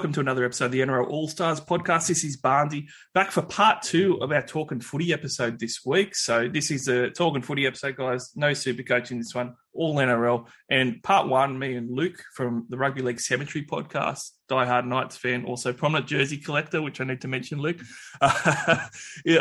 [0.00, 2.06] Welcome to another episode of the NRL All Stars podcast.
[2.06, 6.16] This is Barnsey back for part two of our Talking Footy episode this week.
[6.16, 8.30] So this is a Talking Footy episode, guys.
[8.34, 10.46] No super coaching this one, all NRL.
[10.70, 15.44] And part one, me and Luke from the Rugby League Cemetery podcast, diehard Knights fan,
[15.44, 17.82] also prominent jersey collector, which I need to mention, Luke,
[18.22, 18.78] uh,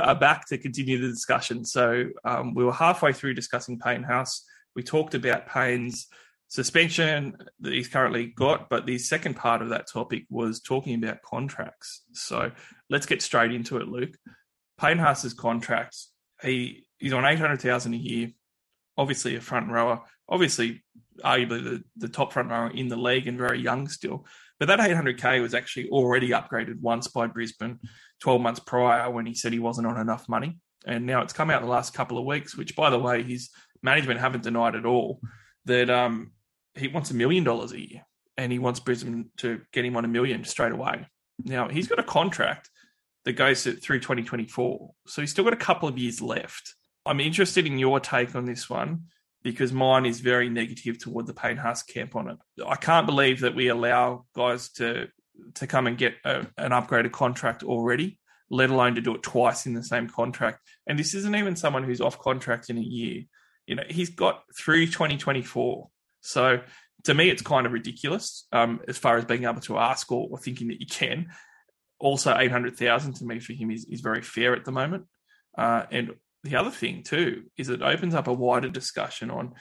[0.01, 1.63] are back to continue the discussion.
[1.63, 4.43] So um, we were halfway through discussing Payne Haas.
[4.75, 6.09] We talked about Payne's
[6.49, 11.21] suspension that he's currently got, but the second part of that topic was talking about
[11.21, 12.03] contracts.
[12.13, 12.51] So
[12.89, 14.15] let's get straight into it, Luke.
[14.79, 15.95] Payne Haas's contract,
[16.41, 18.29] he he's on eight hundred thousand a year,
[18.97, 20.83] obviously a front rower, obviously
[21.23, 24.25] arguably the, the top front rower in the league and very young still.
[24.59, 27.79] But that 800k was actually already upgraded once by Brisbane
[28.21, 30.59] 12 months prior when he said he wasn't on enough money.
[30.85, 33.49] And now it's come out the last couple of weeks, which by the way, his
[33.81, 35.21] management haven't denied at all
[35.65, 36.31] that um,
[36.79, 38.05] he wants a million dollars a year
[38.37, 41.07] and he wants Brisbane to get him on a million straight away.
[41.43, 42.69] Now he's got a contract
[43.25, 46.75] that goes through 2024, so he's still got a couple of years left.
[47.05, 49.03] I'm interested in your take on this one
[49.43, 52.37] because mine is very negative toward the Payne Haas camp on it.
[52.65, 55.07] I can't believe that we allow guys to
[55.55, 58.19] to come and get a, an upgraded contract already,
[58.49, 60.59] let alone to do it twice in the same contract.
[60.87, 63.23] And this isn't even someone who's off contract in a year.
[63.65, 65.89] You know, he's got through 2024
[66.21, 66.61] so
[67.05, 70.27] to me, it's kind of ridiculous um, as far as being able to ask or,
[70.29, 71.27] or thinking that you can.
[71.99, 75.05] Also, eight hundred thousand to me for him is, is very fair at the moment.
[75.57, 76.11] Uh, and
[76.43, 79.53] the other thing too is it opens up a wider discussion on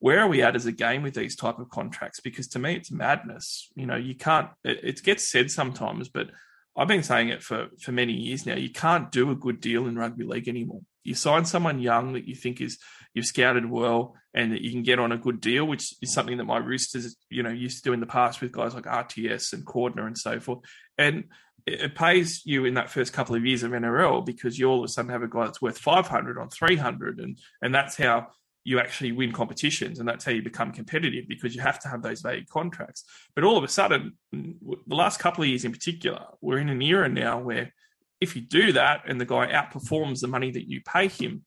[0.00, 2.20] where are we at as a game with these type of contracts?
[2.20, 3.70] Because to me, it's madness.
[3.74, 4.48] You know, you can't.
[4.64, 6.30] It, it gets said sometimes, but
[6.76, 8.56] I've been saying it for for many years now.
[8.56, 10.82] You can't do a good deal in rugby league anymore.
[11.04, 12.78] You sign someone young that you think is
[13.14, 16.38] you've scouted well and that you can get on a good deal, which is something
[16.38, 19.52] that my Roosters, you know, used to do in the past with guys like RTS
[19.52, 20.60] and Cordner and so forth.
[20.98, 21.24] And
[21.66, 24.84] it, pays you in that first couple of years of NRL because you all of
[24.84, 27.20] a sudden have a guy that's worth 500 on 300.
[27.20, 28.28] And, and that's how
[28.64, 32.02] you actually win competitions and that's how you become competitive because you have to have
[32.02, 33.04] those vague contracts.
[33.34, 36.82] But all of a sudden, the last couple of years in particular, we're in an
[36.82, 37.72] era now where
[38.20, 41.44] if you do that and the guy outperforms the money that you pay him,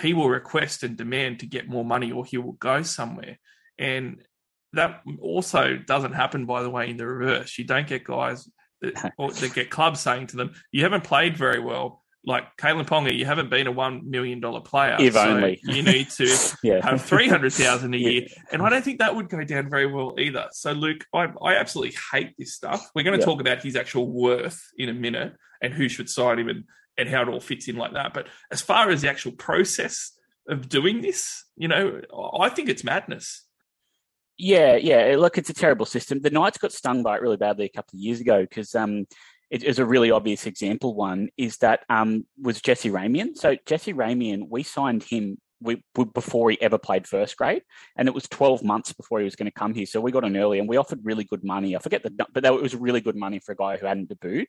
[0.00, 3.38] he will request and demand to get more money or he will go somewhere.
[3.78, 4.22] And
[4.72, 7.58] that also doesn't happen, by the way, in the reverse.
[7.58, 8.48] You don't get guys
[8.80, 12.02] that, or that get clubs saying to them, you haven't played very well.
[12.24, 14.96] Like Kalyn Ponga, you haven't been a one million dollar player.
[15.00, 15.58] If so only.
[15.64, 16.80] you need to Yeah.
[16.88, 18.08] have three hundred thousand a Yeah.
[18.08, 20.46] year, and I don't think that would go down very well either.
[20.52, 22.88] So, Luke, I, I absolutely hate this stuff.
[22.94, 23.26] We're going to Yeah.
[23.26, 26.62] talk about his actual worth in a minute and who should sign him and
[26.98, 28.14] and how it all fits in like that.
[28.14, 30.12] But as far as the actual process
[30.48, 32.00] of doing this, you know,
[32.38, 33.44] I think it's madness.
[34.38, 35.16] Yeah, yeah.
[35.18, 36.20] Look, it's a terrible system.
[36.20, 39.06] The Knights got stung by it really badly a couple of years ago because um,
[39.50, 40.94] it is a really obvious example.
[40.94, 43.36] One is that um, was Jesse Ramien.
[43.36, 45.82] So Jesse Ramien, we signed him we,
[46.14, 47.62] before he ever played first grade,
[47.96, 49.86] and it was 12 months before he was going to come here.
[49.86, 51.76] So we got in early, and we offered really good money.
[51.76, 54.08] I forget the, but that, it was really good money for a guy who hadn't
[54.08, 54.46] debuted.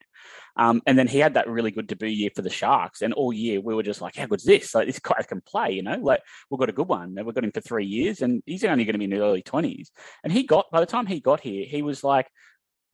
[0.55, 3.33] Um, and then he had that really good debut year for the Sharks, and all
[3.33, 4.73] year we were just like, "How good's this?
[4.75, 5.97] Like this guy can play, you know?
[5.97, 7.13] Like we've got a good one.
[7.17, 9.21] And we've got him for three years, and he's only going to be in the
[9.21, 9.89] early 20s.
[10.23, 12.29] And he got by the time he got here, he was like,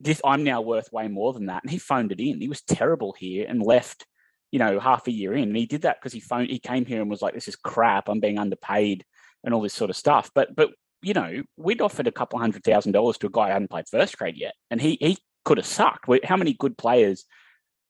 [0.00, 2.40] "This I'm now worth way more than that." And he phoned it in.
[2.40, 4.06] He was terrible here and left.
[4.52, 6.50] You know, half a year in, and he did that because he phoned.
[6.50, 8.08] He came here and was like, "This is crap.
[8.08, 9.04] I'm being underpaid,"
[9.44, 10.30] and all this sort of stuff.
[10.34, 10.70] But but
[11.02, 13.88] you know, we'd offered a couple hundred thousand dollars to a guy who hadn't played
[13.88, 16.08] first grade yet, and he he could have sucked.
[16.24, 17.24] How many good players?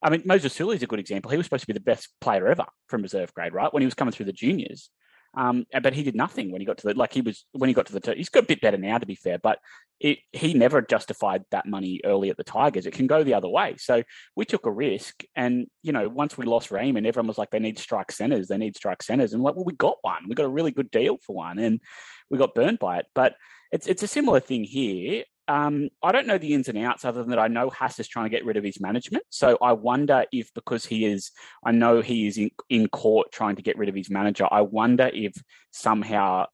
[0.03, 1.31] I mean, Moses Suli is a good example.
[1.31, 3.72] He was supposed to be the best player ever from reserve grade, right?
[3.72, 4.91] When he was coming through the juniors,
[5.34, 7.74] um, but he did nothing when he got to the like he was when he
[7.74, 8.14] got to the.
[8.14, 9.58] He's got a bit better now, to be fair, but
[10.00, 12.86] it, he never justified that money early at the Tigers.
[12.86, 13.77] It can go the other way.
[13.78, 14.03] So
[14.34, 17.59] we took a risk, and you know, once we lost Raymond, everyone was like, they
[17.60, 20.24] need strike centers, they need strike centers, and like, well, we got one.
[20.28, 21.80] We got a really good deal for one, and
[22.28, 23.06] we got burned by it.
[23.15, 23.34] But
[23.71, 25.24] it's it's a similar thing here.
[25.50, 28.06] Um, I don't know the ins and outs other than that I know Haas is
[28.06, 29.24] trying to get rid of his management.
[29.30, 31.32] So I wonder if because he is,
[31.64, 34.47] I know he is in, in court trying to get rid of his manager.
[34.48, 35.34] I wonder if
[35.72, 36.47] somehow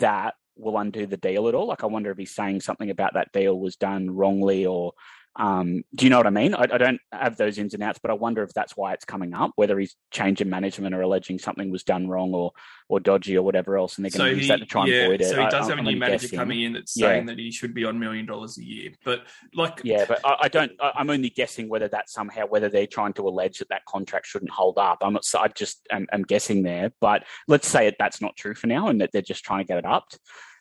[0.00, 1.68] that will undo the deal at all.
[1.68, 4.92] Like I wonder if he's saying something about that deal was done wrongly or
[5.36, 6.54] Um, do you know what I mean?
[6.54, 9.06] I, I, don't have those ins and outs, but I wonder if that's why it's
[9.06, 12.52] coming up, whether he's changing management or alleging something was done wrong or
[12.90, 14.90] or dodgy or whatever else, and they're going so to use that to try and
[14.90, 15.28] yeah, avoid it.
[15.30, 16.38] So he does I, have I'm a new manager guessing.
[16.38, 19.22] coming in that's saying that he should be on million dollars a year, but
[19.54, 20.72] like yeah, but I, I don't.
[20.78, 24.26] I, am only guessing whether that somehow whether they're trying to allege that that contract
[24.26, 24.98] shouldn't hold up.
[25.00, 25.24] I'm not.
[25.34, 28.88] I just am, am guessing there, but let's say it, that's not true for now,
[28.88, 30.18] and that they're just trying to get it upped.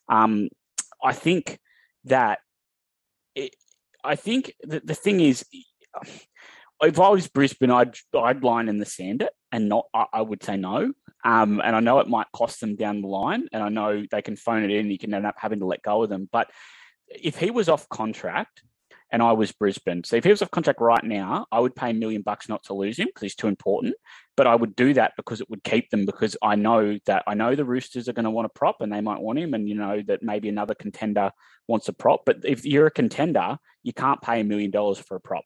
[0.07, 0.47] Um,
[1.03, 1.59] I think
[2.05, 2.39] that
[3.35, 3.55] it,
[4.03, 5.45] I think the, the thing is,
[6.81, 9.85] if I was Brisbane, I'd I'd line in the sand it and not.
[9.93, 10.93] I, I would say no.
[11.23, 14.21] Um, and I know it might cost them down the line, and I know they
[14.21, 14.89] can phone it in.
[14.89, 16.27] You can end up having to let go of them.
[16.31, 16.49] But
[17.07, 18.63] if he was off contract
[19.11, 20.03] and I was Brisbane.
[20.03, 22.63] So if he was off contract right now, I would pay a million bucks not
[22.63, 23.95] to lose him because he's too important.
[24.37, 27.33] But I would do that because it would keep them because I know that I
[27.33, 29.67] know the Roosters are going to want a prop and they might want him, and
[29.67, 31.31] you know that maybe another contender
[31.67, 32.21] wants a prop.
[32.25, 35.43] But if you're a contender, you can't pay a million dollars for a prop.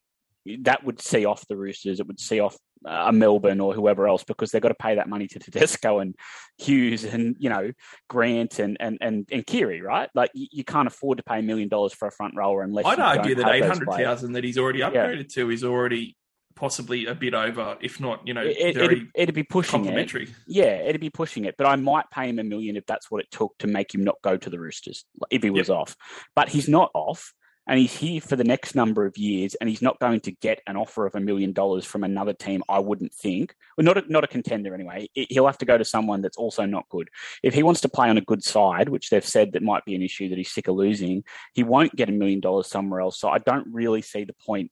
[0.62, 2.00] That would see off the Roosters.
[2.00, 2.56] It would see off
[2.86, 6.00] uh, a Melbourne or whoever else because they've got to pay that money to Tedesco
[6.00, 6.16] and
[6.60, 7.72] Hughes and you know
[8.10, 10.10] Grant and and and, and Keary, right?
[10.14, 12.86] Like you, you can't afford to pay a million dollars for a front rower unless
[12.86, 15.44] I'd argue that eight hundred thousand that he's already upgraded yeah.
[15.44, 16.16] to is already
[16.56, 20.24] possibly a bit over, if not, you know, it, it'd, it'd, be pushing complimentary.
[20.24, 20.30] It.
[20.48, 21.56] Yeah, it'd be pushing it.
[21.58, 24.04] But I might pay him a million if that's what it took to make him
[24.04, 25.78] not go to the Roosters if he was yep.
[25.78, 25.96] off.
[26.36, 27.34] But he's not off
[27.68, 30.62] and he's here for the next number of years, and he's not going to get
[30.68, 32.64] an offer of a million dollars from another team.
[32.70, 35.10] I wouldn't think, well, not a, not a contender anyway.
[35.14, 37.10] He'll have to go to someone that's also not good.
[37.42, 39.96] If he wants to play on a good side, which they've said that might be
[39.96, 41.24] an issue that he's sick of losing,
[41.54, 43.20] he won't get a million dollars somewhere else.
[43.20, 44.72] So I don't really see the point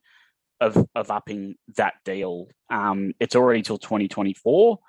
[0.61, 2.47] of of upping that deal.
[2.69, 4.79] Um, it's already till twenty twenty four.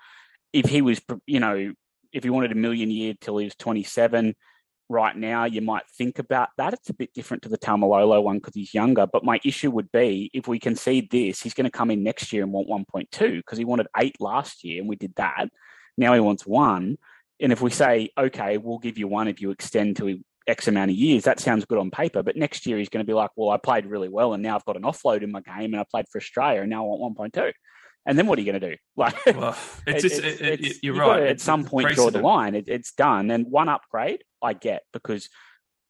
[0.53, 1.73] If he was, you know,
[2.13, 4.35] if he wanted a million a year till he was twenty seven
[4.89, 6.73] right now, you might think about that.
[6.73, 9.07] It's a bit different to the Taumalolo one because he's younger.
[9.07, 12.31] But my issue would be if we concede this, he's going to come in next
[12.31, 15.49] year and want 1.2 because he wanted eight last year and we did that.
[15.97, 16.97] Now he wants one.
[17.39, 20.91] And if we say, okay, we'll give you one if you extend to X amount
[20.91, 22.23] of years, that sounds good on paper.
[22.23, 24.55] But next year he's going to be like, well, I played really well and now
[24.55, 26.87] I've got an offload in my game and I played for Australia and now I
[26.87, 27.51] want 1.2
[28.05, 28.77] and then what are you going to do?
[28.97, 31.23] Like, well, it's just, it, it, it's, you're right.
[31.23, 32.55] at some point, draw the line.
[32.55, 33.29] it's done.
[33.29, 35.29] And one upgrade, I get because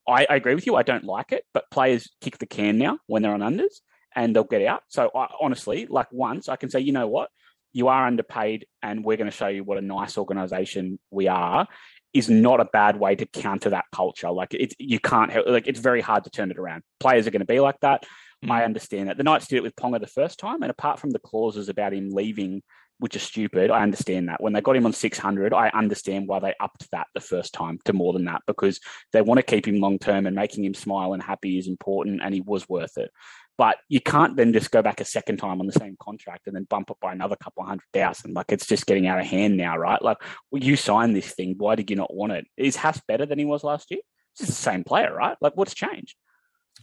[0.08, 0.76] I, I, agree with you.
[0.76, 3.82] I don't like it, but players kick the can now when they're on unders
[4.16, 4.84] and they'll get out.
[4.88, 7.30] So I, honestly, like once I can say, you know what,
[7.74, 11.68] you are underpaid, and we're going to show you what a nice organisation we are.
[12.14, 14.32] Is not a bad way to counter that culture.
[14.32, 15.48] Like it's you can't help.
[15.48, 16.84] Like it's very hard to turn it around.
[17.02, 18.06] Players are going to be like that.
[18.46, 18.52] Mm.
[18.52, 19.18] I understand that.
[19.18, 21.94] The Knights did it with Ponga the first time, and apart from the clauses about
[21.94, 22.64] him leaving,
[23.00, 24.42] which is stupid, I understand that.
[24.42, 27.80] When they got him on 600, I understand why they upped that the first time
[27.86, 28.80] to more than that because
[29.12, 32.22] they want to keep him long term and making him smile and happy is important,
[32.24, 33.12] and he was worth it.
[33.58, 36.56] But you can't then just go back a second time on the same contract and
[36.56, 38.34] then bump it by another couple of hundred thousand.
[38.34, 40.02] Like it's just getting out of hand now, right?
[40.02, 40.18] Like
[40.52, 41.56] well, you signed this thing.
[41.58, 42.46] Why did you not want it?
[42.58, 44.02] Is Haas better than he was last year?
[44.34, 45.38] It's just the same player, right?
[45.40, 46.16] Like what's changed?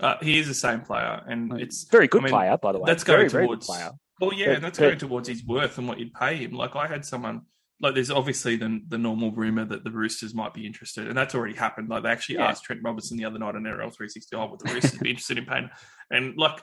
[0.00, 2.78] Uh, he is the same player, and it's very good I mean, player, by the
[2.78, 2.84] way.
[2.86, 3.66] That's going very, towards.
[3.66, 3.90] Very
[4.20, 6.52] well, yeah, but, and that's but, going towards his worth and what you'd pay him.
[6.52, 7.42] Like I had someone
[7.80, 11.34] like there's obviously the the normal rumor that the Roosters might be interested, and that's
[11.34, 11.88] already happened.
[11.88, 12.46] Like they actually yeah.
[12.46, 15.38] asked Trent Robinson the other night on NRL 360, oh, would the Roosters be interested
[15.38, 15.68] in paying?
[16.10, 16.60] And like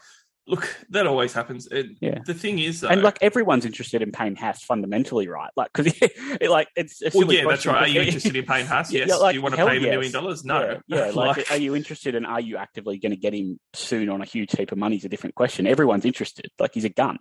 [0.50, 1.68] Look, that always happens.
[1.68, 2.20] It, yeah.
[2.26, 5.52] The thing is, though, and like everyone's interested in Payne Haas fundamentally, right?
[5.56, 7.84] Like, because it, like it's a well, yeah, that's right.
[7.84, 8.92] Are you interested in Payne Haas?
[8.92, 9.10] Yes.
[9.10, 10.44] Yeah, like, Do you want to pay him a million dollars?
[10.44, 10.80] No.
[10.88, 11.12] Yeah, yeah.
[11.14, 14.24] like, like, are you interested and are you actively going to get him soon on
[14.24, 14.96] a huge heap of money?
[14.96, 15.68] Is a different question.
[15.68, 16.50] Everyone's interested.
[16.58, 17.20] Like, he's a gun.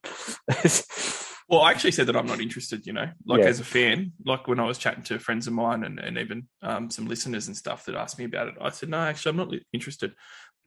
[1.51, 2.87] well, I actually said that I'm not interested.
[2.87, 3.49] You know, like yeah.
[3.49, 6.49] as a fan, like when I was chatting to friends of mine and, and even
[6.63, 9.37] um, some listeners and stuff that asked me about it, I said no, actually, I'm
[9.37, 10.15] not interested.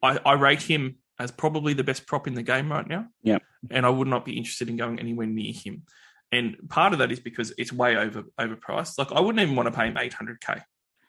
[0.03, 3.05] I, I rate him as probably the best prop in the game right now.
[3.21, 3.37] Yeah.
[3.69, 5.83] And I would not be interested in going anywhere near him.
[6.31, 8.97] And part of that is because it's way over overpriced.
[8.97, 10.63] Like I wouldn't even want to pay him 800k.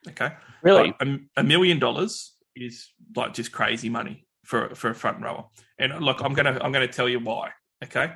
[0.08, 0.32] Okay.
[0.62, 0.94] Really?
[1.00, 5.46] a, a million dollars is like just crazy money for for a front rower.
[5.78, 7.52] And look, I'm gonna I'm gonna tell you why.
[7.82, 8.12] Okay.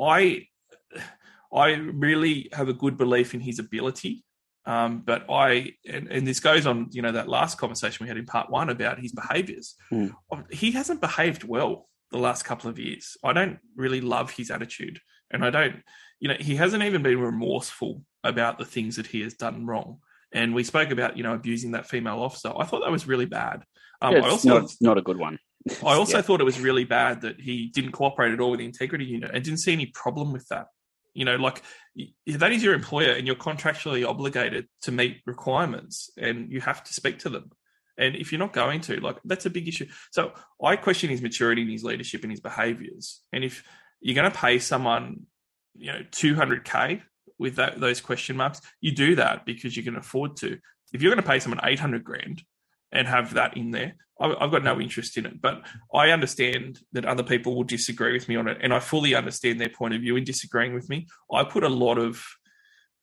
[0.00, 0.46] I
[1.52, 4.23] I really have a good belief in his ability
[4.66, 8.16] um, but I, and, and, this goes on, you know, that last conversation we had
[8.16, 9.74] in part one about his behaviors.
[9.92, 10.14] Mm.
[10.50, 13.16] He hasn't behaved well the last couple of years.
[13.22, 15.00] I don't really love his attitude.
[15.30, 15.82] And I don't,
[16.18, 19.98] you know, he hasn't even been remorseful about the things that he has done wrong.
[20.32, 22.52] And we spoke about, you know, abusing that female officer.
[22.56, 23.64] I thought that was really bad.
[24.00, 25.38] Um, yeah, I also, not, not a good one.
[25.84, 26.22] I also yeah.
[26.22, 29.30] thought it was really bad that he didn't cooperate at all with the integrity unit
[29.32, 30.66] and didn't see any problem with that.
[31.14, 31.62] You know, like
[32.26, 36.92] that is your employer and you're contractually obligated to meet requirements and you have to
[36.92, 37.50] speak to them.
[37.96, 39.86] And if you're not going to, like, that's a big issue.
[40.10, 43.22] So I question his maturity and his leadership and his behaviors.
[43.32, 43.62] And if
[44.00, 45.26] you're going to pay someone,
[45.76, 47.02] you know, 200K
[47.38, 50.58] with that, those question marks, you do that because you can afford to.
[50.92, 52.42] If you're going to pay someone 800 grand
[52.94, 55.42] and have that in there, I've got no interest in it.
[55.42, 58.58] But I understand that other people will disagree with me on it.
[58.60, 61.08] And I fully understand their point of view in disagreeing with me.
[61.32, 62.24] I put a lot of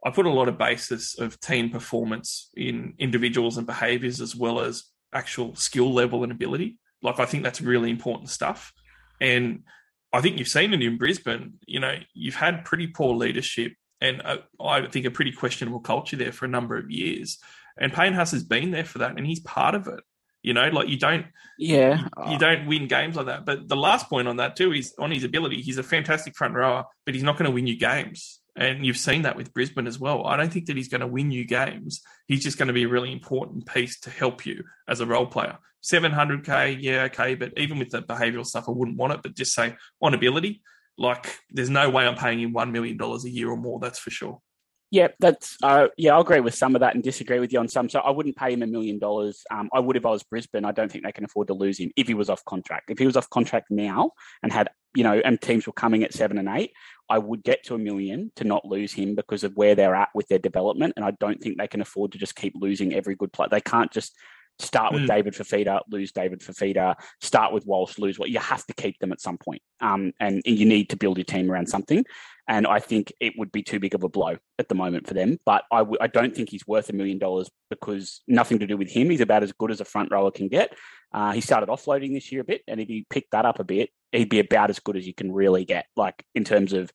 [0.03, 4.60] I put a lot of basis of team performance in individuals and behaviors as well
[4.60, 6.79] as actual skill level and ability.
[7.03, 8.74] Like I think that's really important stuff.
[9.19, 9.63] And
[10.12, 11.53] I think you've seen it in Brisbane.
[11.67, 16.15] You know, you've had pretty poor leadership and uh, I think a pretty questionable culture
[16.15, 17.38] there for a number of years.
[17.78, 20.01] And Payne has been there for that, and he's part of it.
[20.44, 23.46] You know, like you don't Yeah, you don't win games like that.
[23.46, 25.62] But the last point on that too is on his ability.
[25.62, 28.40] He's a fantastic front rower, but he's not going to win you games.
[28.56, 30.25] And you've seen that with Brisbane as well.
[30.25, 32.01] I don't think that he's going to win you games.
[32.28, 35.28] He's just going to be a really important piece to help you as a role
[35.28, 35.58] player.
[35.84, 39.22] 700k, yeah, okay, but even with the behavioural stuff, I wouldn't want it.
[39.24, 40.62] But just say on ability,
[40.98, 43.80] like there's no way I'm paying him one million dollars a year or more.
[43.80, 44.42] That's for sure.
[44.91, 46.13] Yeah, that's uh, yeah.
[46.13, 47.88] I'll agree with some of that and disagree with you on some.
[47.88, 49.43] So I wouldn't pay him a million dollars.
[49.50, 50.65] Um, I would if I was Brisbane.
[50.65, 52.91] I don't think they can afford to lose him if he was off contract.
[52.91, 54.12] If he was off contract now
[54.43, 56.74] and had you know, and teams were coming at seven and eight,
[57.10, 60.10] I would get to a million to not lose him because of where they're at
[60.13, 60.93] with their development.
[60.98, 63.48] And I don't think they can afford to just keep losing every good player.
[63.50, 64.13] They can't just
[64.60, 65.07] start with Mm.
[65.07, 69.12] David Fifita, lose David Fifita, start with Walsh, lose what you have to keep them
[69.12, 69.62] at some point.
[69.79, 72.05] Um, and you need to build your team around something.
[72.51, 75.13] And I think it would be too big of a blow at the moment for
[75.13, 75.39] them.
[75.46, 78.75] But I w- I don't think he's worth a million dollars because nothing to do
[78.75, 79.10] with him.
[79.10, 80.75] He's about as good as a front rower can get.
[81.13, 83.63] Uh, he started offloading this year a bit, and if he picked that up a
[83.63, 85.86] bit, he'd be about as good as you can really get.
[85.96, 86.91] Like in terms of,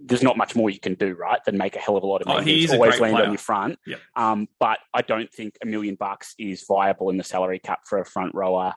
[0.00, 2.22] there's not much more you can do, right, than make a hell of a lot
[2.22, 2.52] of Oh, money.
[2.52, 3.24] he It's is a always land player.
[3.26, 3.78] on your front.
[3.86, 4.00] Yep.
[4.16, 7.98] Um, but I don't think a million bucks is viable in the salary cap for
[8.00, 8.74] a front rower.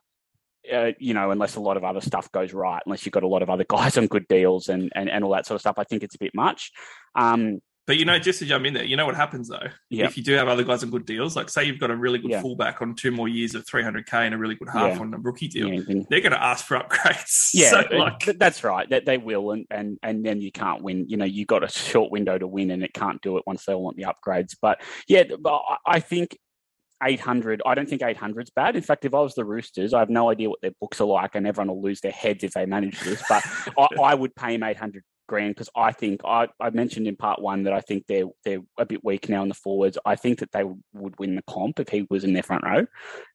[0.72, 3.28] Uh, you know, unless a lot of other stuff goes right, unless you've got a
[3.28, 5.76] lot of other guys on good deals and, and, and all that sort of stuff,
[5.78, 6.72] I think it's a bit much.
[7.16, 9.68] Um, But you know, just to jump in there, you know what happens though?
[9.90, 10.06] Yeah.
[10.06, 12.20] If you do have other guys on good deals, like say you've got a really
[12.20, 12.42] good Yeah.
[12.42, 15.00] fullback on two more years of 300k and a really good half Yeah.
[15.00, 17.50] on a rookie deal, yeah, they're going to ask for upgrades.
[17.56, 18.88] Yeah, So, like, that's right.
[18.92, 21.08] That they will, and, and and then you can't win.
[21.10, 23.66] You know, you got a short window to win, and it can't do it once
[23.66, 24.56] they want the upgrades.
[24.62, 25.24] But yeah,
[25.84, 26.38] I think
[27.02, 27.62] 800.
[27.66, 28.76] I don't think 800 is bad.
[28.76, 31.06] In fact, if I was the Roosters, I have no idea what their books are
[31.06, 33.24] like, and everyone will lose their heads if they manage this.
[33.30, 33.44] But
[33.78, 37.42] I, I would pay him 800 grand because I think I, I mentioned in part
[37.42, 39.98] one that I think they're they're a bit weak now in the forwards.
[40.06, 42.86] I think that they would win the comp if he was in their front row.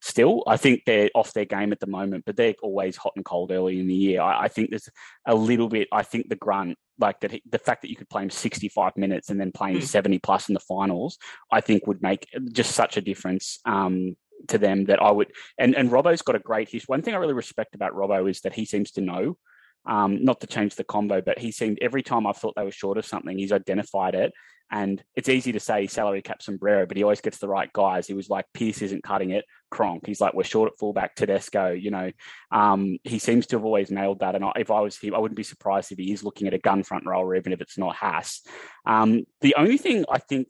[0.02, 3.24] Still, I think they're off their game at the moment, but they're always hot and
[3.24, 4.20] cold early in the year.
[4.20, 4.90] I, I think there's
[5.26, 5.88] a little bit.
[5.92, 8.96] I think the grunt, like that, he, the fact that you could play him 65
[8.96, 9.84] minutes and then play him Hmm.
[9.84, 11.16] 70 plus in the finals,
[11.50, 13.60] I think would make just such a difference.
[13.64, 14.16] Um,
[14.48, 16.84] to them that I would and and Robbo's got a great history.
[16.86, 19.38] One thing I really respect about Robbo is that he seems to know
[19.86, 22.70] um, not to change the combo, but he seemed every time I thought they were
[22.70, 24.32] short of something, he's identified it.
[24.70, 28.06] And it's easy to say salary cap sombrero, but he always gets the right guys.
[28.06, 29.44] He was like, Pearce isn't cutting it.
[29.70, 30.06] Cronk.
[30.06, 31.14] He's like, we're short at fullback.
[31.14, 32.10] Tedesco, you know,
[32.50, 34.34] um, he seems to have always nailed that.
[34.34, 36.54] And I, if I was him, I wouldn't be surprised if he is looking at
[36.54, 38.40] a gun front rower, even if it's not Haas.
[38.86, 40.48] Um, the only thing I think,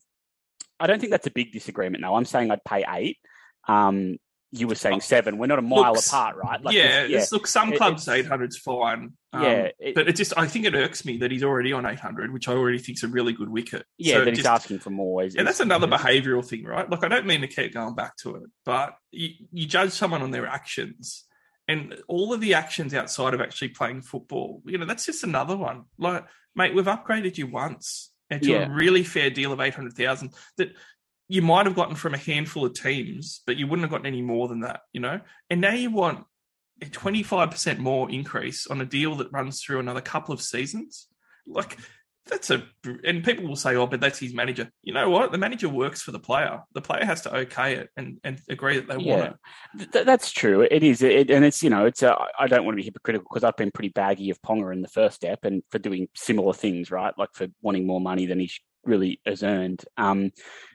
[0.79, 2.03] I don't think that's a big disagreement.
[2.03, 3.19] No, I'm saying I'd pay eight.
[3.67, 4.17] Um,
[4.57, 5.39] you were saying seven.
[5.39, 6.63] We're not a mile Looks- apart, right?
[6.63, 9.13] Like, yeah, it's- look, some clubs it's- 800's fine.
[9.33, 11.85] Um, Yeah, it- but it just, I think it irks me that he's already on
[11.87, 13.85] 800, which I already think's a really good wicket.
[13.99, 15.25] yeah, So that just- he's asking for more.
[15.25, 16.89] Is, Yeah, that's is- another behavioural thing, right?
[16.89, 20.23] Like I don't mean to keep going back to it, but you, you judge someone
[20.23, 21.25] on their actions,
[21.67, 25.57] and all of the actions outside of actually playing football, you know, that's just another
[25.57, 25.85] one.
[25.99, 28.67] Like, mate, we've upgraded you once and to Yeah.
[28.67, 30.69] a really fair deal of eight hundred thousand that
[31.29, 34.23] you might have gotten from a handful of teams, but you wouldn't have gotten any
[34.23, 35.21] more than that, you know.
[35.51, 36.25] And now you want
[36.83, 40.43] a twenty five percent more increase on a deal that runs through another couple of
[40.43, 41.07] seasons,
[41.47, 41.79] like
[42.27, 42.63] that's a
[43.05, 45.31] and people will say, "Oh, but that's his manager." You know what?
[45.31, 46.63] The manager works for the player.
[46.73, 49.35] The player has to okay it and, and agree that they want
[49.77, 49.93] it.
[49.93, 50.63] Th- that's true.
[50.63, 52.03] It is, it, and it's you know, it's.
[52.03, 54.81] A, I don't want to be hypocritical because I've been pretty baggy of Ponga in
[54.81, 57.13] the first step and for doing similar things, right?
[57.19, 58.51] Like for wanting more money than he
[58.85, 59.85] really has earned.
[59.99, 60.33] Um,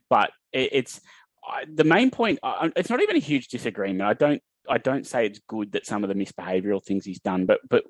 [0.09, 1.01] but it, it's
[1.47, 2.39] I, the main point.
[2.43, 4.01] I, it's not even a huge disagreement.
[4.09, 4.41] I don't.
[4.67, 7.83] I don't say it's good that some of the misbehavioral things he's done, but but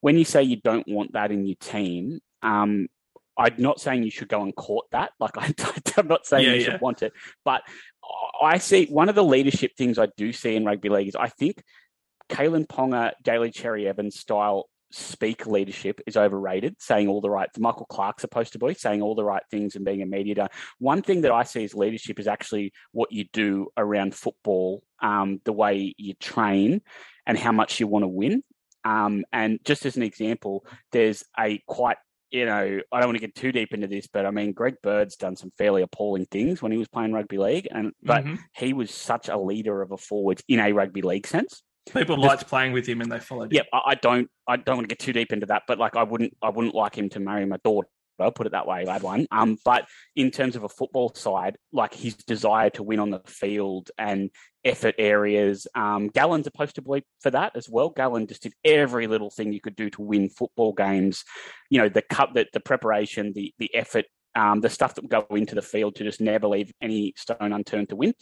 [0.00, 2.88] when you say you don't want that in your team, um,
[3.38, 5.12] I'm not saying you should go and court that.
[5.18, 5.54] Like I,
[5.96, 6.64] I'm not saying Yeah, you yeah.
[6.72, 7.12] should want it,
[7.44, 7.62] but
[8.42, 11.28] I see one of the leadership things I do see in rugby league is I
[11.28, 11.62] think
[12.28, 17.86] Kalyn Ponga, Daly Cherry Evans style speak leadership is overrated, saying all the right, Michael
[17.86, 20.48] Clark's supposed to be saying all the right things and being a mediator.
[20.78, 25.40] One thing that I see as leadership is actually what you do around football, um,
[25.44, 26.82] the way you train
[27.26, 28.42] and how much you want to win.
[28.84, 31.98] Um, and just as an example, there's a quite
[32.32, 34.74] you know, I don't want to get too deep into this, but I mean, Greg
[34.82, 38.38] Bird's done some fairly appalling things when he was playing rugby league, and but Mhm.
[38.52, 41.62] he was such a leader of a forward in a rugby league sense.
[41.92, 43.56] People liked playing with him and they followed him.
[43.56, 45.96] Yep, I, I don't, I don't want to get too deep into that, but like,
[45.96, 47.88] I wouldn't, I wouldn't like him to marry my daughter.
[48.18, 49.26] I'll put it that way, lad one.
[49.30, 53.20] Um, but in terms of a football side, like his desire to win on the
[53.26, 54.30] field and
[54.64, 57.90] effort areas, um, Gallen's a poster boy for that as well.
[57.90, 61.24] Gallen just did every little thing you could do to win football games.
[61.68, 64.06] You know, the cup, the, the preparation, the the effort.
[64.36, 67.52] Um, the stuff that would go into the field to just never leave any stone
[67.52, 68.12] unturned to win.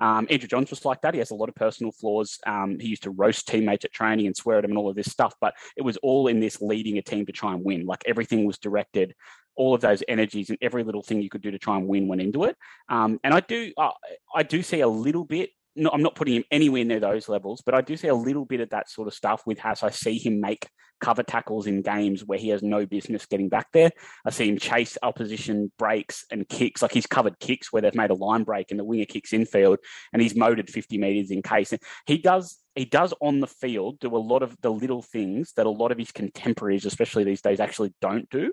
[0.00, 1.14] Um, Andrew Johns was like that.
[1.14, 2.38] He has a lot of personal flaws.
[2.46, 4.96] Um, he used to roast teammates at training and swear at them and all of
[4.96, 7.84] this stuff, but it was all in this leading a team to try and win.
[7.84, 9.14] Like everything was directed,
[9.56, 12.08] all of those energies and every little thing you could do to try and win
[12.08, 12.56] went into it.
[12.88, 13.90] Um, and I do, uh,
[14.34, 15.50] I do see a little bit.
[15.78, 18.44] No, I'm not putting him anywhere near those levels, but I do see a little
[18.44, 19.82] bit of that sort of stuff with Haas.
[19.82, 20.68] I see him make
[21.00, 23.90] cover tackles in games where he has no business getting back there.
[24.24, 28.10] I see him chase opposition breaks and kicks, like he's covered kicks where they've made
[28.10, 29.78] a line break and the winger kicks infield
[30.12, 31.72] and he's motored 50 metres in case.
[31.72, 35.52] And he does he does on the field do a lot of the little things
[35.56, 38.52] that a lot of his contemporaries, especially these days, actually don't do.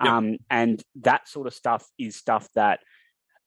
[0.00, 0.12] Yep.
[0.12, 2.78] Um, and that sort of stuff is stuff that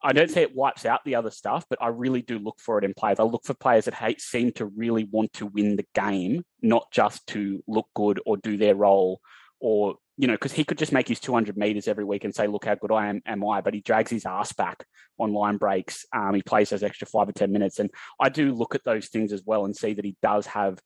[0.03, 2.77] I don't say it wipes out the other stuff, but I really do look for
[2.77, 3.19] it in players.
[3.19, 6.91] I look for players that hate, seem to really want to win the game, not
[6.91, 9.19] just to look good or do their role
[9.59, 12.45] or, you know, because he could just make his 200 meters every week and say,
[12.45, 14.85] look how good I am, am I, but he drags his ass back
[15.19, 16.05] on line breaks.
[16.13, 17.79] Um, he plays those extra five or 10 minutes.
[17.79, 17.89] And
[18.19, 20.79] I do look at those things as well and see that he does have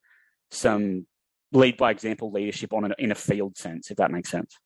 [0.50, 1.06] some
[1.52, 4.56] lead by example leadership on it in a field sense, if that makes sense.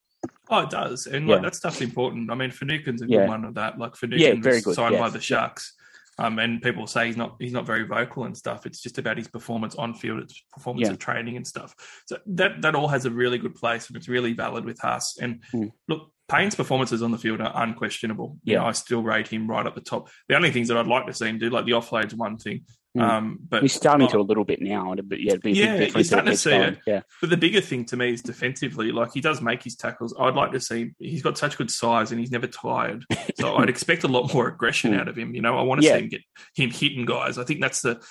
[0.49, 1.43] Oh, it does, and like Yeah.
[1.43, 2.31] that stuff's important.
[2.31, 3.21] I mean, Finucane's a Yeah.
[3.21, 3.79] good one of that.
[3.79, 5.75] Like Finucane Yeah, was very good, signed by the Sharks,
[6.19, 8.65] um, and people say he's not he's not very vocal and stuff.
[8.67, 10.93] It's just about his performance on field, it's performance Yeah.
[10.93, 11.75] of training and stuff.
[12.07, 15.19] So that that all has a really good place, and it's really valid with Haas.
[15.21, 15.73] And Mm.
[15.89, 18.39] look, Payne's performances on the field are unquestionable.
[18.43, 18.59] You Yeah.
[18.61, 20.09] know, I still rate him right up the top.
[20.29, 22.65] The only things that I'd like to see him do, like the offload's one thing,
[22.97, 23.01] Mm.
[23.03, 25.53] um, but He's starting oh, to a little bit now, and but yeah, it'd be
[25.53, 26.79] a Yeah, you're starting to see it.
[26.87, 28.93] Yeah, But the bigger thing to me is defensively.
[28.93, 30.15] Like he does make his tackles.
[30.19, 30.93] I'd like to see.
[30.99, 33.05] He's got such good size and he's never tired.
[33.37, 35.35] So I'd expect a lot more aggression out of him.
[35.35, 35.97] You know, I want to Yeah.
[35.97, 36.23] see him get
[36.55, 37.39] him hitting guys.
[37.39, 38.03] I think that's the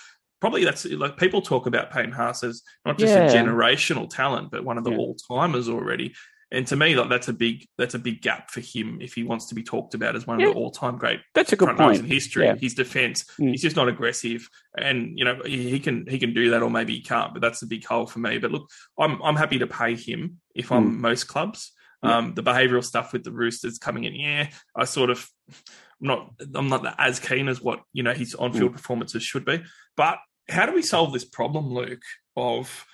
[0.42, 3.24] probably that's like people talk about Peyton Haas as not just Yeah.
[3.26, 4.98] a generational talent, but one of the Yeah.
[4.98, 6.14] all timers already.
[6.56, 9.24] And to me, like that's a big that's a big gap for him if he
[9.24, 10.48] wants to be talked about as one Yeah.
[10.48, 12.00] of the all time great that's a good front point.
[12.00, 12.46] in history.
[12.46, 12.56] Yeah.
[12.56, 13.52] His defense, Mm.
[13.52, 16.70] he's just not aggressive, and you know he, he can he can do that, or
[16.72, 17.34] maybe he can't.
[17.34, 18.38] But that's the big hole for me.
[18.40, 21.72] But look, I'm I'm happy to pay him if I'm most clubs.
[22.04, 26.32] Um, the behavioural stuff with the Roosters coming in, yeah, I sort of I'm not
[26.54, 29.64] I'm not as keen as what you know his on field performances should be.
[29.98, 32.04] But how do we solve this problem, Luke,
[32.38, 32.86] of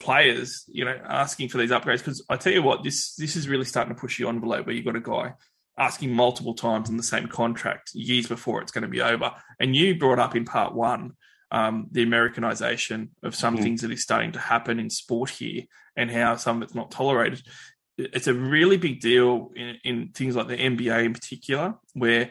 [0.00, 1.98] players, you know, asking for these upgrades?
[1.98, 4.66] Because I tell you what, this this is really starting to push you the envelope
[4.66, 5.34] where you've got a guy
[5.76, 9.32] asking multiple times in the same contract years before it's going to be over.
[9.58, 11.12] And you brought up in part one
[11.50, 13.62] um, the Americanization of some Mhm.
[13.62, 15.62] things that is starting to happen in sport here
[15.96, 17.42] and how some of it's not tolerated.
[17.96, 22.30] It's a really big deal in, in things like the NBA in particular, where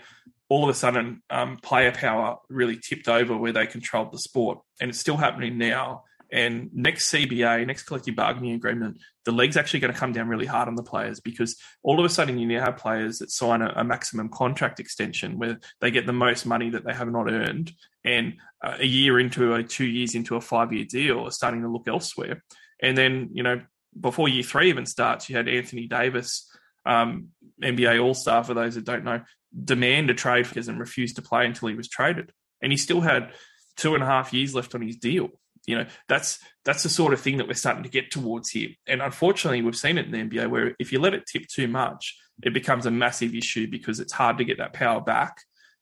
[0.50, 4.60] all of a sudden um, player power really tipped over where they controlled the sport.
[4.82, 6.04] And it's still happening now.
[6.34, 10.48] And next CBA, next collective bargaining agreement, the league's actually going to come down really
[10.48, 13.62] hard on the players because all of a sudden you now have players that sign
[13.62, 17.30] a, a maximum contract extension where they get the most money that they have not
[17.30, 17.72] earned.
[18.04, 21.62] And uh, a year into a two years into a five year deal are starting
[21.62, 22.44] to look elsewhere.
[22.82, 23.62] And then, you know,
[23.98, 26.50] before year three even starts, you had Anthony Davis,
[26.84, 27.28] um,
[27.62, 29.22] NBA All Star, for those that don't know,
[29.64, 32.32] demand a trade because and refused to play until he was traded.
[32.60, 33.34] And he still had
[33.78, 35.30] two and a half years left on his deal.
[35.66, 38.70] You know, that's that's the sort of thing that we're starting to get towards here.
[38.88, 41.68] And unfortunately, we've seen it in the NBA where if you let it tip too
[41.68, 45.38] much, it becomes a massive issue because it's hard to get that power back,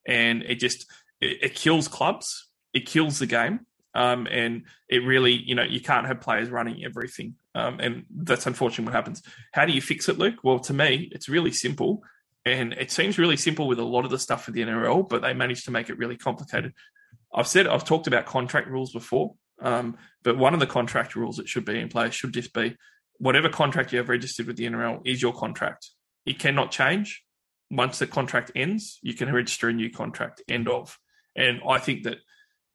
[0.07, 0.85] and it just
[1.19, 3.61] it, it kills clubs, it kills the game,
[3.95, 8.45] um, and it really, you know, you can't have players running everything, um, and that's
[8.45, 9.23] unfortunately what happens.
[9.51, 10.39] How do you fix it, Luke?
[10.43, 12.03] Well, to me, it's really simple.
[12.43, 15.21] And it seems really simple with a lot of the stuff for the NRL, but
[15.21, 16.73] they managed to make it really complicated.
[17.33, 21.37] I've said I've talked about contract rules before, um, but one of the contract rules
[21.37, 22.75] that should be in place should just be
[23.17, 25.89] whatever contract you have registered with the NRL is your contract.
[26.25, 27.23] It cannot change.
[27.69, 30.41] Once the contract ends, you can register a new contract.
[30.49, 30.97] End of.
[31.35, 32.17] And I think that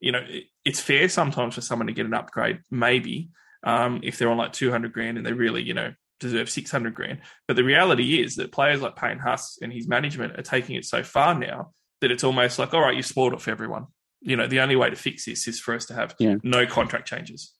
[0.00, 3.30] you know it, it's fair sometimes for someone to get an upgrade, maybe,
[3.62, 7.20] um, if they're on like 200 grand and they really, you know, deserve 600 grand.
[7.46, 10.84] But the reality is that players like Payne Haas and his management are taking it
[10.84, 13.86] so far now that it's almost like, all right, you've spoiled it for everyone.
[14.20, 16.36] You know, the only way to fix this is for us to have Yeah.
[16.42, 17.52] no contract changes.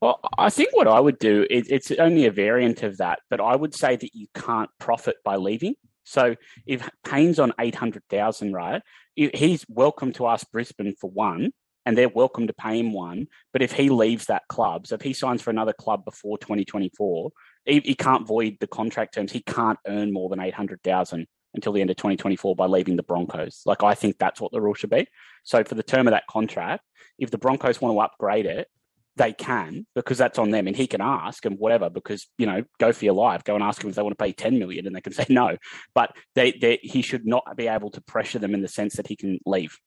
[0.00, 3.40] Well, I think what I would do is it's only a variant of that, but
[3.40, 5.74] I would say that you can't profit by leaving.
[6.04, 8.82] So if Payne's on eight hundred thousand, right,
[9.16, 11.52] he's welcome to ask Brisbane for one,
[11.86, 13.28] and they're welcome to pay him one.
[13.52, 16.66] But if he leaves that club, so if he signs for another club before twenty
[16.66, 17.30] twenty four,
[17.64, 19.32] he, he can't void the contract terms.
[19.32, 22.56] He can't earn more than eight hundred thousand until the end of twenty twenty four
[22.56, 23.62] by leaving the Broncos.
[23.66, 25.06] Like I think that's what the rule should be.
[25.44, 26.84] So for the term of that contract,
[27.18, 28.68] if the Broncos want to upgrade it,
[29.16, 32.64] they can because that's on them and he can ask and whatever because you know
[32.78, 34.86] go for your life go and ask him if they want to pay 10 million
[34.86, 35.56] and they can say no
[35.94, 39.06] but they, they he should not be able to pressure them in the sense that
[39.06, 39.78] he can leave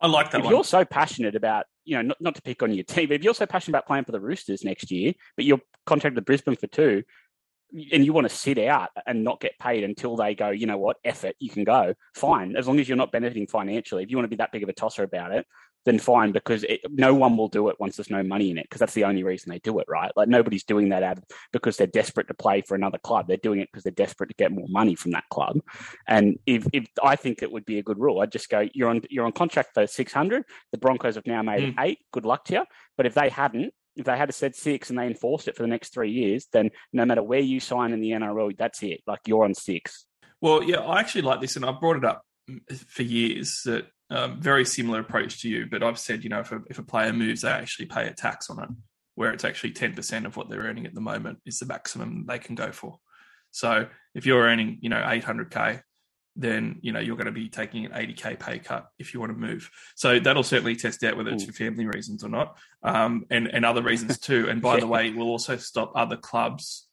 [0.00, 0.54] I like that if one.
[0.54, 3.24] you're so passionate about you know not, not to pick on your team but if
[3.24, 6.56] you're so passionate about playing for the roosters next year but you're contracted to brisbane
[6.56, 7.02] for two
[7.92, 10.78] and you want to sit out and not get paid until they go you know
[10.78, 10.96] what?
[11.04, 11.94] Effort, you can go.
[12.14, 14.02] Fine as long as you're not benefiting financially.
[14.02, 15.46] If you want to be that big of a tosser about it
[15.88, 18.64] then fine because it, no one will do it once there's no money in it
[18.64, 20.12] because that's the only reason they do it right?
[20.16, 21.18] Like nobody's doing that out
[21.52, 23.26] because they're desperate to play for another club.
[23.26, 25.58] They're doing it because they're desperate to get more money from that club.
[26.06, 28.20] And if, if i think it would be a good rule.
[28.20, 31.62] I'd just go you're on you're on contract for 600 the broncos have now made
[31.62, 31.98] it eight.
[32.12, 32.64] Good luck to you
[32.96, 35.62] but if they hadn't if they had a said six and they enforced it for
[35.62, 39.00] the next three years then no matter where you sign in the nrl that's it
[39.06, 40.06] like you're on six
[40.40, 42.22] Well, yeah, I actually like this, and I've brought it up
[42.86, 43.62] for years.
[43.64, 46.78] That um, very similar approach to you, but I've said, you know, if a, if
[46.78, 48.68] a player moves, they actually pay a tax on it,
[49.16, 52.24] where it's actually ten percent of what they're earning at the moment is the maximum
[52.26, 52.98] they can go for.
[53.50, 55.80] So if you're earning, you know, eight hundred k,
[56.38, 59.20] then you know you're going to be taking an eighty k pay cut if you
[59.20, 59.68] want to move.
[59.96, 63.66] So that'll certainly test out whether it's for family reasons or not, um, and and
[63.66, 64.48] other reasons too.
[64.48, 66.86] And by the way, it will also stop other clubs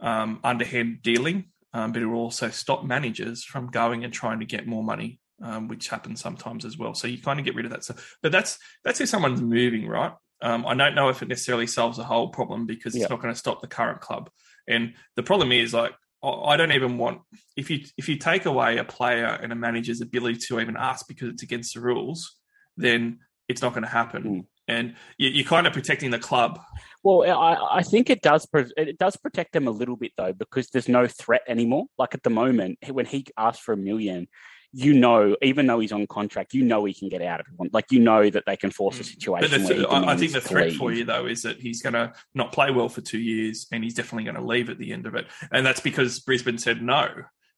[0.00, 4.46] um, underhand dealing um, but it will also stop managers from going and trying to
[4.46, 6.94] get more money, um, which happens sometimes as well.
[6.94, 8.16] So you kind of get rid of that stuff.
[8.22, 10.12] But that's that's if someone's moving, right?
[10.42, 13.08] Um, I don't know if it necessarily solves the whole problem because it's Yeah.
[13.08, 14.28] not going to stop the current club.
[14.68, 15.92] And the problem is, like,
[16.22, 17.20] I I don't even want
[17.56, 21.06] if you if you take away a player and a manager's ability to even ask
[21.08, 22.36] because it's against the rules,
[22.76, 24.22] then it's not going to happen.
[24.24, 24.46] Mm.
[24.68, 26.60] And you, you're kind of protecting the club.
[27.02, 28.46] Well, I, I think it does.
[28.46, 31.86] pro- It does protect them a little bit though, because there's no threat anymore.
[31.98, 34.28] Like at the moment, when he asked for a million,
[34.72, 37.72] you know, even though he's on contract, you know he can get out of it.
[37.74, 39.40] Like you know that they can force a Mm.
[39.40, 39.76] But situation.
[39.80, 40.76] he I, I think the threat leave.
[40.78, 43.84] for you though is that he's going to not play well for two years, and
[43.84, 45.26] he's definitely going to leave at the end of it.
[45.50, 47.08] And that's because Brisbane said no.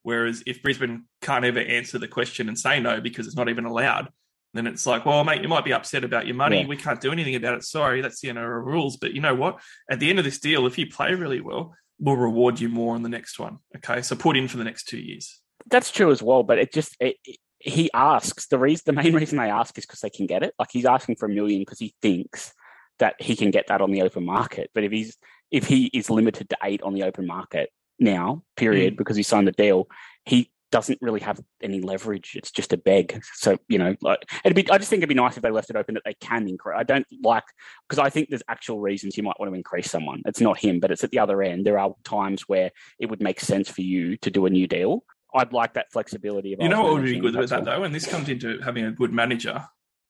[0.02, 3.64] Whereas if Brisbane can't ever answer the question and say no because it's not even
[3.64, 4.08] allowed,
[4.52, 6.60] then it's like, well, mate, you might be upset about your money.
[6.60, 6.66] Yeah.
[6.66, 7.64] We can't do anything about it.
[7.64, 8.96] Sorry, that's the NRL rules.
[8.96, 9.60] But you know what?
[9.90, 12.94] At the end of this deal, if you play really well, we'll reward you more
[12.94, 13.58] on the next one.
[13.76, 15.40] Okay, so put in for the next two years.
[15.66, 18.82] That's true as well, but it just it, it- he asks the reason.
[18.84, 20.54] The main reason they ask is because they can get it.
[20.58, 22.52] Like he's asking for a million because he thinks
[22.98, 24.70] that he can get that on the open market.
[24.74, 25.16] But if he's
[25.50, 28.96] if he is limited to eight on the open market now, period, mm.
[28.98, 29.88] because he signed the deal,
[30.26, 32.32] he doesn't really have any leverage.
[32.34, 33.22] It's just a beg.
[33.34, 34.68] So you know, like it'd be.
[34.70, 36.76] I just think it'd be nice if they left it open that they can increase.
[36.78, 37.44] I don't like
[37.88, 40.22] because I think there's actual reasons you might want to increase someone.
[40.26, 41.64] It's not him, but it's at the other end.
[41.64, 45.04] There are times where it would make sense for you to do a new deal.
[45.34, 46.56] I'd like that flexibility.
[46.58, 48.92] You know what would be good with that though, and this comes into having a
[48.92, 49.64] good manager.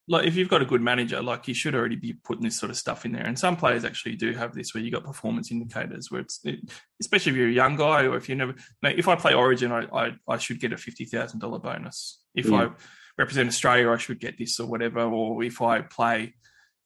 [0.06, 2.68] Like if you've got a good manager, like you should already be putting this sort
[2.68, 3.24] of stuff in there.
[3.24, 6.60] And some players actually do have this, where you got performance indicators, where it's it,
[7.00, 8.54] especially if you're a young guy or if you never.
[8.82, 12.20] If I play Origin, I I, I should get a fifty thousand dollar bonus.
[12.34, 12.56] If Yeah.
[12.56, 12.68] I
[13.16, 15.00] represent Australia, I should get this or whatever.
[15.00, 16.34] Or if I play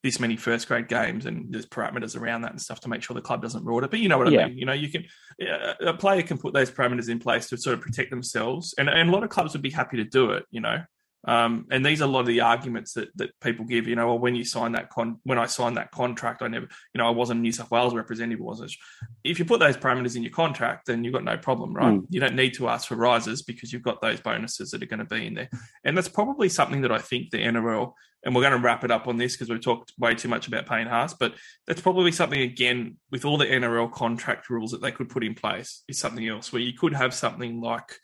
[0.03, 3.15] this many first grade games and there's parameters around that and stuff to make sure
[3.15, 3.91] the club doesn't reward it.
[3.91, 4.47] But you know what I Yeah.
[4.47, 4.57] mean.
[4.59, 5.05] You know, you can
[5.45, 8.89] uh, a player can put those parameters in place to sort of protect themselves, and,
[8.89, 10.45] and a lot of clubs would be happy to do it.
[10.51, 10.83] You know,
[11.29, 13.87] um, and these are a lot of the arguments that, that people give.
[13.87, 16.67] You know, well, when you sign that con, when I signed that contract, I never,
[16.95, 18.43] you know, I wasn't a New South Wales representative.
[18.43, 18.73] Wasn't.
[19.25, 21.93] If you put those parameters in your contract, then you've got no problem, right?
[21.93, 22.07] Mm.
[22.09, 25.01] You don't need to ask for rises because you've got those bonuses that are going
[25.01, 25.51] to be in there,
[25.85, 27.93] and that's probably something that I think the NRL.
[28.25, 30.49] And we're going to wrap it up on this because we've talked way too much
[30.49, 31.35] about Payne Haas, but
[31.67, 35.35] that's probably something again with all the NRL contract rules that they could put in
[35.35, 37.95] place is something else where you could have something like,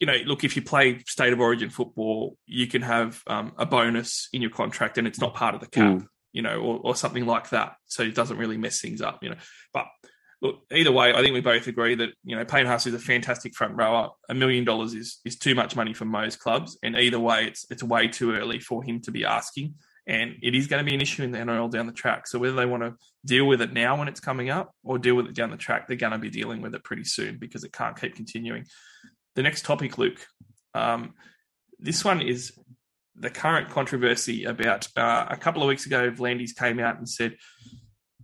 [0.00, 3.66] you know, look, if you play state of origin football, you can have um, a
[3.66, 6.06] bonus in your contract and it's not part of the cap, Mm.
[6.32, 7.74] you know, or, or something like that.
[7.86, 9.36] So it doesn't really mess things up, you know.
[9.74, 9.86] But
[10.40, 12.98] look, either way, I think we both agree that, you know, Payne Haas is a
[12.98, 14.08] fantastic front rower.
[14.30, 16.78] A million dollars is is too much money for most clubs.
[16.82, 19.74] And either way, it's it's way too early for him to be asking.
[20.06, 22.26] And it is going to be an issue in the NRL down the track.
[22.26, 25.14] So whether they want to deal with it now when it's coming up or deal
[25.14, 27.62] with it down the track, they're going to be dealing with it pretty soon because
[27.64, 28.64] it can't keep continuing.
[29.36, 30.26] The next topic, Luke,
[30.74, 31.14] um,
[31.78, 32.52] this one is
[33.14, 37.36] the current controversy about uh, a couple of weeks ago, V'landys came out and said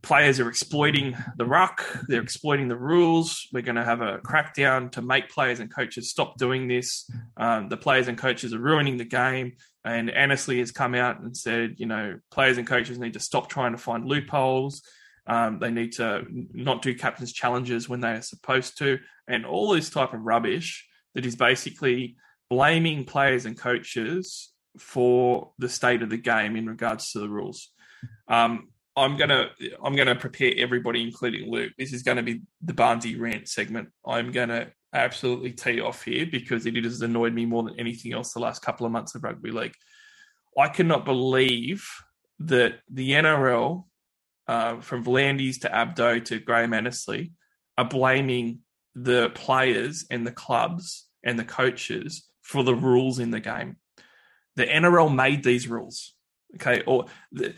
[0.02, 3.48] players are exploiting the ruck, they're exploiting the rules.
[3.52, 7.10] We're going to have a crackdown to make players and coaches stop doing this.
[7.36, 9.56] Um, the players and coaches are ruining the game.
[9.84, 13.48] And Annesley has come out and said, you know, players and coaches need to stop
[13.48, 14.82] trying to find loopholes.
[15.26, 19.72] Um, they need to not do captain's challenges when they are supposed to, and all
[19.72, 20.85] this type of rubbish
[21.16, 22.14] that is basically
[22.50, 27.70] blaming players and coaches for the state of the game in regards to the rules.
[28.28, 29.50] Um, I'm gonna
[29.82, 31.72] I'm gonna prepare everybody, including Luke.
[31.78, 33.88] This is to be the Barnsey rant segment.
[34.06, 38.32] I'm gonna absolutely tee off here because it has annoyed me more than anything else
[38.32, 39.74] the last couple of months of rugby league.
[40.56, 41.86] I cannot believe
[42.40, 43.84] that the NRL,
[44.48, 47.32] uh, from V'landys to Abdo to Graham Annesley,
[47.78, 48.60] are blaming
[48.94, 53.76] the players and the clubs and the coaches for the rules in the game.
[54.54, 56.14] The NRL made these rules,
[56.54, 57.54] okay, or the,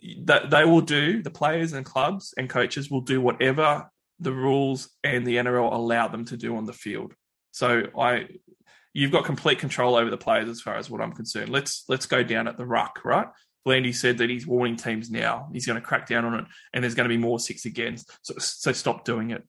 [0.00, 5.26] they will do the players and clubs and coaches will do whatever the rules and
[5.26, 7.14] the NRL allow them to do on the field.
[7.50, 8.28] So I
[8.92, 11.50] you've got complete control over the players as far as what I'm concerned.
[11.50, 13.28] Let's let's go down at the ruck, right?
[13.64, 15.48] Blandy said that he's warning teams now.
[15.52, 17.96] He's going to crack down on it, and there's going to be more six again.
[18.22, 19.42] So, so stop doing it.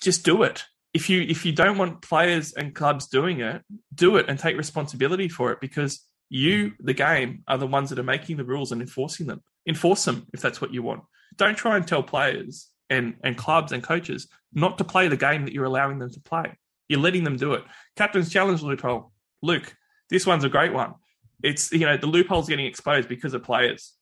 [0.00, 0.64] Just do it.
[0.94, 3.62] If you if you don't want players and clubs doing it,
[3.94, 7.98] do it and take responsibility for it because you, the game, are the ones that
[7.98, 9.42] are making the rules and enforcing them.
[9.68, 11.02] Enforce them if that's what you want.
[11.36, 15.44] Don't try and tell players and, and clubs and coaches not to play the game
[15.44, 16.58] that you're allowing them to play.
[16.88, 17.64] You're letting them do it.
[17.96, 19.12] Captain's challenge loophole.
[19.42, 19.74] Luke,
[20.08, 20.94] this one's a great one.
[21.42, 23.92] It's, you know, the loophole's getting exposed because of players.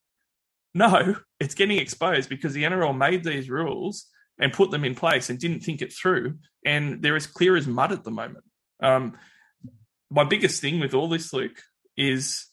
[0.72, 4.06] No, it's getting exposed because the NRL made these rules
[4.40, 6.38] and put them in place and didn't think it through.
[6.64, 8.44] And they're as clear as mud at the moment.
[8.82, 9.16] Um,
[10.10, 11.60] my biggest thing with all this, Luke,
[11.96, 12.46] is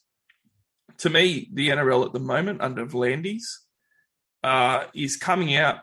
[0.98, 3.44] to me the NRL at the moment under V'landys
[4.44, 5.80] uh, is coming out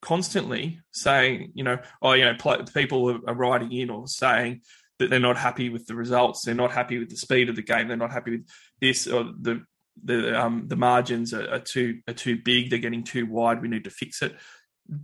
[0.00, 2.36] constantly saying, you know, oh, you know,
[2.74, 4.62] people are writing in or saying
[4.98, 7.62] that they're not happy with the results, they're not happy with the speed of the
[7.62, 8.48] game, they're not happy with
[8.80, 9.62] this or the
[10.02, 13.60] the um, the margins are, are too are too big, they're getting too wide.
[13.60, 14.34] We need to fix it.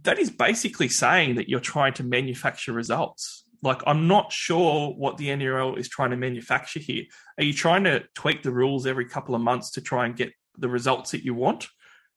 [0.02, 3.44] That is basically saying that you're trying to manufacture results.
[3.62, 7.04] Like, I'm not sure what the NRL is trying to manufacture here.
[7.38, 10.32] Are you trying to tweak the rules every couple of months to try and get
[10.58, 11.68] the results that you want?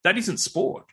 [0.04, 0.84] That isn't sport.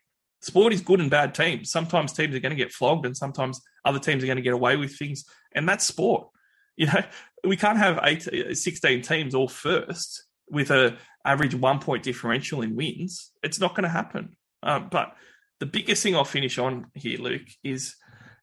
[0.41, 1.71] Sport is good and bad teams.
[1.71, 4.53] Sometimes teams are going to get flogged, and sometimes other teams are going to get
[4.53, 6.27] away with things, and that's sport.
[6.75, 7.03] You know,
[7.43, 12.75] we can't have eight, 16 teams all first with a average one point differential in
[12.75, 13.31] wins.
[13.41, 14.35] It's not going to happen.
[14.63, 15.15] Um, but
[15.59, 17.95] the biggest thing I'll finish on here, Luke, is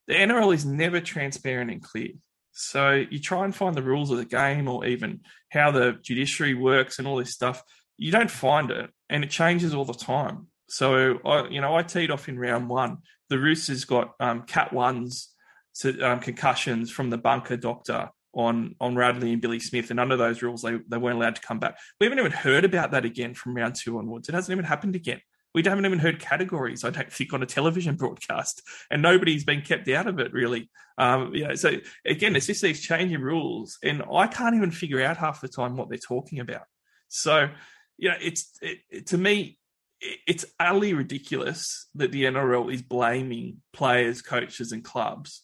[0.06, 2.10] the NRL is never transparent and clear.
[2.52, 6.54] So you try and find the rules of the game or even how the judiciary
[6.54, 7.62] works and all this stuff.
[7.96, 10.48] You don't find it, and it changes all the time.
[10.68, 12.98] So I, you know, I teed off in round one.
[13.28, 15.34] The Roosters got um, cat ones,
[15.80, 20.16] to, um, concussions from the bunker doctor on on Radley and Billy Smith, and under
[20.16, 21.76] those rules, they they weren't allowed to come back.
[22.00, 24.28] We haven't even heard about that again from round two onwards.
[24.28, 25.20] It hasn't even happened again.
[25.54, 29.62] We haven't even heard categories, I don't think, on a television broadcast, and nobody's been
[29.62, 30.70] kept out of it really.
[30.98, 35.02] Um, you know, so again, it's just these changing rules, and I can't even figure
[35.02, 36.64] out half the time what they're talking about.
[37.08, 37.48] So,
[37.96, 39.58] you know, it's it, it, to me,
[40.00, 45.42] it, it's utterly ridiculous that the NRL is blaming players, coaches, and clubs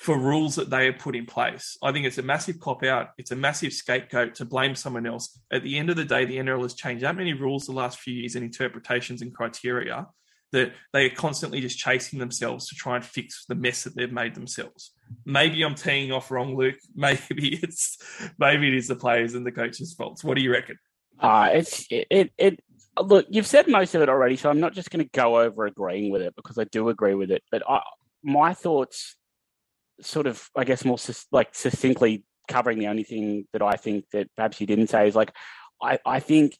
[0.00, 1.76] for rules that they have put in place.
[1.82, 3.08] I think it's a massive cop out.
[3.18, 5.38] It's a massive scapegoat to blame someone else.
[5.52, 7.98] At the end of the day, the NRL has changed that many rules the last
[7.98, 10.06] few years and interpretations and criteria
[10.52, 14.10] that they are constantly just chasing themselves to try and fix the mess that they've
[14.10, 14.92] made themselves.
[15.26, 16.78] Maybe I'm teeing off wrong, Luke.
[16.94, 17.98] Maybe it's
[18.38, 20.24] maybe it is the players and the coaches' faults.
[20.24, 20.78] What do you reckon?
[21.20, 22.60] Uh, it's it, it, it
[22.98, 25.66] look, you've said most of it already, so I'm not just going to go over
[25.66, 27.42] agreeing with it because I do agree with it.
[27.50, 27.82] But I,
[28.24, 29.16] my thoughts
[30.02, 30.98] sort of, I guess, more
[31.32, 35.14] like succinctly covering the only thing that I think that perhaps you didn't say is
[35.14, 35.32] like,
[35.82, 36.56] I, I think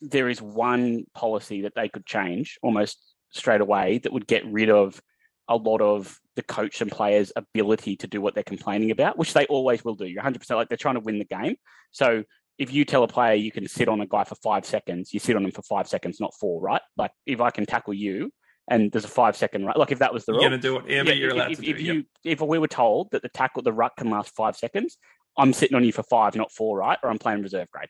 [0.00, 2.98] there is one policy that they could change almost
[3.30, 5.00] straight away that would get rid of
[5.48, 9.34] a lot of the coach and players' ability to do what they're complaining about, which
[9.34, 10.06] they always will do.
[10.06, 11.56] You're 100% like they're trying to win the game.
[11.90, 12.24] So
[12.58, 15.20] if you tell a player you can sit on a guy for five seconds, you
[15.20, 16.82] sit on him for five seconds, not four, right?
[16.96, 18.30] Like if I can tackle you,
[18.72, 19.74] and there's a five second run.
[19.76, 21.58] Like if that was the rule, you're going to do whatever yeah, you're allowed if,
[21.60, 21.82] to if, do.
[21.82, 24.96] If you if we were told that the tackle the ruck can last five seconds,
[25.36, 26.98] I'm sitting on you for five, not four, right?
[27.02, 27.88] Or I'm playing reserve grade.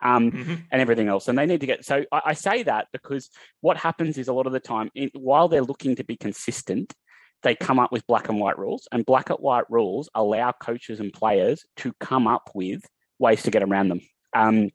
[0.00, 0.62] um, Mhm.
[0.70, 1.26] and everything else.
[1.28, 1.84] And they need to get.
[1.84, 3.30] So I, I say that because
[3.62, 6.94] what happens is a lot of the time, in, while they're looking to be consistent,
[7.42, 11.00] they come up with black and white rules, and black and white rules allow coaches
[11.00, 12.82] and players to come up with
[13.18, 14.00] ways to get around them.
[14.36, 14.70] Um,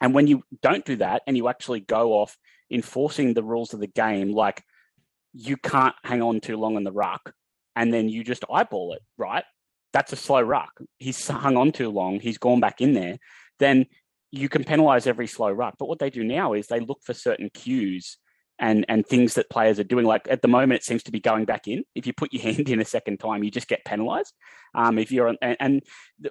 [0.00, 2.36] and when you don't do that, and you actually go off
[2.70, 4.62] enforcing the rules of the game, like
[5.36, 7.32] you can't hang on too long in the ruck,
[7.76, 9.44] and then you just eyeball it, right?
[9.92, 10.80] That's a slow ruck.
[10.98, 12.20] He's hung on too long.
[12.20, 13.18] He's gone back in there.
[13.58, 13.86] Then
[14.32, 15.74] you can penalise every slow ruck.
[15.78, 18.16] But what they do now is they look for certain cues
[18.58, 20.06] and and things that players are doing.
[20.06, 21.84] Like at the moment, it seems to be going back in.
[21.94, 24.32] If you put your hand in a second time, you just get penalised.
[24.74, 25.82] Um, if you're on, and, and
[26.18, 26.30] the,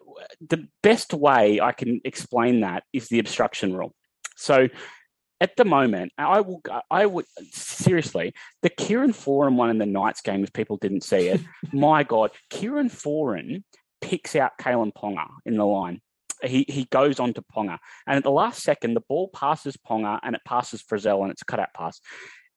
[0.50, 3.94] the best way I can explain that is the obstruction rule.
[4.36, 4.68] So
[5.42, 10.22] at the moment, I will, I would seriously, the Kieran Foran one in the Knights
[10.22, 11.42] game, if people didn't see it,
[11.74, 13.64] my God, Kieran Foran
[14.02, 16.02] picks out Kalyn Ponga in the line.
[16.44, 17.80] He, he goes on to Ponga.
[18.08, 21.42] And at the last second, the ball passes Ponga and it passes Frizell and it's
[21.42, 22.00] a cutout pass.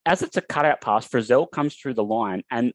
[0.04, 2.72] As it's a cutout pass, Frizell comes through the line and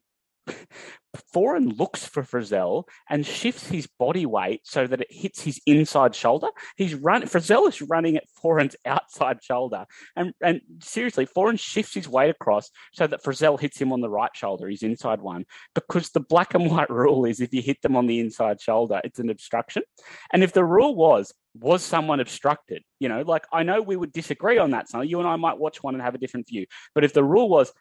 [1.34, 6.16] Foran looks for Frizell and shifts his body weight so that it hits his inside
[6.16, 6.48] shoulder.
[6.76, 9.86] He's run Frizell is running at Foran's outside shoulder.
[10.16, 14.10] And and seriously, Foran shifts his weight across so that Frizell hits him on the
[14.10, 15.46] right shoulder, his inside one.
[15.76, 19.00] Because the black and white rule is if you hit them on the inside shoulder,
[19.04, 19.84] it's an obstruction.
[20.32, 22.84] And if the rule was was someone obstructed?
[23.00, 24.90] You know, like I know we would disagree on that.
[24.90, 26.66] So you and I might watch one and have a different view.
[26.96, 27.72] But if the rule was,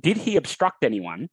[0.00, 1.28] did he obstruct anyone?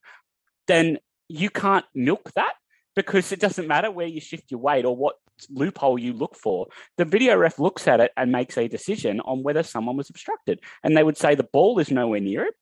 [0.71, 2.53] Then you can't milk that
[2.95, 5.15] because it doesn't matter where you shift your weight or what
[5.49, 6.67] loophole you look for.
[6.97, 10.61] The video ref looks at it and makes a decision on whether someone was obstructed.
[10.81, 12.53] And they would say the ball is nowhere near it.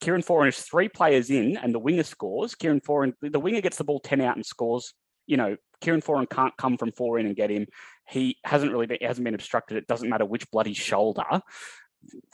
[0.00, 2.54] Kieran Foran is three players in and the winger scores.
[2.54, 4.94] Kieran Foran, the winger gets the ball 10 out and scores.
[5.26, 7.66] You know, Kieran Foran can't come from four in and get him.
[8.08, 9.76] He hasn't really been, hasn't been obstructed.
[9.76, 11.42] It doesn't matter which bloody shoulder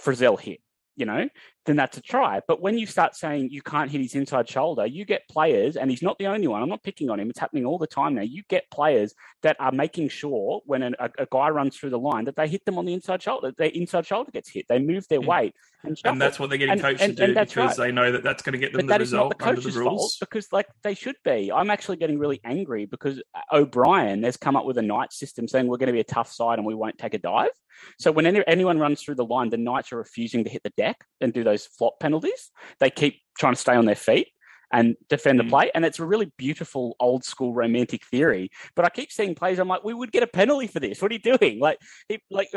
[0.01, 0.61] Frizell hit,
[0.97, 1.29] you know,
[1.67, 2.41] then that's a try.
[2.47, 5.91] But when you start saying you can't hit his inside shoulder, you get players, and
[5.91, 6.63] he's not the only one.
[6.63, 7.31] I'm not picking on him.
[7.31, 8.23] It's happening all the time now.
[8.23, 11.99] You get players that are making sure when an, a, a guy runs through the
[11.99, 13.53] line that they hit them on the inside shoulder.
[13.57, 14.67] Their inside shoulder gets hit.
[14.69, 15.27] They move their Yeah.
[15.27, 15.99] weight and.
[16.05, 17.77] And that's what they're getting And- coached and- to do because right.
[17.77, 19.49] they know that that's going to get them but the that is not result the
[19.49, 20.17] under the fault rules.
[20.21, 21.51] because, like, they should be.
[21.51, 25.49] I'm actually getting really angry because uh, O'Brien has come up with a night system
[25.49, 27.51] saying we're going to be a tough side and we won't take a dive.
[27.99, 30.73] So when any, anyone runs through the line, the Knights are refusing to hit the
[30.77, 32.51] deck and do those flop penalties.
[32.81, 34.29] They keep trying to stay on their feet
[34.73, 35.51] and defend the Mm.
[35.51, 35.71] play.
[35.73, 38.51] And it's a really beautiful old school romantic theory.
[38.75, 39.59] But I keep seeing plays.
[39.61, 41.01] I'm like, we would get a penalty for this.
[41.01, 41.61] What are you doing?
[41.61, 42.49] Like, it, like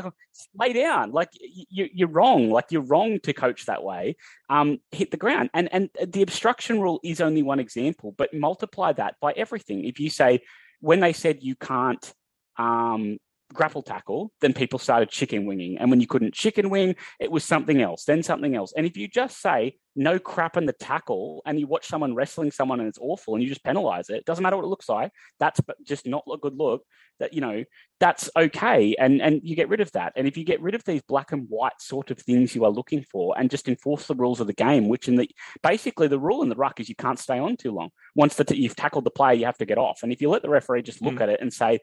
[0.59, 1.11] lay down.
[1.11, 1.29] Like
[1.69, 2.49] you, you're wrong.
[2.49, 4.15] Like you're wrong to coach that way.
[4.49, 5.51] Um, hit the ground.
[5.53, 8.15] And and the obstruction rule is only one example.
[8.17, 9.83] But multiply that by everything.
[9.85, 10.39] If you say
[10.79, 12.13] when they said you can't
[12.57, 13.17] um,
[13.53, 15.77] grapple tackle, then people started chicken winging.
[15.77, 18.73] And when you couldn't chicken wing, it was something else, then something else.
[18.75, 22.51] And if you just say no crap in the tackle and you watch someone wrestling
[22.51, 25.11] someone and it's awful and you just penalize it, doesn't matter what it looks like,
[25.39, 26.83] that's just not a good look,
[27.19, 27.63] that, you know,
[27.99, 28.95] that's okay.
[28.99, 30.13] And, and you get rid of that.
[30.15, 32.69] And if you get rid of these black and white sort of things you are
[32.69, 35.29] looking for and just enforce the rules of the game, which in the,
[35.63, 37.89] basically the rule in the ruck is you can't stay on too long.
[38.15, 40.03] Once the t- you've tackled the player, you have to get off.
[40.03, 41.21] And if you let the referee just look Mm.
[41.21, 41.79] at it and say,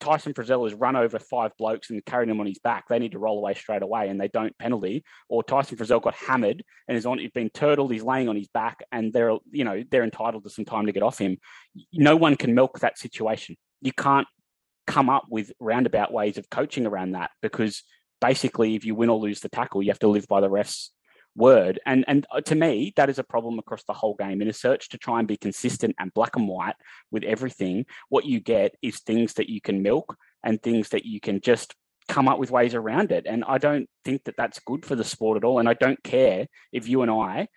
[0.00, 2.88] Tyson Frizell has run over five blokes and carried them on his back.
[2.88, 5.04] They need to roll away straight away, and they don't penalty.
[5.28, 7.18] Or Tyson Frizell got hammered and is on.
[7.18, 7.92] He's been turtled.
[7.92, 10.92] He's laying on his back, and they're you know they're entitled to some time to
[10.92, 11.38] get off him.
[11.92, 13.56] No one can milk that situation.
[13.80, 14.26] You can't
[14.86, 17.82] come up with roundabout ways of coaching around that because
[18.20, 20.90] basically, if you win or lose the tackle, you have to live by the refs
[21.36, 21.80] word.
[21.86, 24.42] And and uh, to me, that is a problem across the whole game.
[24.42, 26.76] In a search to try and be consistent and black and white
[27.10, 31.20] with everything, what you get is things that you can milk and things that you
[31.20, 31.74] can just
[32.08, 33.26] come up with ways around it.
[33.26, 35.58] And I don't think that that's good for the sport at all.
[35.58, 37.48] And I don't care if you and I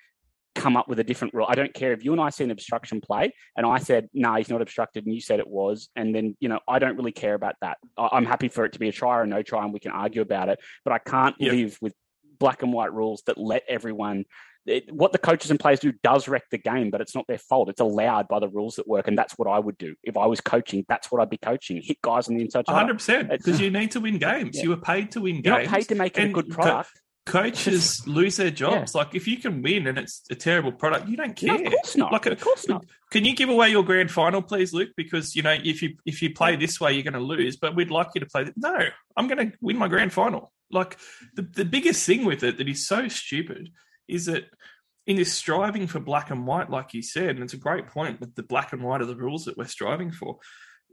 [0.56, 1.46] come up with a different rule.
[1.48, 4.30] I don't care if you and I see an obstruction play and I said, no,
[4.30, 5.90] nah, he's not obstructed and you said it was.
[5.96, 7.78] And then, you know, I don't really care about that.
[7.98, 10.22] I'm happy for it to be a try or no try and we can argue
[10.22, 10.60] about it.
[10.84, 11.54] But I can't Yep.
[11.54, 11.94] live with
[12.40, 14.26] black and white rules that let everyone.
[14.66, 17.38] It, what the coaches and players do does wreck the game, but it's not their
[17.38, 17.70] fault.
[17.70, 20.26] It's allowed by the rules that work, and that's what I would do if I
[20.26, 20.84] was coaching.
[20.90, 22.66] That's what I'd be coaching: hit guys on the inside.
[22.68, 24.58] hundred percent because you need to win games.
[24.58, 24.64] Yeah.
[24.64, 25.72] You were paid to win You're games.
[25.72, 26.90] not paid to make it a And good co- product.
[27.26, 28.96] Coaches lose their jobs.
[28.96, 31.66] Like if you can win and it's a terrible product, you don't No, care.
[31.68, 32.12] of course not.
[32.14, 32.86] Like a- of course not.
[33.12, 34.90] Can you give away your grand final, please, Luke?
[34.98, 37.56] Because you know if you if you play this way, you're going to lose.
[37.58, 38.44] But we'd like you to play.
[38.44, 38.78] Th- no,
[39.16, 40.52] I'm going to win my grand final.
[40.72, 40.98] Like
[41.36, 43.70] the the biggest thing with it that is so stupid
[44.08, 44.46] is that
[45.06, 48.20] in this striving for black and white, like you said, and it's a great point
[48.20, 50.40] with the black and white of the rules that we're striving for.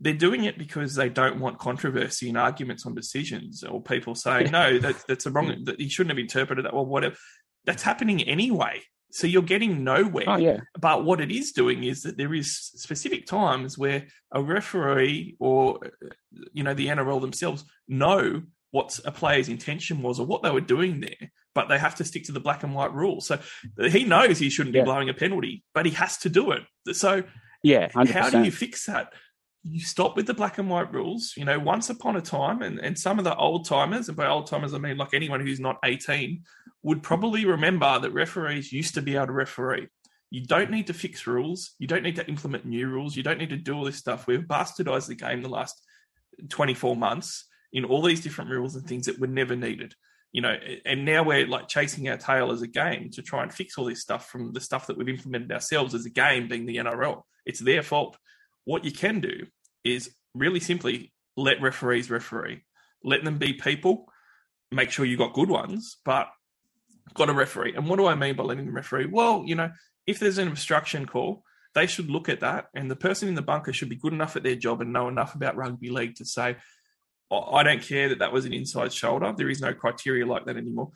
[0.00, 4.50] they're doing it because they don't want controversy and arguments on decisions or people saying
[4.50, 7.16] no that, that's a wrong that you shouldn't have interpreted that or whatever.
[7.64, 8.82] That's happening anyway.
[9.12, 10.24] So you're getting nowhere.
[10.26, 14.42] Oh yeah, but what it is doing is that there is specific times where a
[14.42, 15.78] referee or
[16.52, 18.42] you know the NRL themselves know
[18.74, 22.04] what a player's intention was or what they were doing there, but they have to
[22.04, 23.24] stick to the black and white rules.
[23.24, 23.38] So
[23.78, 24.82] he knows he shouldn't Yeah.
[24.82, 26.62] be blowing a penalty, but he has to do it.
[26.90, 27.22] So
[27.62, 29.12] yeah, hundred how do you fix that?
[29.62, 31.34] You stop with the black and white rules.
[31.36, 34.26] You know, once upon a time, and, and some of the old timers, and by
[34.26, 36.42] old timers I mean like anyone who's not 18,
[36.82, 39.86] would probably remember that referees used to be able to referee.
[40.30, 41.76] You don't need to fix rules.
[41.78, 43.14] You don't need to implement new rules.
[43.14, 44.26] You don't need to do all this stuff.
[44.26, 45.80] We've bastardized the game the last
[46.48, 47.44] 24 months
[47.74, 49.94] in all these different rules and things that were never needed.
[50.32, 50.56] You know,
[50.86, 53.84] and now we're like chasing our tail as a game to try and fix all
[53.84, 57.22] this stuff from the stuff that we've implemented ourselves as a game, being the NRL.
[57.44, 58.16] It's their fault.
[58.64, 59.46] What you can do
[59.84, 62.64] is really simply let referees referee,
[63.04, 64.06] let them be people,
[64.72, 66.28] make sure you got good ones, but
[67.14, 67.74] got a referee.
[67.76, 69.06] And what do I mean by letting them referee?
[69.06, 69.70] Well, you know,
[70.06, 71.44] if there's an obstruction call,
[71.74, 74.36] they should look at that, and the person in the bunker should be good enough
[74.36, 76.60] at their job and know enough about rugby league to say, "Oh,
[77.30, 79.32] I don't care that that was an inside shoulder.
[79.36, 80.90] There is no criteria like that anymore.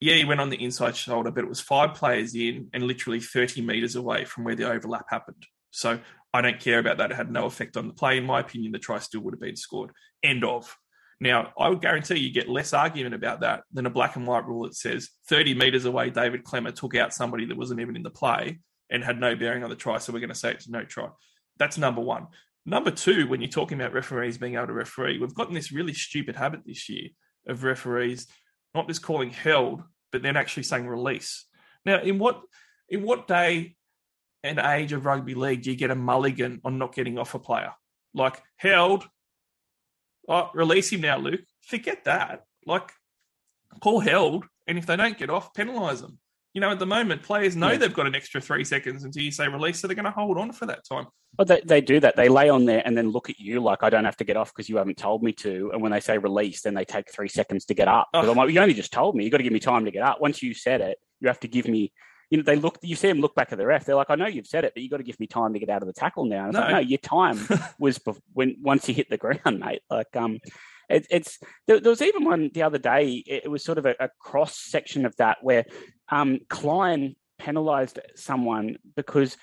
[0.00, 3.20] Yeah, he went on the inside shoulder, but it was five players in and literally
[3.20, 5.46] 30 metres away from where the overlap happened.
[5.70, 6.00] So
[6.34, 7.10] I don't care about that.
[7.10, 8.18] It had no effect on the play.
[8.18, 9.90] In my opinion, the try still would have been scored.
[10.22, 10.76] End of.
[11.20, 14.44] Now, I would guarantee you get less argument about that than a black and white
[14.44, 18.02] rule that says 30 metres away, David Klemmer took out somebody that wasn't even in
[18.02, 18.58] the play
[18.90, 19.98] and had no bearing on the try.
[19.98, 21.08] So we're going to say it's no try.
[21.58, 22.26] That's number one.
[22.64, 25.94] Number two, when you're talking about referees being able to referee, we've gotten this really
[25.94, 27.08] stupid habit this year
[27.46, 28.26] of referees
[28.74, 31.46] not just calling held, but then actually saying release.
[31.84, 32.42] Now, in what
[32.88, 33.76] in what day
[34.42, 37.38] and age of rugby league do you get a mulligan on not getting off a
[37.38, 37.72] player?
[38.14, 39.04] Like held,
[40.28, 41.40] oh, release him now, Luke.
[41.62, 42.44] Forget that.
[42.66, 42.92] Like
[43.80, 46.18] call held, and if they don't get off, penalise them.
[46.54, 47.78] You know, at the moment, players know Yeah.
[47.78, 50.36] they've got an extra three seconds until you say release, so they're going to hold
[50.36, 51.06] on for that time.
[51.36, 52.14] But they, they do that.
[52.14, 54.36] They lay on there and then look at you like I don't have to get
[54.36, 55.70] off because you haven't told me to.
[55.72, 58.08] And when they say release, then they take three seconds to get up.
[58.12, 58.30] 'Cause Oh.
[58.32, 59.24] I'm like, you only just told me.
[59.24, 60.20] You've got to give me time to get up.
[60.20, 61.90] Once you said it, you have to give me.
[62.28, 62.78] You know, they look.
[62.82, 63.84] You see them look back at the ref.
[63.86, 65.54] They're like, I know you've said it, but you have got to give me time
[65.54, 66.40] to get out of the tackle now.
[66.46, 66.74] And it's like, No.
[66.74, 67.38] no, your time
[67.78, 69.80] was bef- when once you hit the ground, mate.
[69.90, 70.38] Like, um,
[70.88, 73.22] it, it's there, there was even one the other day.
[73.26, 75.64] It, was sort of a, a cross section of that where
[76.10, 79.36] um, Klein penalised someone because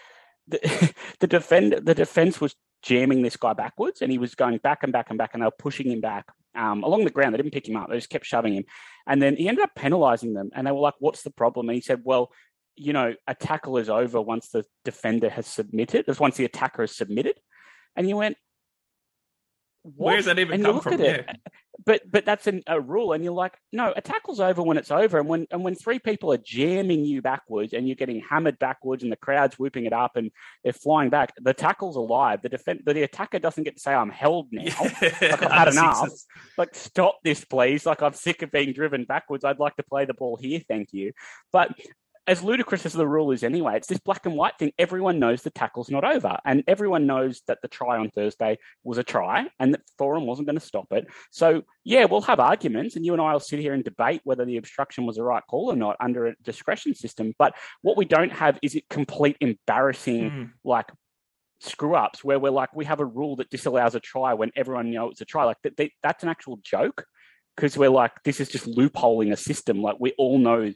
[0.47, 4.83] the the defend the defense was jamming this guy backwards, and he was going back
[4.83, 6.25] and back and back, and they were pushing him back
[6.55, 7.33] um, along the ground.
[7.33, 8.65] They didn't pick him up; they just kept shoving him,
[9.07, 10.49] and then he ended up penalising them.
[10.53, 12.31] And they were like, "What's the problem?" And he said, "Well."
[12.81, 16.83] You know, a tackle is over once the defender has submitted, as once the attacker
[16.83, 17.37] has submitted.
[17.97, 18.37] And you went,
[19.95, 20.13] what?
[20.13, 21.01] Where's that even and come from?
[21.01, 21.29] it,
[21.85, 24.91] but but that's an, a rule, and you're like, no, a tackle's over when it's
[24.91, 28.59] over, and when and when three people are jamming you backwards, and you're getting hammered
[28.59, 30.31] backwards, and the crowd's whooping it up, and
[30.63, 32.41] they're flying back, the tackle's alive.
[32.41, 36.09] The defend, the attacker doesn't get to say, "I'm held now." Like I've had enough.
[36.57, 37.85] Like, stop this, please.
[37.85, 39.45] Like, I'm sick of being driven backwards.
[39.45, 41.13] I'd like to play the ball here, thank you.
[41.51, 41.71] But
[42.29, 44.71] as ludicrous as the rule is anyway, it's this black and white thing.
[44.77, 48.99] Everyone knows the tackle's not over, and everyone knows that the try on Thursday was
[48.99, 51.07] a try, and that Foran wasn't going to stop it.
[51.31, 54.45] So yeah, we'll have arguments, and you and I will sit here and debate whether
[54.45, 57.33] the obstruction was the right call or not under a discretion system.
[57.39, 60.51] But what we don't have is it complete embarrassing Mm.
[60.63, 60.89] like
[61.61, 64.91] screw ups where we're like we have a rule that disallows a try when everyone
[64.91, 65.43] knows it's a try.
[65.45, 67.05] Like that, that's an actual joke
[67.55, 69.81] because we're like this is just loopholing a system.
[69.81, 70.73] Like we all know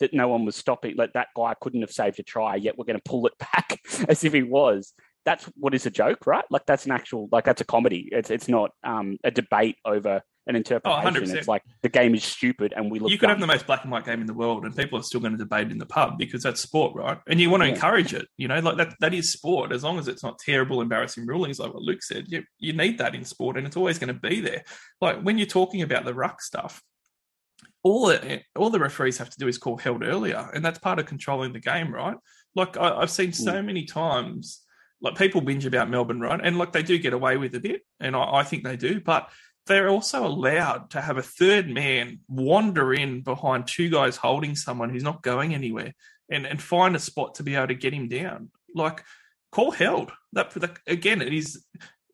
[0.00, 0.96] that no one was stopping.
[0.96, 3.80] Like that guy couldn't have saved a try, yet we're going to pull it back
[4.08, 4.92] as if he was.
[5.24, 6.44] That's what is a joke, right?
[6.50, 8.08] Like that's an actual like that's a comedy.
[8.12, 11.14] It's it's not um, a debate over an interpretation.
[11.14, 11.34] 100%.
[11.36, 13.10] it's like the game is stupid and we look.
[13.10, 15.02] you could have the most black and white game in the world, and people are
[15.02, 17.16] still going to debate in the pub because that's sport, right?
[17.26, 17.74] And you want to Yeah.
[17.74, 18.94] encourage it, you know, like that.
[19.00, 22.26] That is sport, as long as it's not terrible, embarrassing rulings, like what Luke said.
[22.28, 24.64] You you need that in sport, and it's always going to be there.
[25.00, 26.82] Like when you're talking about the ruck stuff,
[27.84, 30.98] all the, all the referees have to do is call held earlier, and that's part
[30.98, 32.16] of controlling the game, right?
[32.56, 33.64] Like I, I've seen so mm.
[33.64, 34.62] many times,
[35.00, 36.40] like people binge about Melbourne, right?
[36.42, 39.00] And like they do get away with a bit, and I, I think they do,
[39.00, 39.30] but
[39.66, 44.90] they're also allowed to have a third man wander in behind two guys holding someone
[44.90, 45.94] who's not going anywhere
[46.30, 48.50] and, and find a spot to be able to get him down.
[48.74, 49.02] Like,
[49.52, 50.12] call held.
[50.32, 51.64] That, that Again, it is.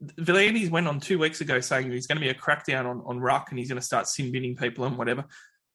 [0.02, 3.20] V'landys went on two weeks ago saying he's going to be a crackdown on, on
[3.20, 5.24] ruck and he's going to start sin binning people and whatever.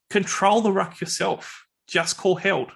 [0.09, 1.65] Control the ruck yourself.
[1.87, 2.71] Just call held.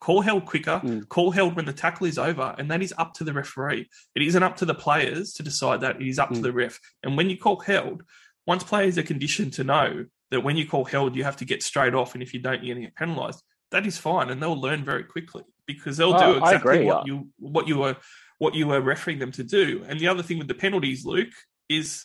[0.00, 1.08] Call held quicker, Mm.
[1.08, 3.88] call held when the tackle is over, and that is up to the referee.
[4.14, 6.00] It isn't up to the players to decide that.
[6.00, 6.42] It is up to Mm.
[6.42, 6.78] the ref.
[7.02, 8.02] And when you call held,
[8.46, 11.62] once players are conditioned to know that when you call held, you have to get
[11.62, 13.42] straight off, and if you don't, you're going to get penalised.
[13.70, 17.28] That is fine, and they'll learn very quickly because they'll Oh, do exactly what you
[17.38, 17.96] what you were
[18.38, 19.84] what you were refereeing them to do.
[19.88, 21.32] And the other thing with the penalties, Luke,
[21.68, 22.04] is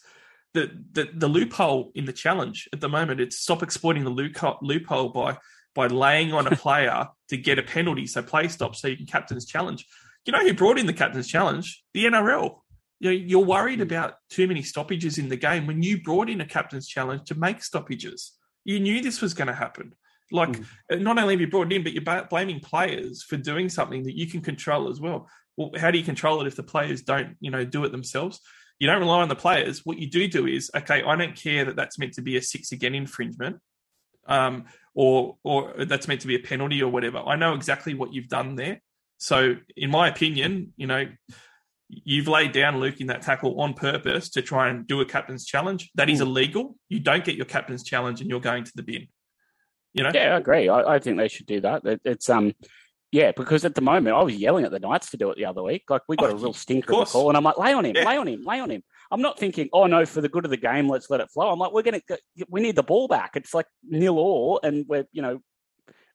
[0.53, 3.21] the the, the loophole in the challenge at the moment.
[3.21, 4.09] It's stop exploiting the
[4.61, 5.37] loophole, by
[5.75, 9.05] by laying on a player to get a penalty, so play stop, so you can
[9.05, 9.85] captain's challenge.
[10.25, 11.83] You know who brought in the captain's challenge?
[11.93, 12.59] The NRL.
[12.99, 16.41] You know, you're worried about too many stoppages in the game when you brought in
[16.41, 18.33] a captain's challenge to make stoppages.
[18.65, 19.93] You knew this was going to happen.
[20.31, 20.49] Like,
[20.91, 21.01] Mm.
[21.01, 24.17] not only have you brought it in, but you're blaming players for doing something that
[24.17, 25.29] you can control as well.
[25.55, 28.41] Well, how do you control it if the players don't, you know, do it themselves?
[28.79, 29.85] You don't rely on the players.
[29.85, 32.41] What you do do is, okay, I don't care that that's meant to be a
[32.41, 33.57] six again infringement,
[34.27, 34.65] um,
[34.95, 37.17] or or that's meant to be a penalty or whatever.
[37.19, 38.81] I know exactly what you've done there.
[39.17, 41.07] So, in my opinion, you know,
[41.89, 45.45] you've laid down Luke in that tackle on purpose to try and do a captain's
[45.45, 45.89] challenge.
[45.95, 46.27] That is Mm.
[46.27, 46.77] illegal.
[46.87, 49.07] You don't get your captain's challenge, and you're going to the bin.
[49.93, 50.69] You know, Yeah, I agree.
[50.69, 51.83] I, I think they should do that.
[51.83, 52.53] It, it's um,
[53.11, 55.45] yeah, because at the moment I was yelling at the Knights to do it the
[55.45, 55.83] other week.
[55.89, 57.85] Like we got Oh, a real stinker of a call, and I'm like, lay on
[57.85, 58.05] him, Yeah.
[58.05, 58.83] lay on him, lay on him.
[59.11, 61.49] I'm not thinking, oh no, for the good of the game, let's let it flow.
[61.51, 62.15] I'm like, we're gonna, go,
[62.49, 63.31] we need the ball back.
[63.35, 65.39] It's like nil all, and we're you know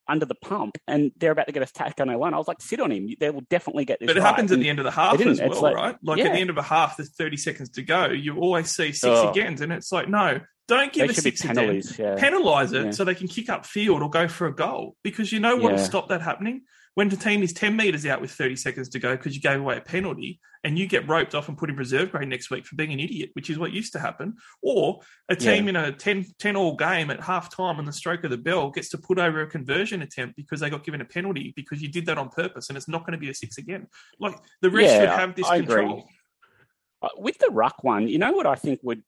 [0.06, 2.34] under the pump, and they're about to get us tacked on our line.
[2.34, 3.08] I was like, sit on him.
[3.18, 4.06] They will definitely get this.
[4.06, 4.26] But it right.
[4.26, 5.96] happens at And the end of the half as well, like- right?
[6.02, 8.08] Like at the end of a half, there's 30 seconds to go.
[8.10, 9.30] You always see six Oh.
[9.30, 11.56] agains, and it's like, no, don't give They a six again.
[11.56, 11.98] penalties.
[11.98, 12.16] Yeah.
[12.16, 12.90] Penalise it Yeah.
[12.90, 15.72] so they can kick up field or go for a goal because you know what
[15.72, 16.62] will stop that happening?
[16.94, 19.58] When the team is 10 metres out with 30 seconds to go because you gave
[19.58, 22.64] away a penalty and you get roped off and put in reserve grade next week
[22.64, 24.34] for being an idiot, which is what used to happen.
[24.62, 28.22] Or a team in a 10, 10 all game at half time on the stroke
[28.22, 31.04] of the bell gets to put over a conversion attempt because they got given a
[31.04, 33.58] penalty because you did that on purpose and it's not going to be a six
[33.58, 33.88] again.
[34.20, 36.08] Like the rest Yeah, should have this I control.
[37.02, 39.02] Uh, with the ruck one, you know what I think would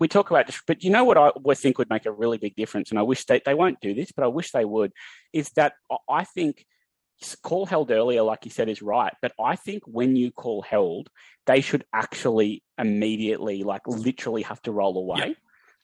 [0.00, 2.38] we talk about, this, but you know what I would think would make a really
[2.38, 4.92] big difference, and I wish they they won't do this, but I wish they would.
[5.32, 5.74] Is that
[6.10, 6.66] I think
[7.42, 11.08] call held earlier, like you said, is right, but I think when you call held,
[11.46, 15.36] they should actually immediately, like literally, have to roll away.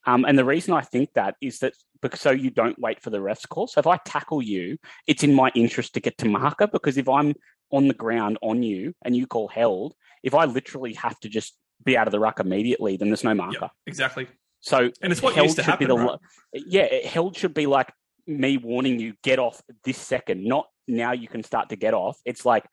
[0.05, 3.11] Um, and the reason I think that is that because so you don't wait for
[3.11, 3.69] the ref's call.
[3.69, 7.09] So if I tackle you, it's in my interest to get to marker because if
[7.09, 7.35] I'm
[7.71, 11.57] on the ground on you and you call held, if I literally have to just
[11.85, 13.71] be out of the ruck immediately, then there's no marker.
[13.87, 14.27] Exactly.
[14.61, 16.19] So And it's what held used to should be the right?
[16.53, 17.93] yeah, held should be like
[18.27, 22.19] me warning you get off this second, not now you can start to get off.
[22.25, 22.65] It's like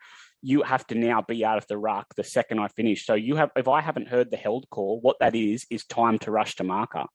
[0.42, 3.06] you have to now be out of the ruck the second I finish.
[3.06, 6.20] So you have if I haven't heard the held call, what that is is time
[6.20, 7.06] to rush to marker.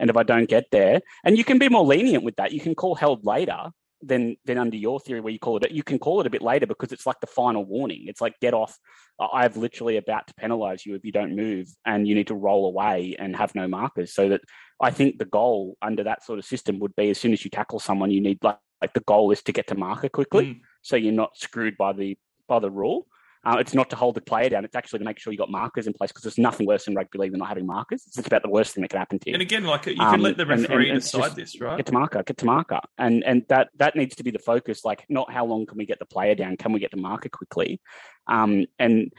[0.00, 2.60] And if I don't get there, and you can be more lenient with that, you
[2.60, 3.70] can call held later
[4.00, 5.72] than than under your theory where you call it.
[5.72, 8.04] You can call it a bit later because it's like the final warning.
[8.06, 8.76] It's like get off.
[9.20, 12.66] I've literally about to penalise you if you don't move, and you need to roll
[12.66, 14.14] away and have no markers.
[14.14, 14.42] So that
[14.80, 17.50] I think the goal under that sort of system would be as soon as you
[17.50, 20.60] tackle someone, you need like like the goal is to get to marker quickly, Mm.
[20.82, 22.16] so you're not screwed by the
[22.48, 23.06] by the rule.
[23.44, 24.64] Uh, it's not to hold the player down.
[24.64, 26.94] It's actually to make sure you got markers in place because there's nothing worse in
[26.94, 28.02] rugby league than not having markers.
[28.06, 29.34] It's about the worst thing that can happen to you.
[29.34, 31.76] And again, like you can Um, let the and- and- referee and decide this, right?
[31.76, 34.84] get to marker, get to marker, and and that that needs to be the focus.
[34.84, 36.56] Like, not how long can we get the player down?
[36.56, 37.80] Can we get to marker quickly?
[38.26, 39.12] Um, and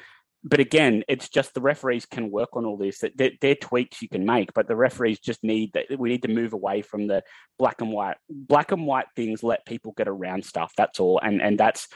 [0.43, 2.99] but again, it's just the referees can work on all this.
[2.99, 5.85] That they're, they're tweaks you can make, but the referees just need that.
[5.99, 7.23] We need to move away from the
[7.57, 8.17] black and white.
[8.29, 10.73] Black and white things let people get around stuff.
[10.77, 11.87] That's all, and and that's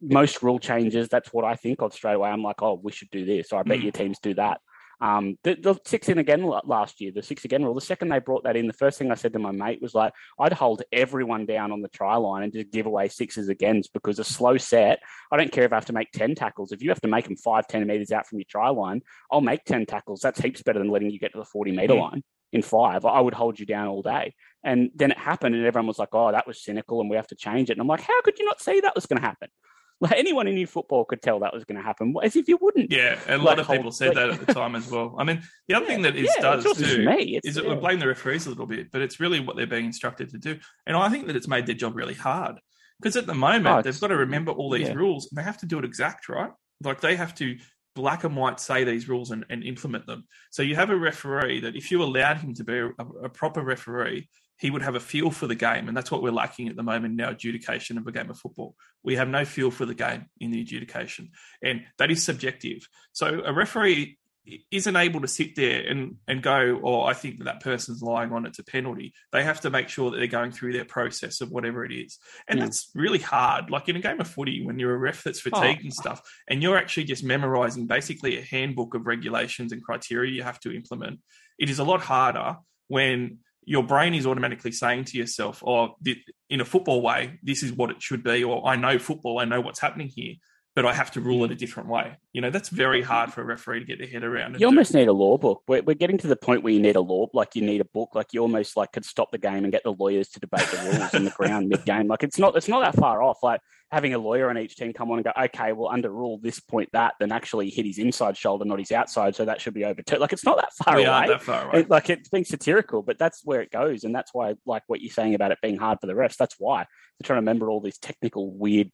[0.00, 1.08] most rule changes.
[1.08, 2.30] That's what I think of straight away.
[2.30, 3.52] I'm like, oh, we should do this.
[3.52, 3.82] Or I bet Mm.
[3.82, 4.60] your teams do that.
[5.00, 7.74] Um, the, the six in again last year, the six again rule.
[7.74, 9.94] The second they brought that in, the first thing I said to my mate was
[9.94, 13.88] like, I'd hold everyone down on the try line and just give away sixes agains
[13.88, 15.00] because a slow set.
[15.30, 16.72] I don't care if I have to make ten tackles.
[16.72, 19.40] If you have to make them five, ten meters out from your try line, I'll
[19.40, 20.20] make ten tackles.
[20.20, 22.00] That's heaps better than letting you get to the forty meter Mm.
[22.00, 22.22] line
[22.52, 23.04] in five.
[23.04, 24.34] I would hold you down all day.
[24.64, 27.26] And then it happened, and everyone was like, "Oh, that was cynical, and we have
[27.28, 29.26] to change it." And I'm like, "How could you not see that was going to
[29.26, 29.48] happen?"
[30.00, 32.56] Like anyone in your football could tell that was going to happen, as if you
[32.60, 32.92] wouldn't.
[32.92, 34.88] Yeah, and a Like lot of hold- people said like- that at the time as
[34.88, 35.16] well.
[35.18, 37.10] I mean, the other thing that it yeah, does it's not just too
[37.42, 37.74] is that yeah.
[37.74, 40.38] we blame the referees a little bit, but it's really what they're being instructed to
[40.38, 40.58] do.
[40.86, 42.60] And I think that it's made their job really hard
[43.00, 44.94] because at the moment Oh, they've got to remember all these yeah.
[44.94, 46.50] rules and they have to do it exact, right?
[46.84, 47.56] Like they have to
[47.96, 50.24] black and white say these rules and, and implement them.
[50.52, 52.88] So you have a referee that if you allowed him to be a,
[53.24, 54.28] a proper referee,
[54.58, 56.82] he would have a feel for the game, and that's what we're lacking at the
[56.82, 58.74] moment in our adjudication of a game of football.
[59.02, 61.30] We have no feel for the game in the adjudication,
[61.62, 62.88] and that is subjective.
[63.12, 64.18] So a referee
[64.70, 68.32] isn't able to sit there and and go, "Oh, I think that that person's lying
[68.32, 71.40] on it's a penalty." They have to make sure that they're going through their process
[71.40, 72.64] of whatever it is, and Yeah.
[72.64, 73.70] that's really hard.
[73.70, 75.50] Like in a game of footy, when you're a ref that's oh.
[75.50, 75.84] fatigued Oh.
[75.84, 80.42] and stuff, and you're actually just memorizing basically a handbook of regulations and criteria you
[80.42, 81.20] have to implement.
[81.58, 82.56] It is a lot harder
[82.88, 85.96] when your brain is automatically saying to yourself, "Oh,
[86.48, 89.44] in a football way, this is what it should be," or "I know football, I
[89.44, 90.34] know what's happening here."
[90.78, 92.16] But I have to rule it a different way.
[92.32, 94.52] You know, that's very hard for a referee to get their head around.
[94.52, 94.66] You do.
[94.66, 95.62] almost need a law book.
[95.66, 97.84] We're, we're getting to the point where you need a law, like you need a
[97.86, 100.68] book, like you almost like could stop the game and get the lawyers to debate
[100.68, 102.06] the rules in the ground mid game.
[102.06, 103.38] Like it's not, it's not that far off.
[103.42, 103.60] Like
[103.90, 106.60] having a lawyer on each team come on and go, okay, well under rule this
[106.60, 109.84] point that, then actually hit his inside shoulder, not his outside, so that should be
[109.84, 110.20] overturned.
[110.20, 111.10] Like it's not that far we away.
[111.12, 111.80] aren't that far away.
[111.80, 115.00] It- like it's being satirical, but that's where it goes, and that's why, like what
[115.00, 116.36] you're saying about it being hard for the refs.
[116.36, 116.84] That's why
[117.18, 118.92] they're trying to remember all these technical weird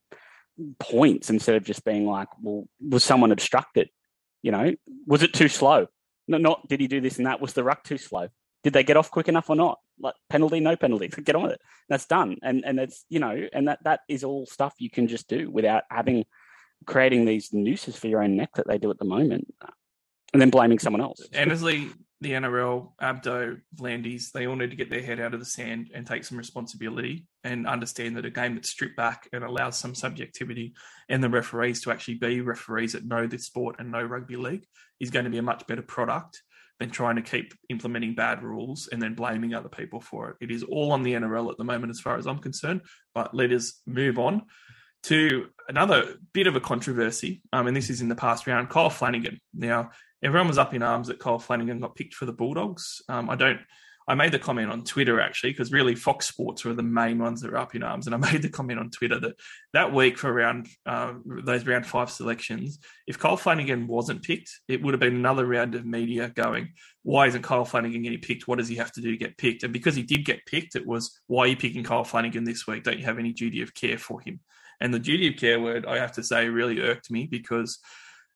[0.78, 3.90] points instead of just being like, well, was someone obstructed?
[4.42, 4.74] You know,
[5.06, 5.86] was it too slow?
[6.28, 7.40] No, not did he do this and that?
[7.40, 8.28] Was the ruck too slow?
[8.62, 9.78] Did they get off quick enough or not?
[9.98, 11.08] Like penalty, no penalty.
[11.24, 11.60] Get on with it.
[11.88, 15.06] That's done, and and it's you know, and that that is all stuff you can
[15.06, 16.24] just do without having
[16.86, 19.54] creating these nooses for your own neck that they do at the moment,
[20.32, 21.20] and then blaming someone else.
[21.36, 21.90] Honestly,
[22.24, 25.90] the NRL, Abdo, V'landys, they all need to get their head out of the sand
[25.94, 29.94] and take some responsibility and understand that a game that's stripped back and allows some
[29.94, 30.74] subjectivity
[31.10, 34.64] and the referees to actually be referees that know this sport and know rugby league
[35.00, 36.42] is going to be a much better product
[36.80, 40.36] than trying to keep implementing bad rules and then blaming other people for it.
[40.40, 42.80] It is all on the NRL at the moment, as far as I'm concerned.
[43.14, 44.46] But let us move on
[45.04, 47.42] to another bit of a controversy.
[47.52, 48.70] Um, and this is in the past round.
[48.70, 49.40] Kyle Flanagan.
[49.52, 49.90] Now,
[50.24, 53.02] everyone was up in arms that Kyle Flanagan got picked for the Bulldogs.
[53.08, 53.60] Um, I don't.
[54.06, 57.40] I made the comment on Twitter actually because really Fox Sports were the main ones
[57.40, 59.36] that were up in arms, and I made the comment on Twitter that
[59.72, 64.82] that week for round uh, those round five selections, if Kyle Flanagan wasn't picked, it
[64.82, 66.72] would have been another round of media going,
[67.02, 68.48] "Why isn't Kyle Flanagan getting picked?
[68.48, 70.76] What does he have to do to get picked?" And because he did get picked,
[70.76, 72.84] it was, "Why are you picking Kyle Flanagan this week?
[72.84, 74.40] Don't you have any duty of care for him?"
[74.80, 77.78] And the duty of care word, I have to say, really irked me because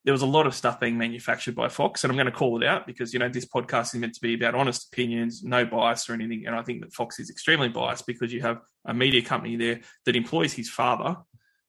[0.05, 2.63] there was a lot of stuff being manufactured by Fox, and I'm going to call
[2.63, 5.65] it out because you know this podcast is meant to be about honest opinions, no
[5.65, 6.47] bias or anything.
[6.47, 9.81] And I think that Fox is extremely biased because you have a media company there
[10.07, 11.17] that employs his father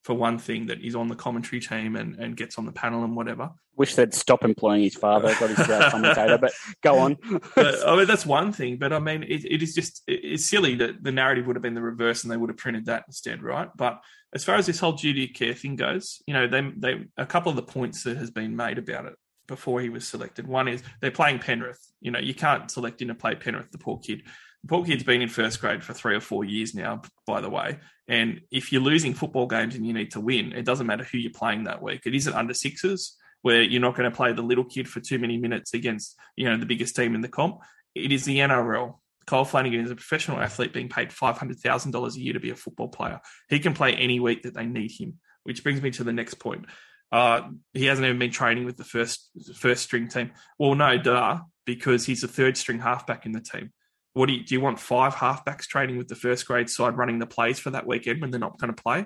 [0.10, 3.04] for one thing, that is on the commentary team and, and gets on the panel
[3.04, 3.52] and whatever.
[3.76, 6.52] Wish they'd stop employing his father, got his commentator, but
[6.82, 7.16] go on.
[7.56, 8.78] But I mean, that's one thing.
[8.78, 11.62] But I mean, it, it is just it- it's silly that the narrative would have
[11.62, 13.70] been the reverse and they would have printed that instead, right?
[13.76, 14.02] But
[14.34, 17.28] as far as this whole duty of care thing goes, you know, they they a
[17.28, 19.14] couple of the points that has been made about it
[19.48, 20.48] before he was selected.
[20.48, 21.86] One is they're playing Penrith.
[22.02, 24.24] You know, you can't select him to play Penrith, the poor kid.
[24.68, 27.80] Poor kid's been in first grade for three or four years now, by the way.
[28.08, 31.18] And if you're losing football games and you need to win, it doesn't matter who
[31.18, 32.02] you're playing that week.
[32.06, 35.18] It isn't under sixes where you're not going to play the little kid for too
[35.18, 37.60] many minutes against, you know, the biggest team in the comp.
[37.96, 38.96] It is the NRL.
[39.26, 42.90] Kyle Flanagan is a professional athlete being paid $500,000 a year to be a football
[42.90, 43.22] player.
[43.48, 46.36] He can play any week that they need him, which brings me to the next
[46.36, 46.66] point.
[47.12, 50.32] Uh, he hasn't even been training with the first first string team.
[50.58, 53.72] Well, no, duh, because he's a third string halfback in the team.
[54.14, 57.20] What do you, do you want five halfbacks training with the first grade side running
[57.20, 59.06] the plays for that weekend when they're not going to play?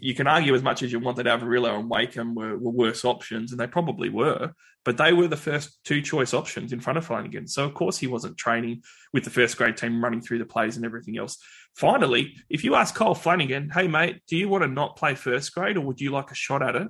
[0.00, 3.04] You can argue as much as you want that Averillo and Wakeham were, were worse
[3.06, 4.52] options, and they probably were,
[4.84, 7.46] but they were the first two choice options in front of Flanagan.
[7.46, 8.82] So, of course, he wasn't training
[9.14, 11.38] with the first grade team running through the plays and everything else.
[11.74, 15.54] Finally, if you ask Kyle Flanagan, hey, mate, do you want to not play first
[15.54, 16.88] grade or would you like a shot at it?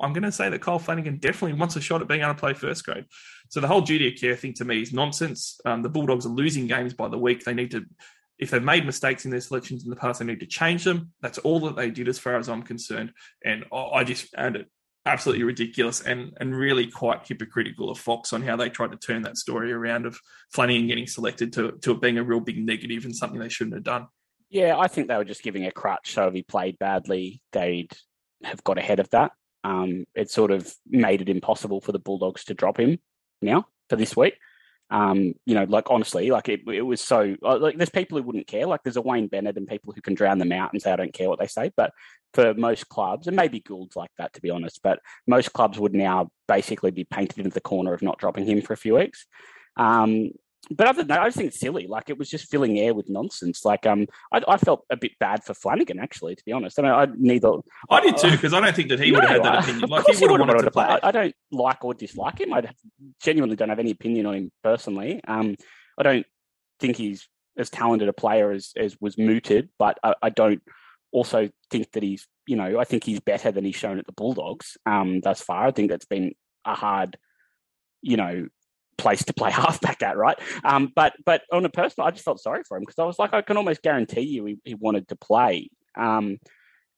[0.00, 2.40] I'm going to say that Kyle Flanagan definitely wants a shot at being able to
[2.40, 3.04] play first grade.
[3.50, 5.60] So the whole duty of care thing to me is nonsense.
[5.64, 7.44] Um, the Bulldogs are losing games by the week.
[7.44, 7.84] They need to,
[8.38, 11.12] if they've made mistakes in their selections in the past, they need to change them.
[11.22, 13.12] That's all that they did, as far as I'm concerned.
[13.44, 14.68] And I I just found it
[15.06, 19.22] absolutely ridiculous and and really quite hypocritical of Fox on how they tried to turn
[19.22, 20.18] that story around of
[20.52, 23.74] Flanagan getting selected to to it being a real big negative and something they shouldn't
[23.74, 24.08] have done.
[24.50, 26.12] Yeah, I think they were just giving a crutch.
[26.12, 27.92] So if he played badly, they'd
[28.42, 29.32] have got ahead of that.
[29.64, 32.98] Um, it sort of made it impossible for the Bulldogs to drop him
[33.40, 34.34] now for this week.
[34.90, 38.24] Um, you know, like honestly, like it, it was so uh, like there's people who
[38.24, 38.66] wouldn't care.
[38.66, 40.96] Like there's a Wayne Bennett and people who can drown them out and say I
[40.96, 41.72] don't care what they say.
[41.76, 41.92] But
[42.34, 45.94] for most clubs, and maybe Gould's like that to be honest, but most clubs would
[45.94, 49.26] now basically be painted into the corner of not dropping him for a few weeks.
[49.76, 50.30] Um,
[50.70, 51.86] but other than that, I just think it's silly.
[51.86, 53.64] Like it was just filling air with nonsense.
[53.64, 56.78] Like um, I, I felt a bit bad for Flanagan actually, to be honest.
[56.78, 57.52] I mean, I neither.
[57.90, 59.84] I did too because I don't think that he would have had that opinion.
[59.84, 60.84] of Like course he would have wanted to play.
[60.84, 62.52] I, I don't like or dislike him.
[62.52, 62.68] I
[63.22, 65.20] genuinely don't have any opinion on him personally.
[65.26, 65.56] Um,
[65.98, 66.26] I don't
[66.80, 70.60] think he's as talented a player as, as was mooted, but I, I don't
[71.12, 74.12] also think that he's, you know, I think he's better than he's shown at the
[74.12, 75.66] Bulldogs um, thus far.
[75.66, 76.34] I think that's been
[76.64, 77.16] a hard
[78.04, 78.46] you know,
[78.96, 80.38] place to play halfback at, right?
[80.64, 83.18] Um, but but on a personal, I just felt sorry for him because I was
[83.18, 85.70] like, I can almost guarantee you he, he wanted to play.
[85.96, 86.38] Um,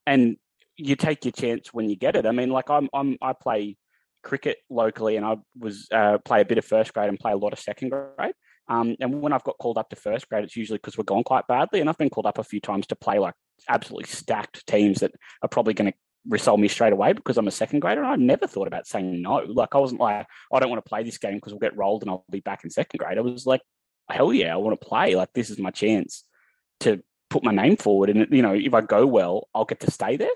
[0.07, 0.37] and
[0.77, 2.27] you take your chance when you get it.
[2.27, 3.77] I mean, like I'm, I'm I play
[4.23, 7.37] cricket locally, and I was uh, play a bit of first grade and play a
[7.37, 8.35] lot of second grade.
[8.69, 11.23] Um, and when I've got called up to first grade, it's usually because we're gone
[11.23, 11.81] quite badly.
[11.81, 13.35] And I've been called up a few times to play like
[13.69, 17.53] absolutely stacked teams that are probably going to result me straight away because I'm a
[17.53, 18.03] second grader.
[18.03, 19.37] And I never thought about saying no.
[19.37, 22.03] Like I wasn't like, I don't want to play this game because we'll get rolled
[22.03, 23.19] and I'll be back in second grade.
[23.19, 23.63] I was like,
[24.11, 25.15] hell yeah, I want to play.
[25.15, 26.25] Like this is my chance
[26.81, 28.11] to put my name forward.
[28.11, 30.31] And you know, if I go well, I'll get to stay there.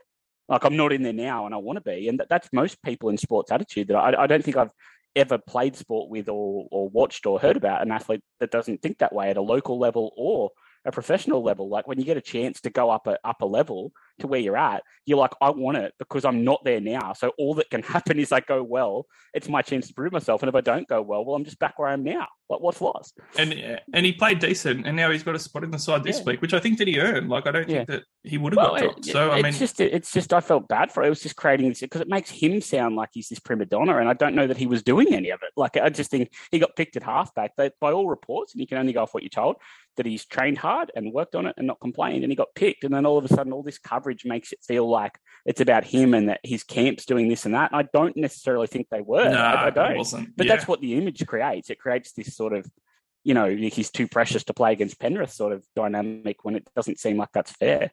[0.48, 2.08] Like I'm not in there now, and I want to be.
[2.08, 3.88] And that's most people in sports attitude.
[3.88, 4.72] That I, I don't think I've
[5.16, 8.98] ever played sport with or, or watched or heard about an athlete that doesn't think
[8.98, 10.50] that way at a local level or
[10.84, 11.68] a professional level.
[11.68, 14.40] Like when you get a chance to go up a up a level to where
[14.40, 17.12] you're at, you're like, I want it because I'm not there now.
[17.14, 19.06] So all that can happen is I go well.
[19.34, 20.42] It's my chance to prove myself.
[20.42, 22.26] And if I don't go well, well, I'm just back where I am now.
[22.48, 23.16] Like what's lost?
[23.38, 26.02] And uh, and he played decent, and now he's got a spot in the side
[26.02, 26.24] this Yeah.
[26.24, 27.28] week, which I think that he earned.
[27.28, 27.84] Like I don't Yeah.
[27.84, 29.04] think that he would have Well, got it- dropped.
[29.04, 31.06] So I it's mean, just it's just I felt bad for it.
[31.06, 33.98] It was just creating this because it makes him sound like he's this prima donna,
[33.98, 35.50] and I don't know that he was doing any of it.
[35.56, 37.52] Like I just think he got picked at halfback.
[37.56, 39.54] But by all reports, and you can only go off what you're told,
[39.96, 42.82] that he's trained hard and worked on it and not complained, and he got picked.
[42.82, 45.84] And then all of a sudden, all this coverage makes it feel like it's about
[45.84, 47.70] him and that his camp's doing this and that.
[47.72, 49.28] I don't necessarily think they were.
[49.30, 49.96] no, I, I don't.
[49.96, 50.36] wasn't.
[50.36, 50.54] But Yeah.
[50.56, 51.70] that's what the image creates.
[51.70, 52.66] It creates this sort of,
[53.24, 56.98] you know, he's too precious to play against Penrith sort of dynamic when it doesn't
[56.98, 57.90] seem like that's fair.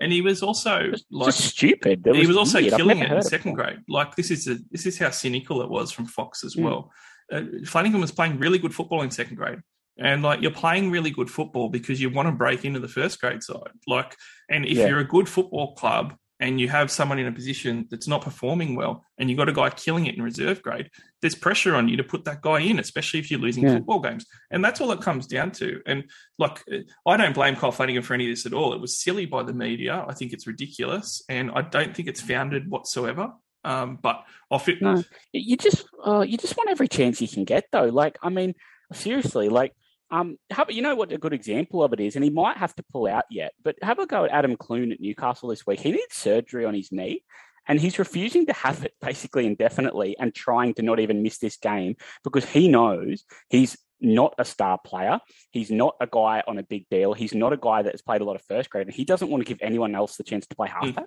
[0.00, 2.04] and he was also like stupid.
[2.06, 2.74] It he was also weird.
[2.74, 3.54] Killing it in second it.
[3.54, 3.78] grade.
[3.88, 6.64] Like this is a, this is how cynical it was from Fox as Mm.
[6.64, 6.92] well.
[7.32, 9.60] Uh, Flanagan was playing really good football in second grade,
[9.98, 13.20] and like you're playing really good football because you want to break into the first
[13.20, 13.70] grade side.
[13.86, 14.16] Like,
[14.48, 14.88] and if Yeah.
[14.88, 18.74] you're a good football club and you have someone in a position that's not performing
[18.74, 20.90] well, and you've got a guy killing it in reserve grade,
[21.22, 23.76] there's pressure on you to put that guy in, especially if you're losing Yeah.
[23.76, 24.26] football games.
[24.50, 25.80] And that's all it comes down to.
[25.86, 26.64] And like,
[27.06, 28.74] I don't blame Kyle Flanagan for any of this at all.
[28.74, 30.04] It was silly by the media.
[30.08, 33.32] I think it's ridiculous, and I don't think it's founded whatsoever.
[33.62, 35.02] Um, but I feel No.
[35.32, 37.86] You just, uh, you just want every chance you can get, though.
[37.86, 38.54] Like, I mean,
[38.92, 39.72] seriously, like,
[40.10, 42.74] um, how, you know what a good example of it is, and he might have
[42.76, 43.52] to pull out yet.
[43.62, 45.80] But have a go at Adam Clune at Newcastle this week.
[45.80, 47.22] He needs surgery on his knee,
[47.66, 51.56] and he's refusing to have it basically indefinitely, and trying to not even miss this
[51.56, 55.20] game because he knows he's not a star player.
[55.50, 57.14] He's not a guy on a big deal.
[57.14, 59.30] He's not a guy that has played a lot of first grade, and he doesn't
[59.30, 61.06] want to give anyone else the chance to play half halfback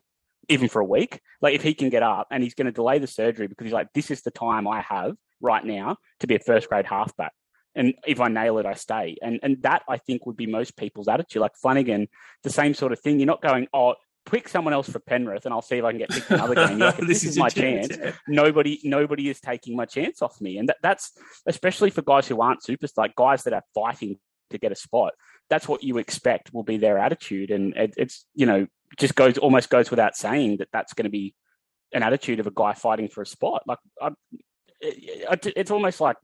[0.50, 1.20] even for a week.
[1.42, 3.74] Like if he can get up and he's going to delay the surgery because he's
[3.74, 7.34] like, this is the time I have right now to be a first grade halfback.
[7.78, 9.16] And if I nail it, I stay.
[9.22, 11.42] And and that I think would be most people's attitude.
[11.42, 12.08] Like Flanagan,
[12.44, 13.20] the same sort of thing.
[13.20, 13.96] You're not going, oh,
[14.30, 16.80] pick someone else for Penrith and I'll see if I can get picked another game.
[16.88, 17.96] Like, this, is, my chance.
[17.98, 18.12] yeah.
[18.28, 20.58] Nobody nobody is taking my chance off me.
[20.58, 21.14] And that, that's
[21.46, 24.18] especially for guys who aren't superstars, like guys that are fighting
[24.50, 25.14] to get a spot.
[25.50, 27.52] That's what you expect will be their attitude.
[27.52, 28.68] And it, it's, you know,
[28.98, 31.36] just goes almost goes without saying that that's going to be
[31.94, 33.64] an attitude of a guy fighting for a spot.
[33.66, 34.12] Like I,
[34.82, 36.18] it, it's almost like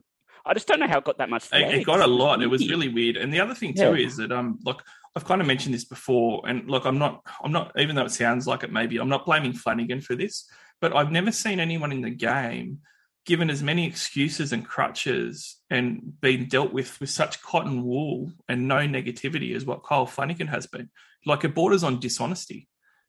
[0.46, 1.48] I just don't know how it got that much.
[1.52, 2.42] It, it got a lot.
[2.42, 3.16] It was really weird.
[3.16, 4.06] And the other thing too Yeah.
[4.06, 4.82] is that um, look,
[5.16, 8.10] I've kind of mentioned this before, and look, I'm not, I'm not, even though it
[8.10, 10.48] sounds like it maybe, I'm not blaming Flanagan for this,
[10.80, 12.80] but I've never seen anyone in the game
[13.24, 18.68] given as many excuses and crutches and been dealt with with such cotton wool and
[18.68, 20.90] no negativity as what Kyle Flanagan has been.
[21.24, 22.68] Like it borders on dishonesty,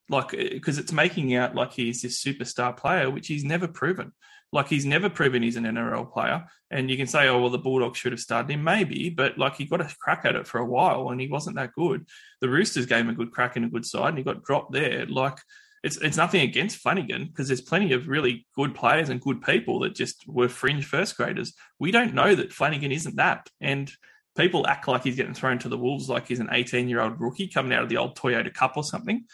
[0.09, 4.11] like uh, because it's making out like he's this superstar player, which he's never proven.
[4.51, 6.45] Like he's never proven he's an NRL player.
[6.71, 9.55] And you can say, oh well, the Bulldogs should have started him, maybe, but like
[9.55, 12.05] he got a crack at it for a while and he wasn't that good.
[12.41, 14.71] The Roosters gave him a good crack and a good side, and he got dropped
[14.71, 15.05] there.
[15.07, 15.37] Like
[15.83, 19.79] it's it's nothing against Flanagan because there's plenty of really good players and good people
[19.79, 21.53] that just were fringe first graders.
[21.79, 23.91] We don't know that Flanagan isn't that, and
[24.35, 27.19] people act like he's getting thrown to the wolves like he's an 18 year old
[27.19, 29.25] rookie coming out of the old Toyota Cup or something.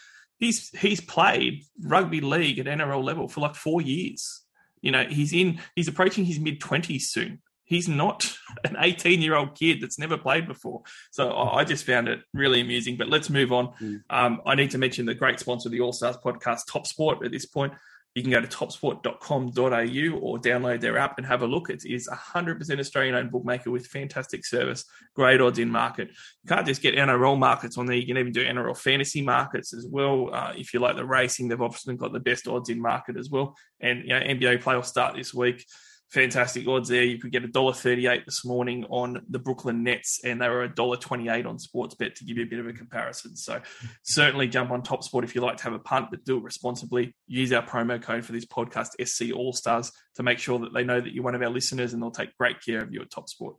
[0.42, 4.42] He's he's played rugby league at NRL level for like four years.
[4.80, 7.40] You know, he's in he's approaching his mid 20s soon.
[7.62, 8.28] He's not
[8.64, 10.82] an 18 year old kid that's never played before.
[11.12, 12.96] So I I just found it really amusing.
[12.96, 13.72] But let's move on.
[13.80, 14.02] Mm.
[14.10, 17.24] Um, I need to mention the great sponsor of the All Stars podcast, Top Sport.
[17.24, 17.74] At this point,
[18.14, 21.70] you can go to topsport.com.au or download their app and have a look.
[21.70, 24.84] It is 100% Australian owned bookmaker with fantastic service,
[25.14, 26.08] great odds in market.
[26.08, 27.96] You can't just get NRL markets on there.
[27.96, 30.28] You can even do NRL fantasy markets as well.
[30.32, 33.30] Uh, if you like the racing, they've often got the best odds in market as
[33.30, 33.56] well.
[33.80, 35.64] And you know, NBA playoffs start this week.
[36.12, 37.02] Fantastic odds there.
[37.02, 40.62] You could get a dollar thirty-eight this morning on the Brooklyn Nets, and they were
[40.62, 43.34] a dollar twenty-eight on Sportsbet to give you a bit of a comparison.
[43.34, 43.60] So
[44.02, 46.44] certainly jump on Top Sport if you like to have a punt, but do it
[46.44, 47.14] responsibly.
[47.26, 50.84] Use our promo code for this podcast, SC All Stars, to make sure that they
[50.84, 53.10] know that you're one of our listeners, and they'll take great care of you at
[53.10, 53.56] Top Sport.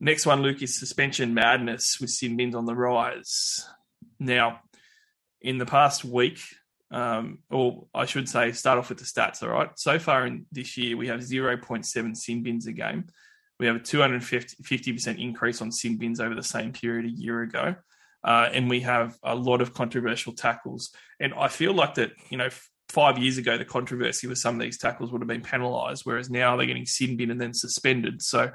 [0.00, 3.68] Next one, Luke, is suspension madness with sin bins on the rise.
[4.18, 4.60] Now,
[5.40, 6.40] in the past week,
[6.90, 9.42] um, or I should say, start off with the stats.
[9.42, 9.70] All right.
[9.76, 13.06] So far in this year, we have 0.7 sin bins a game.
[13.60, 17.74] We have a 250% increase on sin bins over the same period a year ago.
[18.24, 20.90] Uh, and we have a lot of controversial tackles.
[21.20, 22.48] And I feel like that, you know,
[22.88, 26.30] five years ago, the controversy with some of these tackles would have been penalised, whereas
[26.30, 28.22] now they're getting sin bin and then suspended.
[28.22, 28.50] So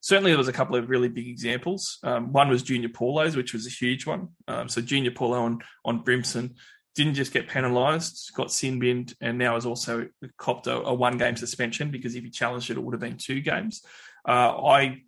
[0.00, 1.98] certainly there was a couple of really big examples.
[2.02, 4.28] Um, one was Junior Paulo's, which was a huge one.
[4.48, 6.56] Um, so Junior Paulo on, on Brimson
[6.96, 11.18] didn't just get penalised, got sin binned, and now has also copped a, a one
[11.18, 13.82] game suspension because if he challenged it, it would have been two games.
[14.26, 15.02] Uh, I,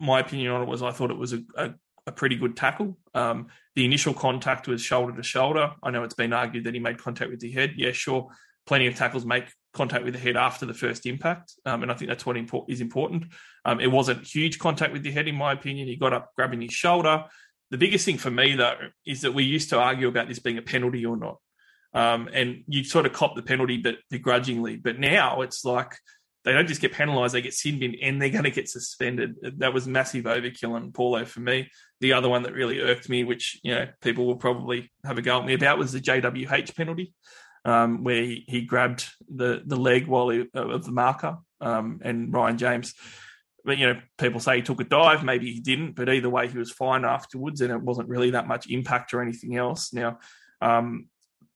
[0.00, 1.74] my opinion on it was I thought it was a, a,
[2.06, 2.96] a pretty good tackle.
[3.14, 5.72] Um, the initial contact was shoulder to shoulder.
[5.82, 7.74] I know it's been argued that he made contact with the head.
[7.76, 8.30] Yeah, sure.
[8.66, 11.94] Plenty of tackles make contact with the head after the first impact, um, and I
[11.94, 12.38] think that's what
[12.68, 13.26] is important.
[13.66, 15.88] Um, it wasn't huge contact with the head, in my opinion.
[15.88, 17.24] He got up grabbing his shoulder.
[17.74, 20.58] The biggest thing for me, though, is that we used to argue about this being
[20.58, 21.38] a penalty or not.
[21.92, 24.76] Um, and you sort of cop the penalty, but begrudgingly.
[24.76, 25.96] But now it's like
[26.44, 29.34] they don't just get penalised; they get sin bin, and they're going to get suspended.
[29.58, 31.68] That was massive overkill on Paulo for me.
[31.98, 35.22] The other one that really irked me, which you know people will probably have a
[35.22, 37.12] go at me about, was the JWH penalty,
[37.64, 42.32] um, where he, he, grabbed the the leg while he, of the marker, um, and
[42.32, 42.94] Ryan James
[43.64, 46.48] but you know, people say he took a dive, maybe he didn't, but either way,
[46.48, 49.92] he was fine afterwards, and it wasn't really that much impact or anything else.
[49.92, 50.18] Now,
[50.60, 51.08] um,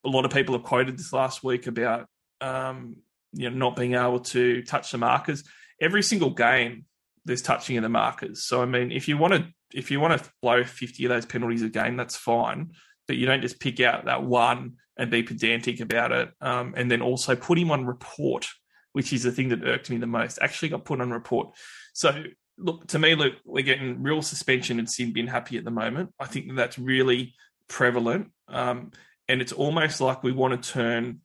[0.04, 2.06] a lot of people have quoted this last week about
[2.40, 2.96] um,
[3.32, 5.44] you know not being able to touch the markers.
[5.80, 6.86] Every single game,
[7.24, 8.44] there's touching of the markers.
[8.44, 11.26] So I mean, if you want to if you want to blow 50 of those
[11.26, 12.72] penalties a game, that's fine.
[13.06, 16.90] But you don't just pick out that one and be pedantic about it, um, and
[16.90, 18.48] then also put him on report,
[18.92, 20.38] which is the thing that irked me the most.
[20.42, 21.54] Actually, got put on report.
[21.99, 22.22] So
[22.57, 26.14] look, to me, look, we're getting real suspension and sin bin happy at the moment.
[26.20, 27.34] I think that's really
[27.66, 28.30] prevalent.
[28.46, 28.92] Um,
[29.28, 31.22] and it's almost like we want to turn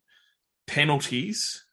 [0.66, 1.64] penalties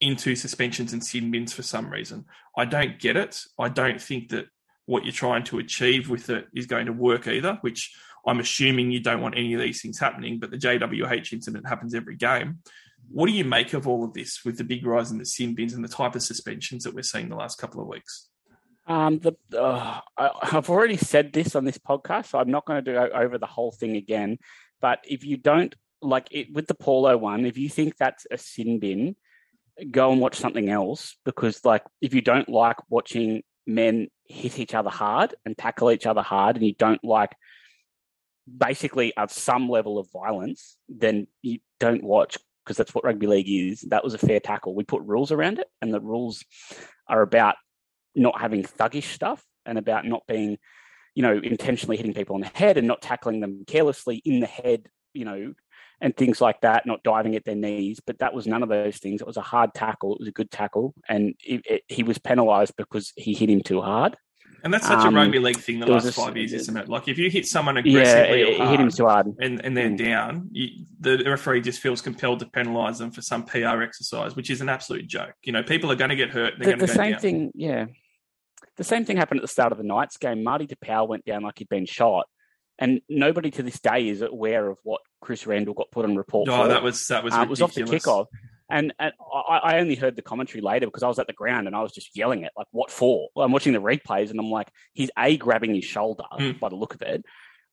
[0.00, 2.26] into suspensions and sin bins for some reason.
[2.56, 3.40] I don't get it.
[3.58, 4.46] I don't think that
[4.86, 7.92] what you're trying to achieve with it is going to work either, which
[8.24, 11.92] I'm assuming you don't want any of these things happening, but the JWH incident happens
[11.92, 12.60] every game.
[13.08, 15.56] What do you make of all of this with the big rise in the sin
[15.56, 18.28] bins and the type of suspensions that we're seeing the last couple of weeks?
[18.86, 22.84] Um, the uh, I, have already said this on this podcast, so I'm not going
[22.84, 24.38] to do over the whole thing again.
[24.80, 28.36] But if you don't like it with the Paulo one, if you think that's a
[28.36, 29.16] sin bin,
[29.90, 34.74] go and watch something else because, like, if you don't like watching men hit each
[34.74, 37.34] other hard and tackle each other hard, and you don't like
[38.58, 43.48] basically at some level of violence, then you don't watch because that's what rugby league
[43.48, 43.82] is.
[43.88, 44.74] That was a fair tackle.
[44.74, 46.44] We put rules around it, and the rules
[47.08, 47.56] are about
[48.14, 50.58] not having thuggish stuff and about not being,
[51.14, 54.46] you know, intentionally hitting people on the head and not tackling them carelessly in the
[54.46, 55.54] head, you know,
[56.00, 58.00] and things like that, not diving at their knees.
[58.04, 59.20] But that was none of those things.
[59.20, 60.14] It was a hard tackle.
[60.14, 60.94] It was a good tackle.
[61.08, 64.16] And it, it, he was penalised because he hit him too hard.
[64.64, 66.88] And that's such um, a rugby league thing the last a, five years, isn't it?
[66.88, 69.90] Like if you hit someone aggressively yeah, hard hit him too hard, and, and they're
[69.90, 69.98] mm.
[69.98, 74.48] down, you, the referee just feels compelled to penalise them for some PR exercise, which
[74.48, 75.34] is an absolute joke.
[75.42, 76.54] You know, people are going to get hurt.
[76.58, 77.20] the, the same down.
[77.20, 77.86] thing, yeah.
[78.76, 80.42] The same thing happened at the start of the Knights game.
[80.42, 82.26] Marty Taupau went down like he'd been shot,
[82.78, 86.48] and nobody to this day is aware of what Chris Randall got put on report.
[86.48, 86.68] Oh, for.
[86.68, 88.26] that was that was uh, it was off the kickoff,
[88.70, 91.66] and, and I, I, only heard the commentary later because I was at the ground
[91.66, 94.50] and I was just yelling it like, "What for?" I'm watching the replays and I'm
[94.50, 96.58] like, "He's a grabbing his shoulder mm.
[96.58, 97.24] by the look of it,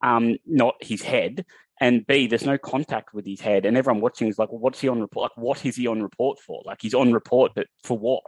[0.04, 1.46] um, not his head."
[1.80, 4.82] And B, there's no contact with his head, and everyone watching is like, well, "What's
[4.82, 5.32] he on report?
[5.32, 6.62] Like, what is he on report for?
[6.64, 8.24] Like, he's on report, but for what?"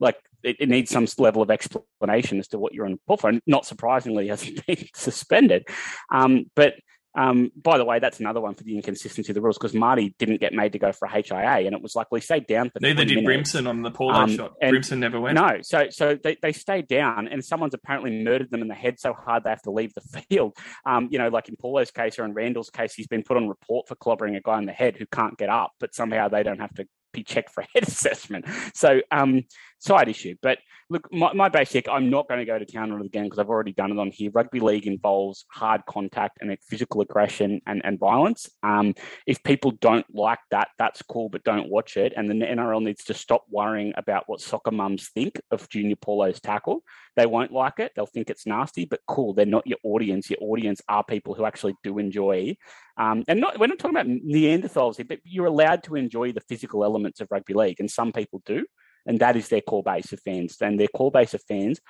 [0.00, 3.28] Like, it, it, needs some level of explanation as to what you're on report for.
[3.28, 5.66] And not surprisingly, hasn't been suspended.
[6.12, 6.74] Um, but
[7.18, 10.14] um, by the way, that's another one for the inconsistency of the rules because Marty
[10.18, 12.70] didn't get made to go for a HIA, and it was like we stayed down
[12.70, 12.78] for.
[12.80, 13.52] Neither did minutes.
[13.52, 14.54] Brimson on the Paulo um, shot.
[14.62, 15.34] Brimson never went.
[15.34, 19.00] No, so so they, they stayed down, and someone's apparently murdered them in the head
[19.00, 20.56] so hard they have to leave the field.
[20.86, 23.48] Um, you know, like in Paulo's case or in Randall's case, he's been put on
[23.48, 26.44] report for clobbering a guy in the head who can't get up, but somehow they
[26.44, 28.46] don't have to be checked for head assessment.
[28.74, 29.44] So, um,
[29.80, 30.34] side issue.
[30.42, 30.58] But
[30.90, 33.38] look, my, my basic, I'm not going to go to town on it again because
[33.38, 34.30] I've already done it on here.
[34.32, 38.48] Rugby league involves hard contact and physical aggression and, and violence.
[38.62, 38.94] Um,
[39.26, 42.12] if people don't like that, that's cool, but don't watch it.
[42.16, 46.40] And the NRL needs to stop worrying about what soccer mums think of Junior Paulo's
[46.40, 46.82] tackle.
[47.16, 47.92] They won't like it.
[47.94, 49.34] They'll think it's nasty, but cool.
[49.34, 50.30] They're not your audience.
[50.30, 52.56] Your audience are people who actually do enjoy.
[52.98, 56.40] Um, and not, we're not talking about Neanderthals here, but you're allowed to enjoy the
[56.40, 58.64] physical elements of rugby league, and some people do
[59.08, 60.56] and that is their core base of fans.
[60.60, 61.80] And their core base of fans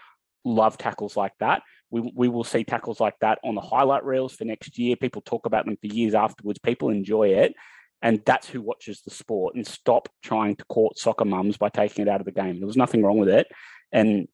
[0.45, 1.63] love tackles like that.
[1.91, 4.95] We, we will see tackles like that on the highlight reels for next year.
[4.95, 6.61] People talk about them for years afterwards.
[6.61, 7.55] People enjoy it.
[8.01, 9.57] And that's who watches the sport.
[9.57, 12.61] And stop trying to court soccer mums by taking it out of the game.
[12.61, 13.49] There was nothing wrong with it.
[13.91, 14.29] And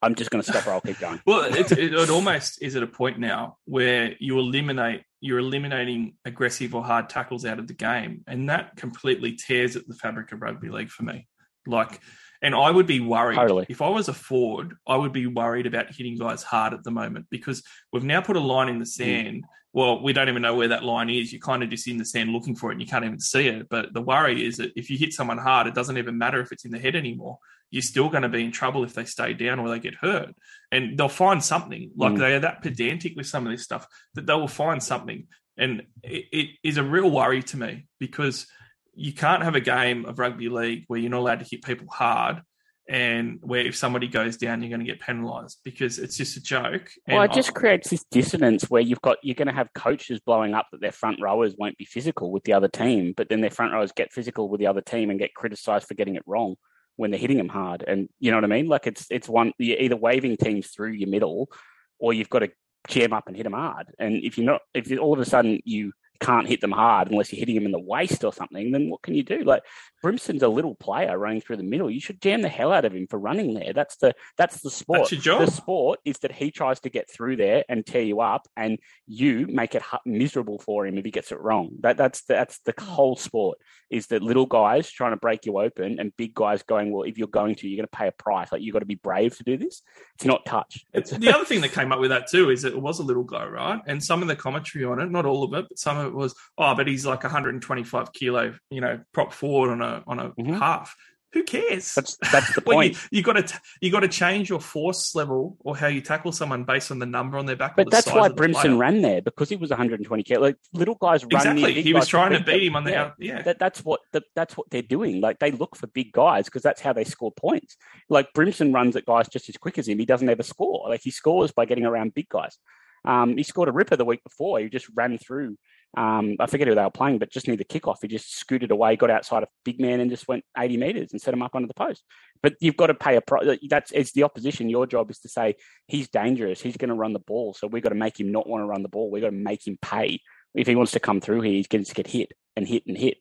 [0.00, 1.20] I'm just going to stop or I'll keep going.
[1.26, 6.14] well, it, it, it, almost is at a point now where you eliminate you're eliminating
[6.24, 10.32] aggressive or hard tackles out of the game, and that completely tears at the fabric
[10.32, 11.28] of rugby league for me.
[11.64, 12.00] Like,
[12.42, 13.66] and I would be worried totally.
[13.68, 16.90] if I was a Ford, I would be worried about hitting guys hard at the
[16.90, 17.62] moment because
[17.92, 18.88] we've now put a line in the mm.
[18.88, 19.44] sand.
[19.44, 19.46] Mm.
[19.72, 21.32] Well, we don't even know where that line is.
[21.32, 23.46] You're kind of just in the sand looking for it and you can't even see
[23.46, 23.68] it.
[23.70, 26.52] But the worry is that if you hit someone hard, it doesn't even matter if
[26.52, 27.38] it's in the head anymore.
[27.70, 30.34] You're still going to be in trouble if they stay down or they get hurt.
[30.70, 31.92] And they'll find something.
[31.96, 32.18] Like mm.
[32.18, 35.28] they are that pedantic with some of this stuff that they will find something.
[35.56, 38.46] And it, it is a real worry to me because–
[38.94, 41.86] you can't have a game of rugby league where you're not allowed to hit people
[41.90, 42.42] hard
[42.88, 46.42] and where if somebody goes down you're going to get penalized because it's just a
[46.42, 46.90] joke.
[47.06, 50.20] Well it just I, creates this dissonance where you've got you're going to have coaches
[50.20, 53.40] blowing up that their front rowers won't be physical with the other team but then
[53.40, 56.24] their front rowers get physical with the other team and get criticized for getting it
[56.26, 56.56] wrong
[56.96, 57.84] when they're hitting them hard.
[57.86, 58.68] And you know what i mean?
[58.68, 61.50] Like it's it's one you're either waving teams through your middle
[61.98, 62.50] or you've got to
[62.88, 63.88] jam up and hit them hard.
[63.98, 67.32] And if you're not if all of a sudden you can't hit them hard unless
[67.32, 69.42] you're hitting them in the waist or something, then what can you do?
[69.44, 69.62] Like
[70.02, 71.90] Brimson's a little player running through the middle.
[71.90, 73.72] You should jam the hell out of him for running there.
[73.72, 75.00] That's the that's the sport.
[75.00, 75.46] That's your job.
[75.46, 78.78] The sport is that he tries to get through there and tear you up, and
[79.06, 81.70] you make it miserable for him if he gets it wrong.
[81.80, 83.58] That that's the, that's the whole sport.
[83.90, 87.18] Is that little guys trying to break you open and big guys going, well, if
[87.18, 88.50] you're going to, you're going to pay a price.
[88.50, 89.82] Like you've got to be brave to do this.
[90.14, 90.84] It's not touch.
[90.92, 91.10] It's...
[91.10, 93.44] the other thing that came up with that too is it was a little guy,
[93.44, 93.80] right?
[93.86, 96.16] And some of the commentary on it, not all of it, but some of it
[96.16, 100.30] was, oh, but he's like 125 kilo, you know, prop forward on a on a
[100.30, 100.54] mm-hmm.
[100.54, 100.94] half.
[101.32, 101.94] Who cares?
[101.94, 102.92] That's that's the point.
[102.92, 106.30] you, you got to you got to change your force level or how you tackle
[106.30, 107.74] someone based on the number on their back.
[107.74, 110.42] But that's why Brimson ran there because he was 120 kilo.
[110.42, 111.80] Like little guys run exactly.
[111.80, 113.02] He was trying to beat him on the yeah.
[113.02, 113.42] Out, yeah.
[113.42, 115.22] That, that's what the, that's what they're doing.
[115.22, 117.78] Like they look for big guys because that's how they score points.
[118.10, 119.98] Like Brimson runs at guys just as quick as him.
[119.98, 120.86] He doesn't ever score.
[120.90, 122.58] Like he scores by getting around big guys.
[123.04, 124.60] Um, he scored a ripper the week before.
[124.60, 125.56] He just ran through
[125.94, 128.70] um, I forget who they were playing, but just near the kickoff, he just scooted
[128.70, 131.54] away, got outside a big man, and just went 80 meters and set him up
[131.54, 132.02] under the post.
[132.42, 133.58] But you've got to pay a price.
[133.68, 134.70] That's it's the opposition.
[134.70, 136.62] Your job is to say he's dangerous.
[136.62, 138.66] He's going to run the ball, so we've got to make him not want to
[138.66, 139.10] run the ball.
[139.10, 140.20] We've got to make him pay.
[140.54, 142.96] If he wants to come through here, he's going to get hit and hit and
[142.96, 143.18] hit.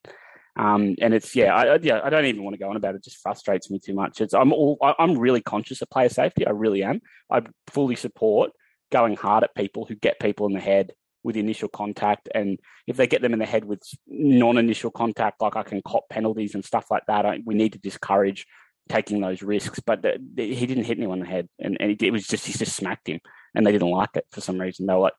[0.57, 2.99] Um, and it's yeah, I, yeah, I don't even want to go on about it.
[2.99, 3.03] it.
[3.03, 4.21] Just frustrates me too much.
[4.21, 6.47] It's I'm all I'm really conscious of player safety.
[6.47, 7.01] I really am.
[7.29, 8.51] I fully support
[8.91, 10.93] going hard at people who get people in the head
[11.23, 12.29] with initial contact.
[12.33, 15.81] And if they get them in the head with non initial contact, like I can
[15.81, 18.45] cop penalties and stuff like that, I, we need to discourage
[18.89, 19.79] taking those risks.
[19.79, 21.49] But the, the, he didn't hit anyone in the head.
[21.59, 23.19] And, and it, it, was just, he just smacked him.
[23.53, 24.85] And they didn't like it for some reason.
[24.85, 25.13] They were like,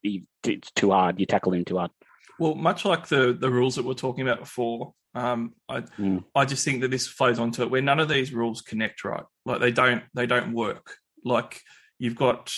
[0.45, 1.21] it's too hard.
[1.21, 1.91] You tackled him too hard.
[2.39, 6.25] Well, much like the the rules that we are talking about before, um, I mm.
[6.35, 9.25] I just think that this flows onto it where none of these rules connect right.
[9.45, 10.97] Like they don't they don't work.
[11.25, 11.61] Like
[11.99, 12.53] you've got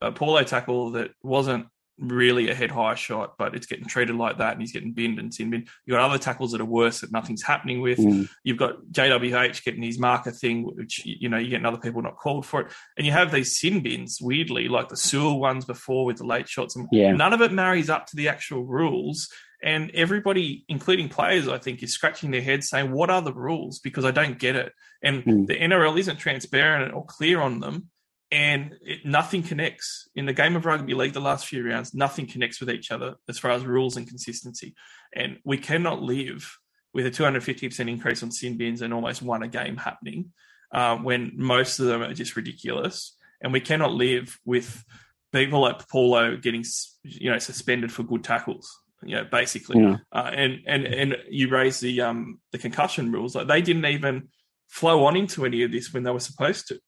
[0.00, 1.68] a Paulo tackle that wasn't
[2.00, 5.18] really a head high shot, but it's getting treated like that, and he's getting binned
[5.18, 5.68] and sin binned.
[5.84, 7.98] You've got other tackles that are worse that nothing's happening with.
[7.98, 8.28] Mm.
[8.42, 12.16] You've got JWH getting his marker thing, which you know you're getting other people not
[12.16, 16.04] called for it, and you have these sin bins weirdly, like the Sewell ones before
[16.04, 17.12] with the late shots, and yeah.
[17.12, 19.28] none of it marries up to the actual rules.
[19.62, 23.78] And everybody, including players, I think, is scratching their heads saying, "What are the rules?"
[23.78, 24.72] Because I don't get it,
[25.02, 25.46] and mm.
[25.46, 27.89] the NRL isn't transparent or clear on them
[28.32, 31.12] and it, nothing connects in the game of rugby league.
[31.12, 34.74] The last few rounds, nothing connects with each other as far as rules and consistency,
[35.14, 36.58] and we cannot live
[36.92, 40.32] with a 250% increase on sin bins and almost one a game happening
[40.72, 44.84] um, when most of them are just ridiculous, and we cannot live with
[45.32, 46.64] people like Paulo getting
[47.02, 48.70] you know suspended for good tackles.
[49.02, 49.96] You know, basically, yeah.
[50.12, 54.28] uh, and and and you raise the um the concussion rules like they didn't even
[54.68, 56.78] flow on into any of this when they were supposed to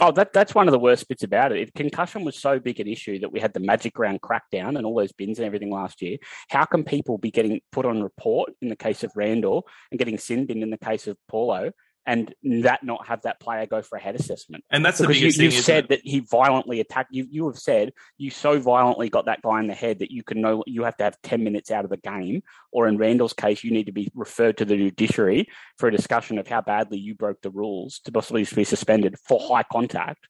[0.00, 1.60] Oh, that that's one of the worst bits about it.
[1.60, 4.84] If concussion was so big an issue that we had the magic round crackdown and
[4.84, 6.18] all those bins and everything last year,
[6.48, 10.18] how can people be getting put on report in the case of Randall and getting
[10.18, 11.70] sin bin in the case of Paulo,
[12.06, 14.62] and that not have that player go for a head assessment.
[14.70, 15.44] And that's the Because you, biggest thing.
[15.44, 15.88] you've isn't said it?
[15.90, 17.26] that he violently attacked you.
[17.30, 20.40] You have said you so violently got that guy in the head that you can
[20.40, 22.42] know you have to have ten minutes out of the game,
[22.72, 25.48] or in Randall's case, you need to be referred to the judiciary
[25.78, 29.40] for a discussion of how badly you broke the rules to possibly be suspended for
[29.40, 30.28] high contact.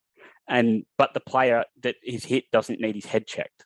[0.49, 3.65] And but the player that is hit doesn't need his head checked.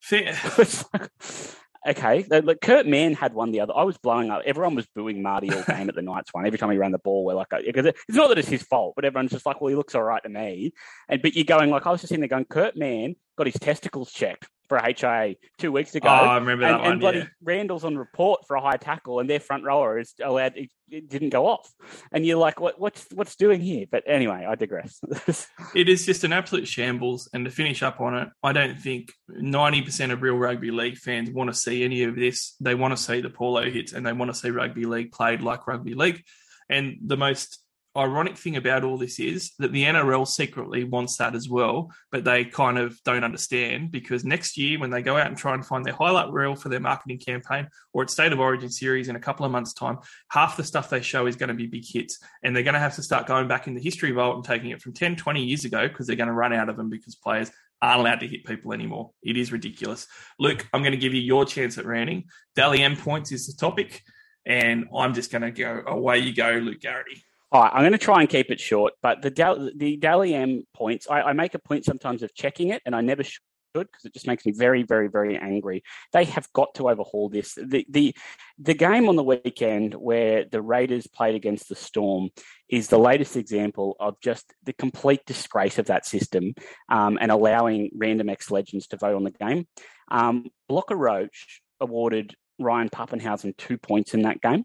[0.00, 0.36] Fair.
[1.88, 3.72] Okay, like, Kurt Mann had one the other.
[3.74, 4.42] I was blowing up.
[4.44, 6.46] Everyone was booing Marty all game at the Knights one.
[6.46, 8.92] Every time he ran the ball, we're like, because it's not that it's his fault,
[8.96, 10.74] but everyone's just like, well, he looks all right to me.
[11.08, 13.58] And but you're going like, I was just sitting there going, Kurt Mann got his
[13.58, 16.08] testicles checked for a HIA two weeks ago.
[16.08, 16.92] Oh, I remember and, that one.
[16.92, 17.26] and bloody yeah.
[17.42, 20.56] Randall's on report for a high tackle, and their front rower is allowed.
[20.56, 21.68] It, it didn't go off,
[22.12, 22.80] and you're like, "What?
[22.80, 25.00] What's what's doing here?" But anyway, I digress.
[25.74, 27.28] It is just an absolute shambles.
[27.32, 31.30] And to finish up on it, I don't think 90% of real rugby league fans
[31.30, 32.56] want to see any of this.
[32.60, 35.42] They want to see the Paulo hits and they want to see rugby league played
[35.42, 36.24] like rugby league.
[36.68, 37.62] And the most
[37.96, 42.24] ironic thing about all this is that the NRL secretly wants that as well, but
[42.24, 45.66] they kind of don't understand because next year, when they go out and try and
[45.66, 49.16] find their highlight reel for their marketing campaign or its State of Origin series in
[49.16, 49.98] a couple of months' time,
[50.30, 52.18] half the stuff they show is going to be big hits.
[52.42, 54.70] And they're going to have to start going back in the history vault and taking
[54.70, 57.16] it from 10, 20 years ago because they're going to run out of them because
[57.16, 57.50] players
[57.82, 59.10] aren't allowed to hit people anymore.
[59.22, 60.06] It is ridiculous.
[60.38, 62.24] Luke, I'm going to give you your chance at ranting.
[62.54, 64.02] Dally M points is the topic.
[64.46, 67.24] And I'm just going to go away you go, Luke Garrity.
[67.52, 70.34] All right, I'm going to try and keep it short, but the Dal- the Dally
[70.34, 73.42] M points, I, I make a point sometimes of checking it, and I never should
[73.74, 75.82] because it just makes me very, very, very angry.
[76.12, 77.54] They have got to overhaul this.
[77.54, 78.14] The the
[78.58, 82.30] the game on the weekend where the Raiders played against the Storm
[82.68, 86.54] is the latest example of just the complete disgrace of that system
[86.88, 89.66] um, and allowing random X legends to vote on the game.
[90.10, 94.64] Um, Blocker Roach awarded Ryan Papenhuyzen two points in that game.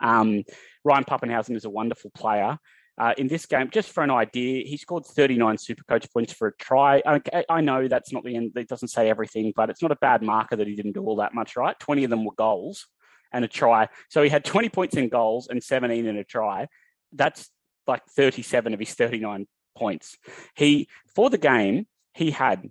[0.00, 0.44] Um,
[0.84, 2.58] Ryan Papenhuyzen is a wonderful player.
[2.98, 6.56] Uh, in this game, just for an idea, he scored 39 Supercoach points for a
[6.56, 7.00] try.
[7.06, 9.96] I, I know that's not the end; it doesn't say everything, but it's not a
[9.96, 11.56] bad marker that he didn't do all that much.
[11.56, 12.86] Right, 20 of them were goals
[13.32, 13.88] and a try.
[14.08, 16.68] So he had 20 points in goals and 17 in a try.
[17.12, 17.50] That's
[17.86, 19.46] like 37 of his 39
[19.76, 20.16] points.
[20.54, 22.68] He for the game he had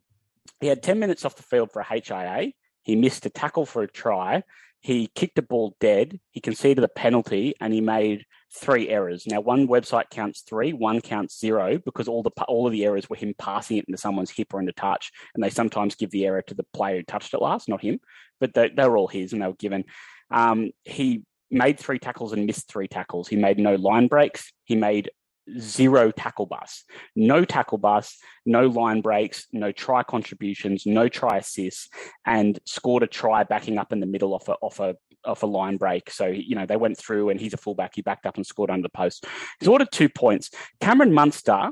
[0.60, 2.52] he had 10 minutes off the field for a HIA.
[2.84, 4.44] He missed a tackle for a try.
[4.88, 6.18] He kicked a ball dead.
[6.32, 8.24] He conceded a penalty, and he made
[8.56, 9.28] three errors.
[9.28, 13.10] Now, one website counts three, one counts zero because all the all of the errors
[13.10, 16.26] were him passing it into someone's hip or into touch, and they sometimes give the
[16.26, 18.00] error to the player who touched it last, not him.
[18.40, 19.84] But they, they were all his, and they were given.
[20.32, 23.28] Um, he made three tackles and missed three tackles.
[23.28, 24.54] He made no line breaks.
[24.64, 25.12] He made
[25.60, 26.84] zero tackle bus,
[27.16, 31.90] no tackle bus, no line breaks, no try contributions, no try assists,
[32.26, 34.96] and scored a try backing up in the middle off a off a
[35.26, 36.10] off a line break.
[36.10, 37.96] So you know they went through, and he's a fullback.
[37.96, 39.26] He backed up and scored under the post.
[39.60, 40.52] He's ordered two points.
[40.82, 41.72] Cameron Munster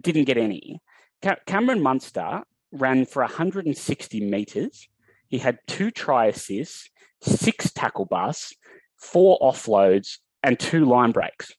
[0.00, 0.80] didn't get any.
[1.22, 2.42] Ca- Cameron Munster
[2.72, 4.88] ran for 160 meters.
[5.28, 6.90] He had two try assists,
[7.20, 8.52] six tackle bus,
[8.98, 11.52] four offloads, and two line breaks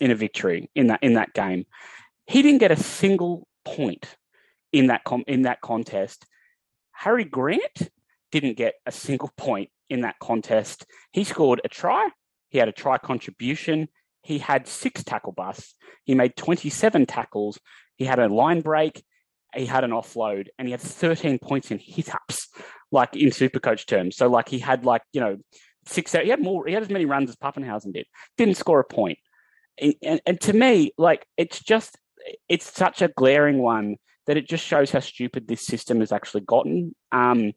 [0.00, 1.66] in a victory in that in that game.
[2.26, 4.16] He didn't get a single point
[4.72, 6.26] in that com- in that contest.
[6.92, 7.90] Harry Grant
[8.32, 10.86] didn't get a single point in that contest.
[11.12, 12.08] He scored a try.
[12.48, 13.88] He had a try contribution.
[14.22, 15.74] He had six tackle busts.
[16.04, 17.58] He made 27 tackles.
[17.96, 19.02] He had a line break.
[19.54, 22.48] He had an offload and he had 13 points in hit ups,
[22.92, 24.16] like in Supercoach terms.
[24.16, 25.38] So, like, he had, like, you know,
[25.86, 28.06] six, he had more, he had as many runs as Papenhuyzen did.
[28.36, 29.18] Didn't score a point.
[29.78, 31.98] And, and to me, like, it's just,
[32.48, 33.96] it's such a glaring one
[34.26, 36.94] that it just shows how stupid this system has actually gotten.
[37.12, 37.52] Um,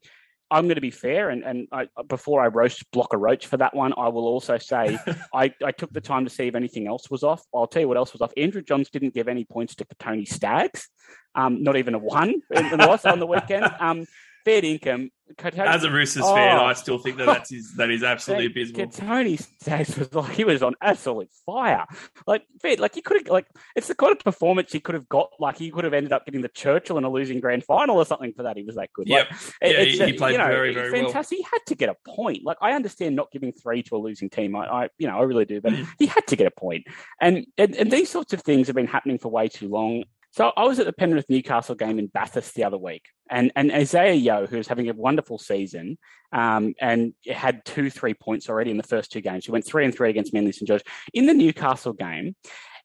[0.50, 3.76] I'm going to be fair, and, and I, before I roast Blocker Roach for that
[3.76, 5.00] one, I will also say
[5.34, 7.44] I, I took the time to see if anything else was off.
[7.56, 8.32] I'll tell you what else was off.
[8.38, 10.90] Andrew Johns didn't give any points to Tony Staggs,
[11.34, 13.66] um, not even a one in the loss on the weekend.
[13.80, 14.06] Um,
[14.46, 15.10] fair income.
[15.58, 16.36] As a Roosters Oh.
[16.36, 18.88] fan, I still think that that's his, that is absolutely abysmal.
[18.90, 21.86] Tony Staggs was like he was on absolute fire.
[22.28, 25.10] Like, fit, like he could have like it's the kind of performance he could have
[25.10, 25.30] got.
[25.40, 28.06] Like he could have ended up getting the Churchill in a losing grand final or
[28.06, 28.58] something for that.
[28.58, 29.08] He was that good.
[29.08, 29.30] Yep.
[29.32, 31.04] Like, Yeah, it's he- he played you know, very, very well.
[31.04, 31.38] fantastic.
[31.40, 32.44] He had to get a point.
[32.44, 34.56] Like I understand not giving three to a losing team.
[34.56, 35.88] I, I you know, I really do, but Mm.
[36.00, 36.86] he had to get a point.
[37.20, 40.04] And, and and these sorts of things have been happening for way too long.
[40.34, 43.72] So I was at the Penrith Newcastle game in Bathurst the other week, and and
[43.72, 46.00] Isaah Yeo, who's having a wonderful season,
[46.32, 49.46] um, and had two three points already in the first two games.
[49.46, 52.36] He went three and three against Manly St George in the Newcastle game.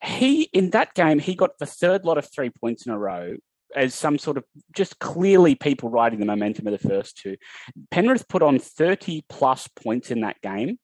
[0.05, 3.35] he in that game he got the third lot of three points in a row
[3.75, 4.45] as some sort of
[4.77, 7.37] just clearly people riding the momentum of the first two.
[7.91, 10.79] Penrith put on 30 plus points in that game.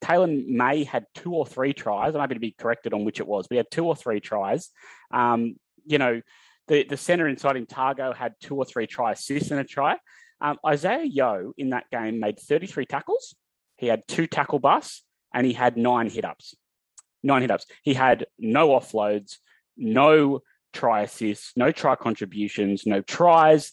[0.00, 2.14] Taylan May had two or three tries.
[2.14, 4.20] I'm happy to be corrected on which it was, but he had two or three
[4.20, 4.70] tries.
[5.10, 6.20] Um, you know,
[6.68, 9.96] the, the centre inside in Tago had two or three try assists and a try.
[10.40, 13.34] Um, Isaah Yeo in that game made 33 tackles.
[13.76, 15.02] He had two tackle busts
[15.32, 16.54] and he had nine hit ups.
[17.22, 17.66] Nine hit ups.
[17.82, 19.38] He had no offloads,
[19.76, 20.40] no
[20.72, 23.72] try assists, no try contributions, no tries,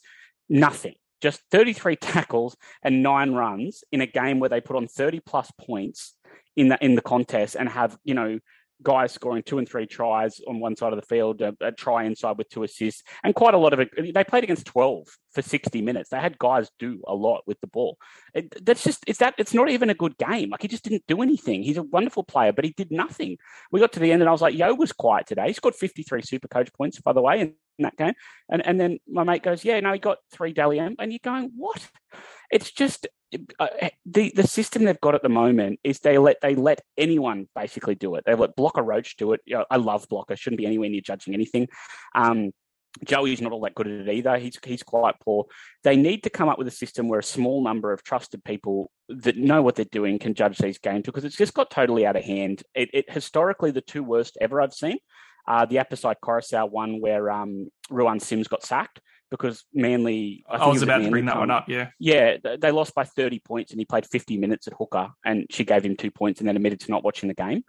[0.49, 0.95] nothing.
[1.21, 5.51] Just 33 tackles and nine runs in a game where they put on 30 plus
[5.59, 6.15] points
[6.55, 8.38] in the in the contest and have you know
[8.83, 12.03] guys scoring two and three tries on one side of the field, a, a, try
[12.03, 13.89] inside with two assists, and quite a lot of it.
[14.13, 16.09] They played against 12 for 60 minutes.
[16.09, 17.97] They had guys do a lot with the ball.
[18.33, 20.49] It, that's just, it's that, it's not even a good game.
[20.49, 21.63] Like he just didn't do anything.
[21.63, 23.37] He's a wonderful player, but he did nothing.
[23.71, 25.47] We got to the end and I was like, Yeo was quiet today.
[25.47, 28.13] He scored 53 super coach points, by the way, in, in that game.
[28.49, 30.95] And, and then my mate goes, yeah, no, he got three Dally M.
[30.99, 31.89] And you're going, what?
[32.51, 33.07] It's just,
[33.59, 33.67] uh,
[34.05, 37.95] the the system they've got at the moment is they let they let anyone basically
[37.95, 38.23] do it.
[38.25, 39.41] They let Blocker Roach do it.
[39.45, 41.69] You know, I love Blocker; shouldn't be anywhere near judging anything.
[42.13, 42.51] Um,
[43.05, 44.38] Joey's not all that good at it either.
[44.38, 45.45] He's he's quite poor.
[45.84, 48.91] They need to come up with a system where a small number of trusted people
[49.09, 52.15] that know what they're doing can judge these games because it's just got totally out
[52.15, 52.63] of hand.
[52.76, 54.97] It, it historically the two worst ever I've seen.
[55.47, 58.99] Uh, the Apisai Koroisau one where um, Ruan Sims got sacked
[59.31, 60.43] because Manly.
[60.47, 61.68] I, I was about to bring that one up.
[61.68, 65.47] Yeah, yeah, they lost by thirty points, and he played fifty minutes at hooker, and
[65.49, 67.63] she gave him two points, and then admitted to not watching the game.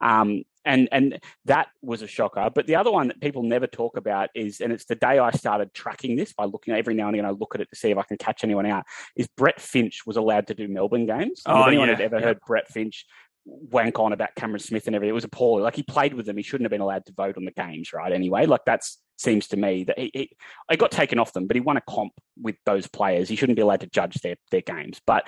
[0.00, 2.50] Um, and and that was a shocker.
[2.54, 5.30] But the other one that people never talk about is, and it's the day I
[5.32, 7.26] started tracking this by looking every now and again.
[7.26, 8.84] I look at it to see if I can catch anyone out.
[9.16, 11.42] Is Brett Finch was allowed to do Melbourne games?
[11.46, 12.26] Oh, if anyone yeah, had ever yeah.
[12.26, 13.06] heard Brett Finch
[13.44, 15.10] wank on about Cameron Smith and everything.
[15.10, 15.64] It was appalling.
[15.64, 16.36] Like he played with them.
[16.36, 18.12] He shouldn't have been allowed to vote on the games, right?
[18.12, 20.30] Anyway, like that's seems to me that he, he,
[20.70, 23.28] he got taken off them, but he won a comp with those players.
[23.28, 25.00] He shouldn't be allowed to judge their their games.
[25.06, 25.26] But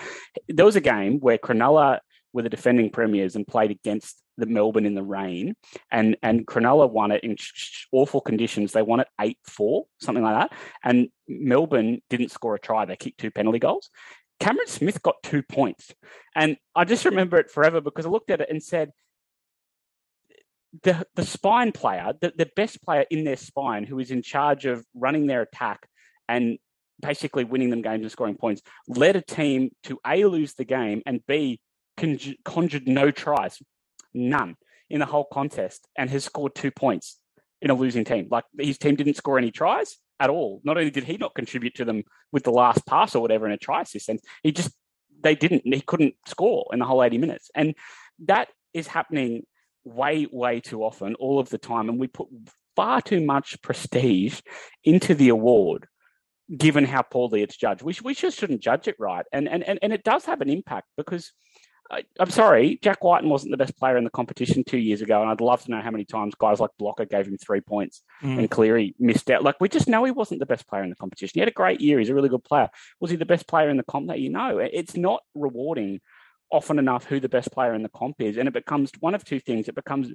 [0.49, 2.01] there was a game where Cronulla
[2.33, 5.55] were the defending premiers and played against the Melbourne in the rain,
[5.91, 7.37] and and Cronulla won it in
[7.93, 8.73] awful conditions.
[8.73, 12.85] They won it eight four, something like that, and Melbourne didn't score a try.
[12.85, 13.91] They kicked two penalty goals.
[14.41, 15.93] Cameron Smith got two points.
[16.35, 18.91] And I just remember it forever because I looked at it and said,
[20.83, 24.65] the, the spine player, the, the best player in their spine who is in charge
[24.65, 25.87] of running their attack
[26.27, 26.59] and
[27.03, 31.03] basically winning them games and scoring points, led a team to A, lose the game
[31.05, 31.61] and B,
[32.45, 33.63] conjured no tries,
[34.15, 34.57] none
[34.89, 37.19] in the whole contest, and has scored two points
[37.63, 38.29] in a losing team.
[38.31, 40.61] Like his team didn't score any tries at all.
[40.65, 43.53] Not only did he not contribute to them with the last pass or whatever in
[43.53, 44.71] a try assist, and he just
[45.23, 45.63] they didn't.
[45.65, 47.75] He couldn't score in the whole eighty minutes, and
[48.27, 49.45] that is happening
[49.85, 52.29] way way too often, all of the time, and we put
[52.77, 54.41] far too much prestige
[54.85, 55.87] into the award
[56.57, 57.83] given how poorly it's judged.
[57.83, 59.25] We, we just shouldn't judge it right.
[59.33, 61.33] And, and, and it does have an impact because
[61.91, 65.21] I, am sorry, Jack Wighton wasn't the best player in the competition two years ago,
[65.21, 68.03] and I'd love to know how many times guys like Blocker gave him three points
[68.23, 68.39] mm.
[68.39, 69.43] and Cleary missed out.
[69.43, 71.33] Like we just know he wasn't the best player in the competition.
[71.35, 72.69] He had a great year; he's a really good player.
[73.01, 74.59] Was he the best player in the comp that you know?
[74.59, 76.01] It's not rewarding
[76.53, 79.25] often enough who the best player in the comp is, and it becomes one of
[79.25, 79.69] two things.
[79.69, 80.13] It becomes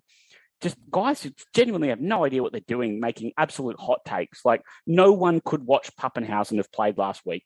[0.62, 4.46] just guys who genuinely have no idea what they're doing, making absolute hot takes.
[4.46, 7.44] Like no one could watch Papenhuyzen have played last week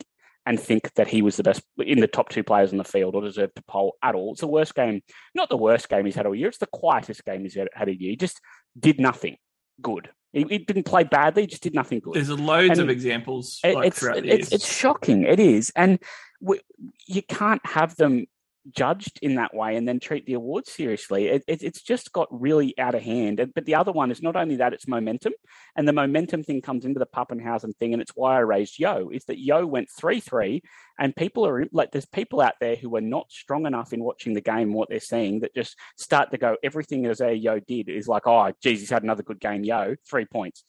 [0.49, 3.13] and think that he was the best in the top two players on the field
[3.13, 4.31] or deserved to poll at all.
[4.31, 5.03] It's the worst game,
[5.35, 6.47] not the worst game he's had all year.
[6.47, 8.09] It's the quietest game he's had a year.
[8.09, 8.41] He just
[8.77, 9.37] did nothing
[9.79, 10.09] good.
[10.33, 11.43] He, he didn't play badly.
[11.43, 12.15] He just did nothing good.
[12.15, 13.59] There's loads and of examples.
[13.63, 15.21] It, like, it's, it's, it's shocking.
[15.21, 15.99] It is, and
[16.41, 16.59] we,
[17.05, 18.25] you can't have them
[18.71, 21.27] judged in that way and then treat the award seriously.
[21.27, 23.51] It, it, it's just got really out of hand.
[23.55, 25.33] But the other one is not only that, it's momentum.
[25.75, 27.93] And the momentum thing comes into the Papenhuyzen thing.
[27.93, 30.61] And it's why I raised Yeo, is that Yeo went 3 3.
[30.99, 34.33] And people are like, there's people out there who are not strong enough in watching
[34.33, 37.89] the game, what they're seeing, that just start to go, everything as a Yeo did
[37.89, 40.63] is like, oh, geez, he's had another good game, Yeo, three points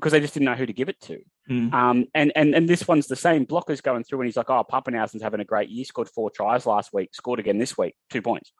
[0.00, 1.18] because they just didn't know who to give it to.
[1.50, 1.72] Mm.
[1.72, 3.46] Um, and, and and this one's the same.
[3.46, 5.86] Blocker's going through and he's like, oh, Papenhuyzen's having a great year.
[5.86, 7.14] Scored four tries last week.
[7.14, 7.94] Scored again this week.
[8.10, 8.52] Two points.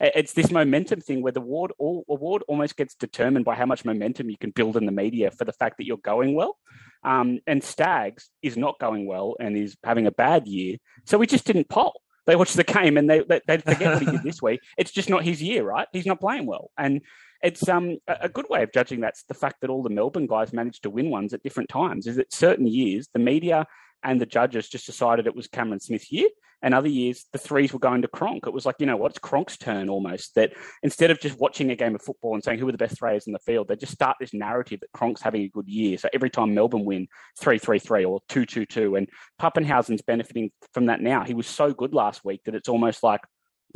[0.00, 3.84] It's this momentum thing where the award, all, award almost gets determined by how much
[3.84, 6.56] momentum you can build in the media for the fact that you're going well.
[7.04, 10.76] Um, and Stags is not going well and is having a bad year.
[11.04, 12.00] So we just didn't poll.
[12.26, 14.60] They watch the game and they, they, they forget what he did this week.
[14.78, 15.88] It's just not his year, right?
[15.92, 16.70] He's not playing well.
[16.78, 17.02] And
[17.42, 20.52] it's um a good way of judging that's the fact that all the Melbourne guys
[20.52, 22.06] managed to win ones at different times.
[22.06, 23.66] Is that certain years the media
[24.02, 26.28] and the judges just decided it was Cameron Smith's year.
[26.60, 28.46] And other years, the threes were going to Cronk.
[28.46, 30.34] It was like, you know what, it's Cronk's turn almost.
[30.34, 32.98] That instead of just watching a game of football and saying who are the best
[32.98, 35.98] throwers in the field, they just start this narrative that Cronk's having a good year.
[35.98, 37.06] So every time Melbourne win
[37.40, 39.08] 3 3 3 or 2 2 2, and
[39.40, 41.22] Papenhuyzen's benefiting from that now.
[41.22, 43.20] He was so good last week that it's almost like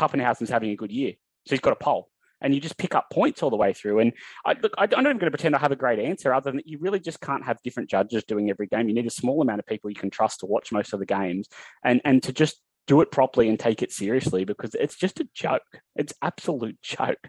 [0.00, 1.12] Papenhuyzen's having a good year.
[1.46, 2.08] So he's got a pole
[2.42, 4.00] and you just pick up points all the way through.
[4.00, 4.12] And
[4.44, 6.50] I, look, I, am not even going to pretend I have a great answer, other
[6.50, 8.88] than that you really just can't have different judges doing every game.
[8.88, 11.06] You need a small amount of people you can trust to watch most of the
[11.06, 11.48] games,
[11.82, 15.28] and and to just do it properly and take it seriously because it's just a
[15.34, 15.62] joke.
[15.96, 17.28] It's absolute joke.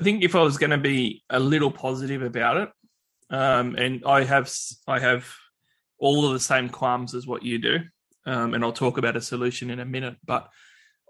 [0.00, 2.68] I think if I was going to be a little positive about it,
[3.30, 4.52] um, and I have
[4.86, 5.32] I have
[5.98, 7.78] all of the same qualms as what you do,
[8.26, 10.48] um, and I'll talk about a solution in a minute, but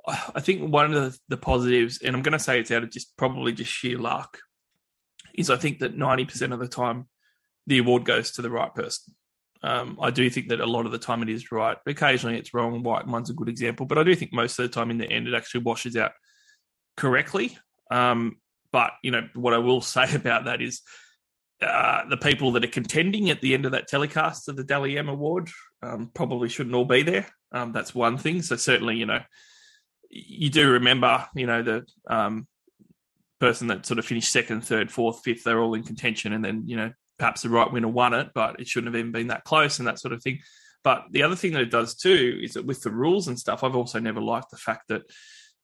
[0.35, 2.91] I think one of the, the positives, and I'm going to say it's out of
[2.91, 4.39] just probably just sheer luck,
[5.35, 7.09] is I think that 90% of the time
[7.67, 9.15] the award goes to the right person.
[9.63, 11.77] Um, I do think that a lot of the time it is right.
[11.87, 12.83] Occasionally it's wrong.
[12.83, 15.09] White one's a good example, but I do think most of the time in the
[15.09, 16.13] end it actually washes out
[16.97, 17.57] correctly.
[17.91, 18.39] Um,
[18.73, 20.83] but you know what I will say about that is
[21.61, 24.99] uh, the people that are contending at the end of that telecast of the Dally
[24.99, 25.49] M Award
[25.83, 27.29] um, probably shouldn't all be there.
[27.53, 28.43] Um, that's one thing.
[28.43, 29.21] So certainly, you know,
[30.13, 32.47] you do remember, you know, the um,
[33.41, 36.65] person that sort of finished second, third, fourth, fifth, they're all in contention, and then
[36.67, 39.45] you know perhaps the right winner won it, but it shouldn't have even been that
[39.45, 40.41] close and that sort of thing.
[40.85, 43.65] But the other thing that it does too is that with the rules and stuff,
[43.65, 45.03] I've also never liked the fact that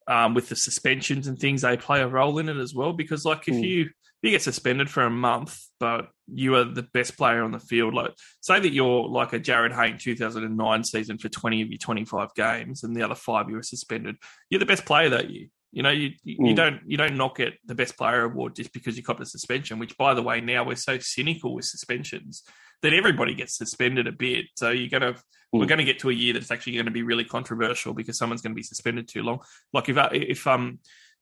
[0.06, 2.92] um, with the suspensions and things, they play a role in it as well.
[2.92, 3.62] Because like if mm.
[3.62, 3.90] you
[4.22, 7.94] you get suspended for a month, but you are the best player on the field.
[7.94, 12.34] Like, say that you're like a Jarryd Hayne 2009 season for 20 of your 25
[12.34, 14.16] games, and the other five you were suspended.
[14.50, 15.46] You're the best player that year.
[15.70, 16.56] You know, you you, mm.
[16.56, 19.78] don't you don't knock it the best player award just because you copped a suspension.
[19.78, 22.42] Which, by the way, now we're so cynical with suspensions
[22.82, 24.46] that everybody gets suspended a bit.
[24.56, 25.20] So you're gonna mm.
[25.52, 28.16] we're going to get to a year that's actually going to be really controversial because
[28.16, 29.40] someone's going to be suspended too long.
[29.72, 30.78] Like if if um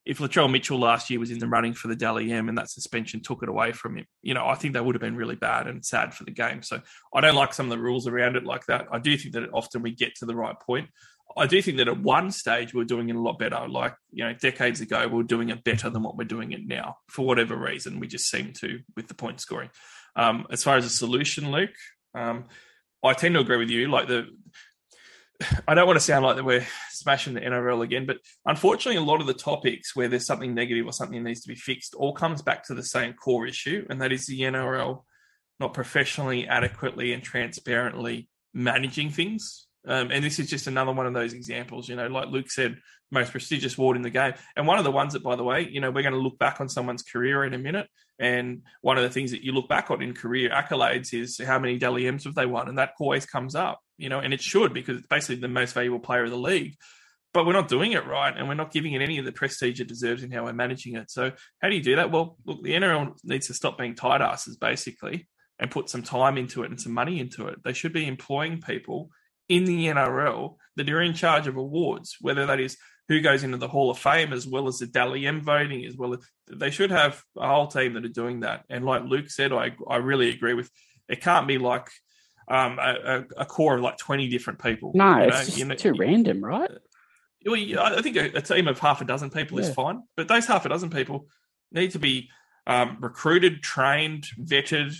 [0.06, 2.70] if Latrell Mitchell last year was in the running for the Dally M and that
[2.70, 5.34] suspension took it away from him, you know, I think that would have been really
[5.34, 6.62] bad and sad for the game.
[6.62, 6.80] So
[7.12, 8.86] I don't like some of the rules around it like that.
[8.92, 10.88] I do think that often we get to the right point.
[11.36, 13.66] I do think that at one stage we're doing it a lot better.
[13.68, 16.64] Like, you know, decades ago, we are doing it better than what we're doing it
[16.64, 16.98] now.
[17.08, 19.70] For whatever reason, we just seem to with the point scoring.
[20.14, 21.74] Um, as far as a solution, Luke,
[22.14, 22.44] um,
[23.04, 23.88] I tend to agree with you.
[23.88, 24.28] Like the
[25.68, 29.04] I don't want to sound like that we're smashing the NRL again, but unfortunately, a
[29.04, 32.12] lot of the topics where there's something negative or something needs to be fixed all
[32.12, 35.02] comes back to the same core issue, and that is the NRL
[35.58, 39.66] not professionally, adequately, and transparently managing things.
[39.88, 41.88] Um, and this is just another one of those examples.
[41.88, 42.76] You know, like Luke said,
[43.10, 45.68] most prestigious award in the game, and one of the ones that, by the way,
[45.70, 47.88] you know, we're going to look back on someone's career in a minute.
[48.18, 51.58] And one of the things that you look back on in career accolades is how
[51.58, 54.40] many Dally M's have they won, and that always comes up you know, and it
[54.40, 56.74] should because it's basically the most valuable player of the league.
[57.32, 59.80] But we're not doing it right, and we're not giving it any of the prestige
[59.80, 61.10] it deserves in how we're managing it.
[61.10, 62.10] So, how do you do that?
[62.10, 65.28] Well, look, the NRL needs to stop being tight asses, basically,
[65.58, 67.62] and put some time into it and some money into it.
[67.62, 69.10] They should be employing people
[69.48, 72.78] in the NRL that are in charge of awards, whether that is
[73.08, 75.96] who goes into the Hall of Fame as well as the Dally M voting, as
[75.96, 76.20] well as
[76.50, 78.64] they should have a whole team that are doing that.
[78.68, 80.70] And like Luke said, I I really agree with.
[81.08, 81.88] It can't be like
[82.48, 84.92] um, a, a, core of like 20 different people.
[84.94, 86.70] No, you know, it's you know, too random, right?
[87.44, 89.66] Well, I think a, a, team of half a dozen people yeah.
[89.66, 91.26] is fine, but those half a dozen people
[91.72, 92.30] need to be
[92.66, 94.96] um, recruited, trained, vetted,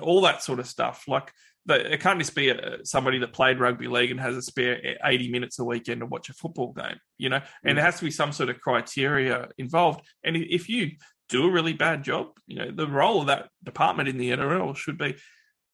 [0.00, 1.04] all that sort of stuff.
[1.06, 1.32] Like,
[1.66, 4.78] the, it can't just be a, somebody that played rugby league and has a spare
[5.04, 7.74] 80 minutes a weekend to watch a football game, you know, and mm.
[7.76, 10.06] there has to be some sort of criteria involved.
[10.24, 10.92] And if you
[11.28, 14.76] do a really bad job, you know, the role of that department in the NRL
[14.76, 15.16] should be,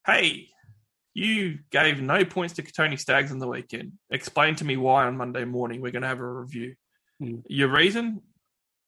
[0.07, 0.49] hey,
[1.15, 3.93] you gave no points to Tony Staggs on the weekend.
[4.11, 6.75] Explain to me why on Monday morning we're going to have a review.
[7.23, 7.43] Mm.
[7.49, 8.23] Your reason?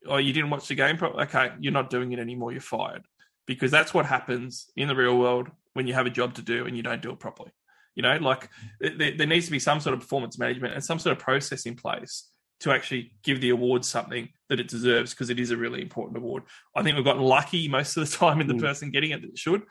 [0.06, 0.98] Oh, you didn't watch the game.
[1.02, 2.52] Okay, you're not doing it anymore.
[2.52, 3.02] You're fired
[3.46, 6.66] because that's what happens in the real world when you have a job to do
[6.66, 7.50] and you don't do it properly.
[7.94, 8.48] You know, like
[8.80, 11.66] there, there needs to be some sort of performance management and some sort of process
[11.66, 12.28] in place
[12.60, 16.16] to actually give the award something that it deserves because it is a really important
[16.16, 16.44] award.
[16.74, 18.60] I think we've gotten lucky most of the time in the mm.
[18.60, 19.62] person getting it that it should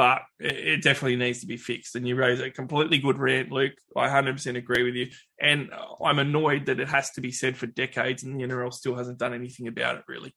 [0.00, 1.94] but it definitely needs to be fixed.
[1.94, 3.74] And you raise a completely good rant, Luke.
[3.94, 5.08] I 100% agree with you.
[5.38, 5.68] And
[6.02, 9.18] I'm annoyed that it has to be said for decades and the NRL still hasn't
[9.18, 10.34] done anything about it, really.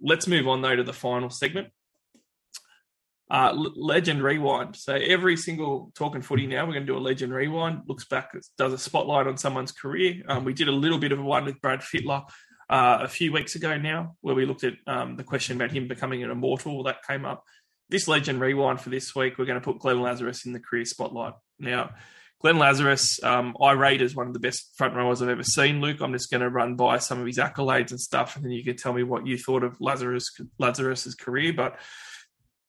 [0.00, 1.68] Let's move on, though, to the final segment.
[3.30, 4.76] Uh, legend rewind.
[4.76, 7.82] So every single talking footy now, we're going to do a legend rewind.
[7.86, 10.22] Looks back, does a spotlight on someone's career.
[10.26, 12.22] Um, we did a little bit of a one with Brad Fittler
[12.70, 15.86] uh, a few weeks ago now, where we looked at um, the question about him
[15.86, 16.84] becoming an immortal.
[16.84, 17.44] That came up
[17.92, 20.84] this legend rewind for this week, we're going to put Glenn Lazarus in the career
[20.84, 21.34] spotlight.
[21.60, 21.90] Now,
[22.40, 25.80] Glenn Lazarus, um, I rate as one of the best front rowers I've ever seen.
[25.80, 28.50] Luke, I'm just going to run by some of his accolades and stuff, and then
[28.50, 30.28] you can tell me what you thought of Lazarus
[30.58, 31.52] Lazarus's career.
[31.52, 31.78] But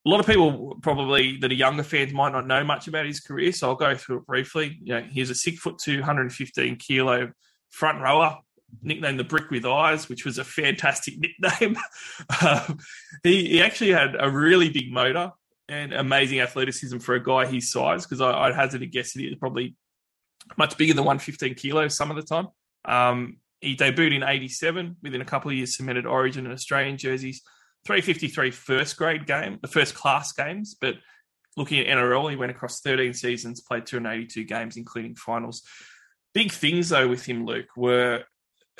[0.05, 3.19] a lot of people probably that are younger fans might not know much about his
[3.19, 4.77] career, so I'll go through it briefly.
[4.83, 7.31] You know, he's a six foot two, 115 kilo
[7.71, 8.37] front rower,
[8.81, 11.77] nicknamed the Brick with Eyes, which was a fantastic nickname.
[12.41, 12.79] um,
[13.23, 15.31] he, he actually had a really big motor
[15.69, 19.29] and amazing athleticism for a guy his size, because I'd hazard a guess that he
[19.29, 19.75] was probably
[20.57, 22.47] much bigger than 115 kilos some of the time.
[22.85, 27.41] Um, he debuted in 87, within a couple of years cemented origin and Australian jerseys.
[27.85, 30.95] 353 first grade game, the first class games, but
[31.57, 35.63] looking at NRL, he went across 13 seasons, played 282 games, including finals.
[36.33, 38.23] Big things, though, with him, Luke, were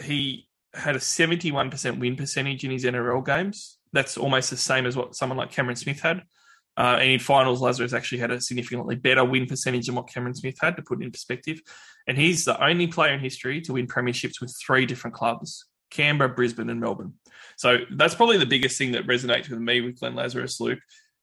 [0.01, 3.77] he had a 71% win percentage in his NRL games.
[3.91, 6.23] That's almost the same as what someone like Cameron Smith had.
[6.75, 10.33] Uh, and in finals, Lazarus actually had a significantly better win percentage than what Cameron
[10.33, 11.61] Smith had, to put it in perspective.
[12.07, 16.29] And he's the only player in history to win premierships with three different clubs Canberra,
[16.29, 17.13] Brisbane, and Melbourne.
[17.55, 20.79] So that's probably the biggest thing that resonates with me with Glenn Lazarus, Luke.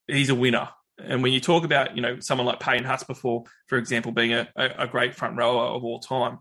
[0.07, 0.69] He's a winner.
[1.03, 4.33] And when you talk about, you know, someone like Payne Haas before, for example, being
[4.33, 6.39] a, a great front rower of all time,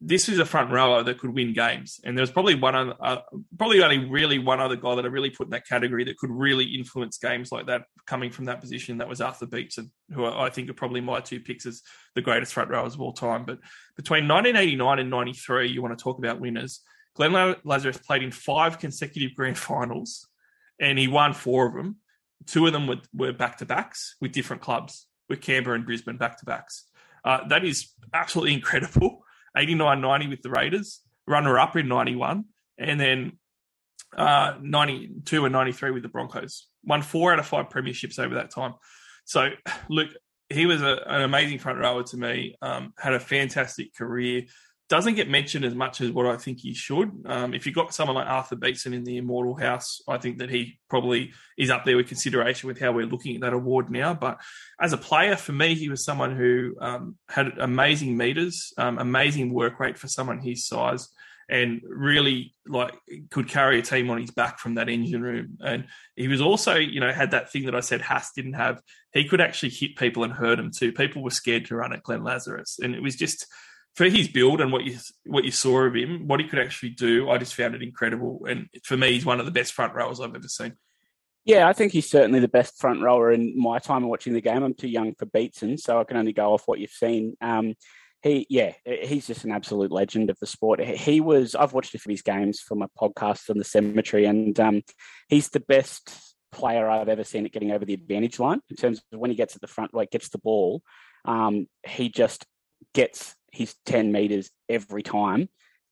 [0.00, 2.00] this is a front rower that could win games.
[2.04, 3.18] And there's probably one, other, uh,
[3.58, 6.30] probably only really one other guy that I really put in that category that could
[6.30, 8.98] really influence games like that coming from that position.
[8.98, 11.82] That was Arthur Beetson, who I think are probably my two picks as
[12.14, 13.44] the greatest front rowers of all time.
[13.44, 13.58] But
[13.96, 16.80] between 1989 and 93, you want to talk about winners.
[17.14, 20.26] Glenn Lazarus played in five consecutive grand finals
[20.80, 21.96] and he won four of them.
[22.46, 26.86] Two of them were, were back-to-backs with different clubs, with Canberra and Brisbane back-to-backs.
[27.22, 29.22] Uh, that is absolutely incredible.
[29.56, 32.44] 89-90 with the Raiders, runner-up in 91,
[32.78, 33.32] and then
[34.16, 36.66] uh, 92 and 93 with the Broncos.
[36.84, 38.74] Won four out of five premierships over that time.
[39.24, 39.50] So,
[39.88, 40.08] look,
[40.48, 44.42] he was a, an amazing front rower to me, um, had a fantastic career,
[44.90, 47.12] doesn't get mentioned as much as what I think he should.
[47.24, 50.50] Um, if you've got someone like Arthur Beetson in the Immortal House, I think that
[50.50, 54.14] he probably is up there with consideration with how we're looking at that award now.
[54.14, 54.40] But
[54.80, 59.54] as a player, for me, he was someone who um, had amazing meters, um, amazing
[59.54, 61.08] work rate for someone his size,
[61.48, 62.94] and really like
[63.30, 65.56] could carry a team on his back from that engine room.
[65.60, 65.84] And
[66.16, 68.80] he was also, you know, had that thing that I said Haas didn't have.
[69.12, 70.90] He could actually hit people and hurt them too.
[70.90, 73.46] People were scared to run at Glenn Lazarus, and it was just
[73.94, 76.90] for his build and what you what you saw of him, what he could actually
[76.90, 78.46] do, I just found it incredible.
[78.48, 80.74] And for me, he's one of the best front rowers I've ever seen.
[81.44, 84.62] Yeah, I think he's certainly the best front rower in my time watching the game.
[84.62, 87.36] I'm too young for Beetson, so I can only go off what you've seen.
[87.40, 87.74] Um,
[88.22, 90.80] he, yeah, he's just an absolute legend of the sport.
[90.80, 91.54] He was.
[91.54, 94.82] I've watched a few of his games for my podcast on the cemetery, and um,
[95.28, 96.12] he's the best
[96.52, 99.36] player I've ever seen at getting over the advantage line in terms of when he
[99.36, 100.82] gets at the front, like gets the ball.
[101.24, 102.44] Um, he just
[102.92, 105.48] gets his 10 meters every time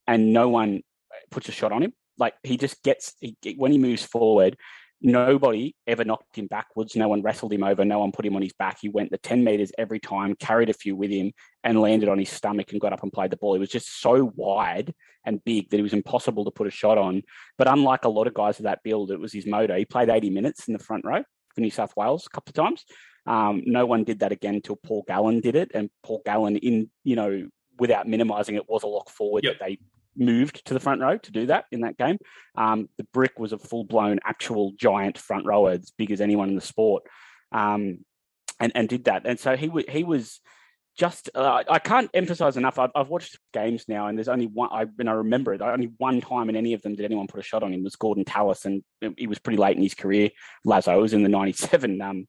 [0.06, 0.82] and no one
[1.30, 1.92] puts a shot on him.
[2.16, 4.56] Like he just gets, he, when he moves forward,
[5.00, 6.96] nobody ever knocked him backwards.
[6.96, 7.84] No one wrestled him over.
[7.84, 8.78] No one put him on his back.
[8.80, 11.32] He went the 10 meters every time, carried a few with him,
[11.62, 13.54] and landed on his stomach and got up and played the ball.
[13.54, 14.92] He was just so wide
[15.24, 17.22] and big that it was impossible to put a shot on.
[17.56, 19.76] But unlike a lot of guys of that build, it was his motor.
[19.76, 21.22] He played 80 minutes in the front row
[21.58, 22.84] for New South Wales a couple of times.
[23.26, 26.88] Um, no one did that again until Paul Gallen did it, and Paul Gallen, in
[27.04, 27.48] you know,
[27.78, 29.58] without minimising it, was a lock forward yep.
[29.58, 29.78] that they
[30.16, 32.18] moved to the front row to do that in that game.
[32.56, 36.48] Um, the brick was a full blown actual giant front rower, as big as anyone
[36.48, 37.02] in the sport,
[37.52, 37.98] um,
[38.60, 39.26] and and did that.
[39.26, 40.40] And so he w- he was
[40.98, 42.78] just uh, I can't emphasize enough.
[42.78, 44.68] I've, I've, watched games now, and there's only one.
[44.72, 47.38] I when I remember it, only one time in any of them did anyone put
[47.38, 48.82] a shot on him was Gordon Tallis, and
[49.16, 50.30] he was pretty late in his career.
[50.64, 52.26] Lazo was in the '97 um,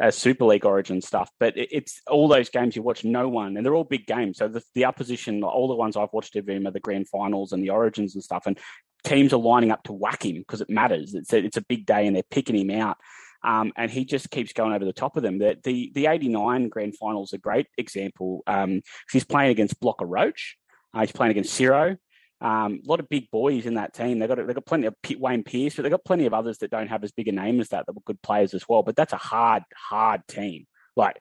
[0.00, 1.30] as Super League Origin stuff.
[1.38, 4.38] But it's all those games you watch, no one, and they're all big games.
[4.38, 7.52] So the, the opposition, all the ones I've watched of him are the grand finals
[7.52, 8.58] and the Origins and stuff, and
[9.04, 11.14] teams are lining up to whack him because it matters.
[11.14, 12.96] It's a, it's a big day, and they're picking him out.
[13.44, 15.38] Um, and he just keeps going over the top of them.
[15.38, 18.42] The the, the 89 grand finals a great example.
[18.46, 18.82] Um,
[19.12, 20.56] he's playing against Blocker Roach.
[20.92, 21.96] Uh, he's playing against Ciro.
[22.40, 24.18] Um, a lot of big boys in that team.
[24.18, 26.70] They've got they've got plenty of Wayne Pearce, but they've got plenty of others that
[26.70, 28.82] don't have as big a name as that that were good players as well.
[28.82, 30.66] But that's a hard, hard team.
[30.94, 31.20] Like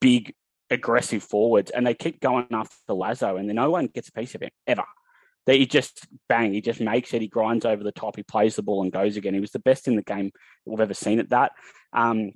[0.00, 0.34] big,
[0.70, 4.42] aggressive forwards, and they keep going after Lazo, and no one gets a piece of
[4.42, 4.84] him ever.
[5.48, 7.22] That he just bang, he just makes it.
[7.22, 8.16] He grinds over the top.
[8.16, 9.32] He plays the ball and goes again.
[9.32, 10.30] He was the best in the game
[10.66, 11.52] we've ever seen at that.
[11.94, 12.32] Um,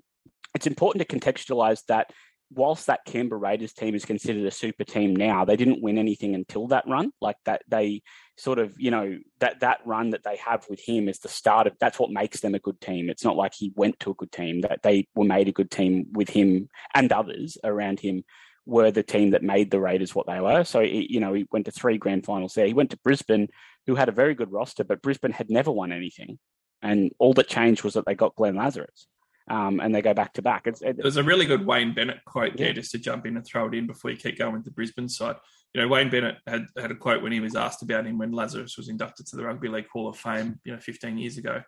[0.54, 2.10] it's important to contextualize that
[2.50, 6.34] whilst that Canberra Raiders team is considered a super team now, they didn't win anything
[6.34, 7.12] until that run.
[7.20, 8.00] Like that, they
[8.38, 11.66] sort of, you know, that that run that they have with him is the start
[11.66, 11.74] of.
[11.78, 13.10] That's what makes them a good team.
[13.10, 14.62] It's not like he went to a good team.
[14.62, 18.24] That they were made a good team with him and others around him
[18.66, 20.64] were the team that made the Raiders what they were.
[20.64, 22.66] So, he, you know, he went to three grand finals there.
[22.66, 23.48] He went to Brisbane,
[23.86, 26.38] who had a very good roster, but Brisbane had never won anything.
[26.80, 29.06] And all that changed was that they got Glenn Lazarus.
[29.48, 30.66] Um, and they go back to back.
[30.66, 33.44] It's, it, There's a really good Wayne Bennett quote there, just to jump in and
[33.44, 35.36] throw it in before you keep going with the Brisbane side.
[35.74, 38.30] You know, Wayne Bennett had, had a quote when he was asked about him when
[38.30, 41.62] Lazarus was inducted to the Rugby League Hall of Fame, you know, 15 years ago.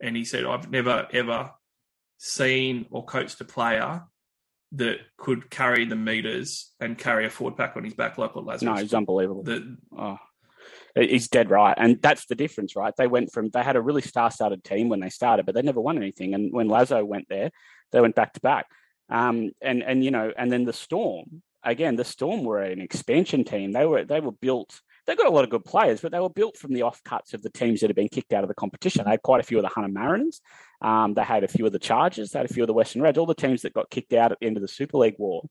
[0.00, 1.50] And he said, I've never, ever
[2.16, 4.02] seen or coached a player
[4.72, 8.44] that could carry the meters and carry a forward pack on his back like what
[8.44, 8.62] Lazarus.
[8.62, 9.42] no, it's unbelievable.
[9.42, 10.18] The, Oh,
[10.94, 12.94] he's dead right, and that's the difference, right?
[12.96, 15.80] They went from they had a really star-studded team when they started, but they never
[15.80, 16.34] won anything.
[16.34, 17.50] And when Lazo went there,
[17.92, 18.66] they went back to back.
[19.08, 21.96] Um, and and you know, and then the Storm again.
[21.96, 23.72] The Storm were an expansion team.
[23.72, 24.80] They were they were built.
[25.06, 27.42] They got a lot of good players, but they were built from the offcuts of
[27.42, 29.04] the teams that had been kicked out of the competition.
[29.04, 30.42] They had quite a few of the Hunter Mariners.
[30.80, 32.30] Um, they had a few of the Chargers.
[32.30, 33.18] They had a few of the Western Reds.
[33.18, 35.42] All the teams that got kicked out at the end of the Super League war.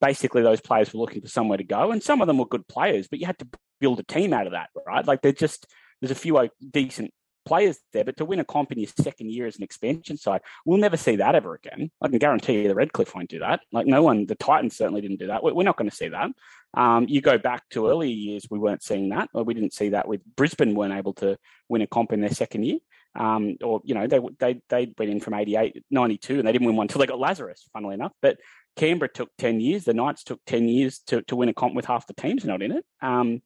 [0.00, 2.66] Basically, those players were looking for somewhere to go, and some of them were good
[2.66, 3.48] players, but you had to
[3.80, 5.06] build a team out of that, right?
[5.06, 5.66] Like they're just
[6.00, 7.12] there's a few decent
[7.44, 10.40] players there, but to win a comp in your second year as an expansion side,
[10.64, 11.90] we'll never see that ever again.
[12.00, 13.60] I can guarantee you the Redcliffe won't do that.
[13.72, 15.42] Like no one, the Titans certainly didn't do that.
[15.42, 16.30] We're not going to see that.
[16.74, 19.90] Um, you go back to earlier years, we weren't seeing that, or we didn't see
[19.90, 21.36] that with Brisbane weren't able to
[21.68, 22.78] win a comp in their second year.
[23.18, 26.66] Um, or you know they they they went in from 88, 92, and they didn't
[26.66, 27.68] win one until they got Lazarus.
[27.72, 28.38] Funnily enough, but
[28.76, 29.84] Canberra took ten years.
[29.84, 32.62] The Knights took ten years to, to win a comp with half the teams not
[32.62, 32.84] in it.
[33.02, 33.42] Um,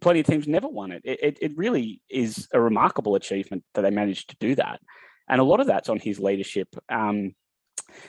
[0.00, 1.02] plenty of teams never won it.
[1.04, 1.38] It, it.
[1.40, 4.80] it really is a remarkable achievement that they managed to do that,
[5.28, 6.68] and a lot of that's on his leadership.
[6.88, 7.34] Um,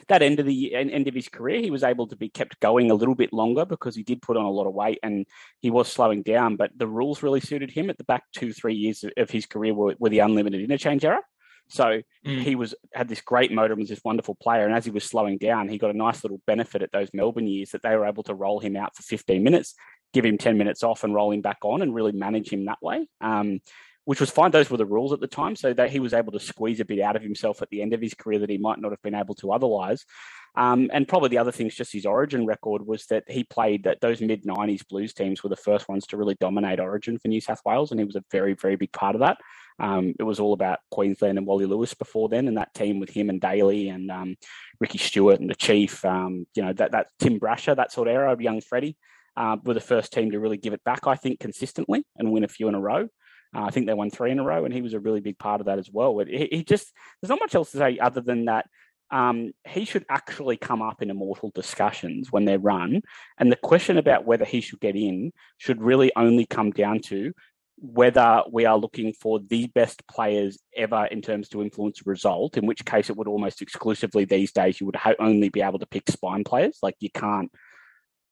[0.08, 2.90] that end of the end of his career, he was able to be kept going
[2.90, 5.26] a little bit longer because he did put on a lot of weight and
[5.60, 6.56] he was slowing down.
[6.56, 7.90] But the rules really suited him.
[7.90, 11.20] At the back two three years of his career were, were the unlimited interchange era.
[11.68, 12.42] So Mm.
[12.42, 14.64] he was had this great motor and was this wonderful player.
[14.64, 17.48] And as he was slowing down, he got a nice little benefit at those Melbourne
[17.48, 19.74] years that they were able to roll him out for 15 minutes,
[20.12, 22.78] give him 10 minutes off, and roll him back on, and really manage him that
[22.80, 23.08] way.
[23.20, 23.60] Um,
[24.04, 24.50] which was fine.
[24.50, 26.84] Those were the rules at the time, so that he was able to squeeze a
[26.84, 29.02] bit out of himself at the end of his career that he might not have
[29.02, 30.04] been able to otherwise.
[30.54, 33.84] Um, and probably the other thing is just his Origin record was that he played
[33.84, 37.28] that those mid '90s Blues teams were the first ones to really dominate Origin for
[37.28, 39.38] New South Wales, and he was a very, very big part of that.
[39.78, 43.10] Um, it was all about Queensland and Wally Lewis before then, and that team with
[43.10, 44.36] him and Daley and um,
[44.80, 46.04] Ricky Stuart and the Chief.
[46.04, 48.96] Um, you know that that Tim Brasher, that sort of era of young Freddie,
[49.36, 51.06] uh, were the first team to really give it back.
[51.06, 53.08] I think consistently and win a few in a row.
[53.54, 55.38] Uh, I think they won three in a row, and he was a really big
[55.38, 56.14] part of that as well.
[56.16, 58.66] But he, he just there's not much else to say other than that.
[59.10, 63.02] Um, he should actually come up in immortal discussions when they're run,
[63.38, 67.32] and the question about whether he should get in should really only come down to
[67.76, 72.56] whether we are looking for the best players ever in terms to influence a result.
[72.56, 75.80] In which case, it would almost exclusively these days you would ha- only be able
[75.80, 76.78] to pick spine players.
[76.82, 77.50] Like you can't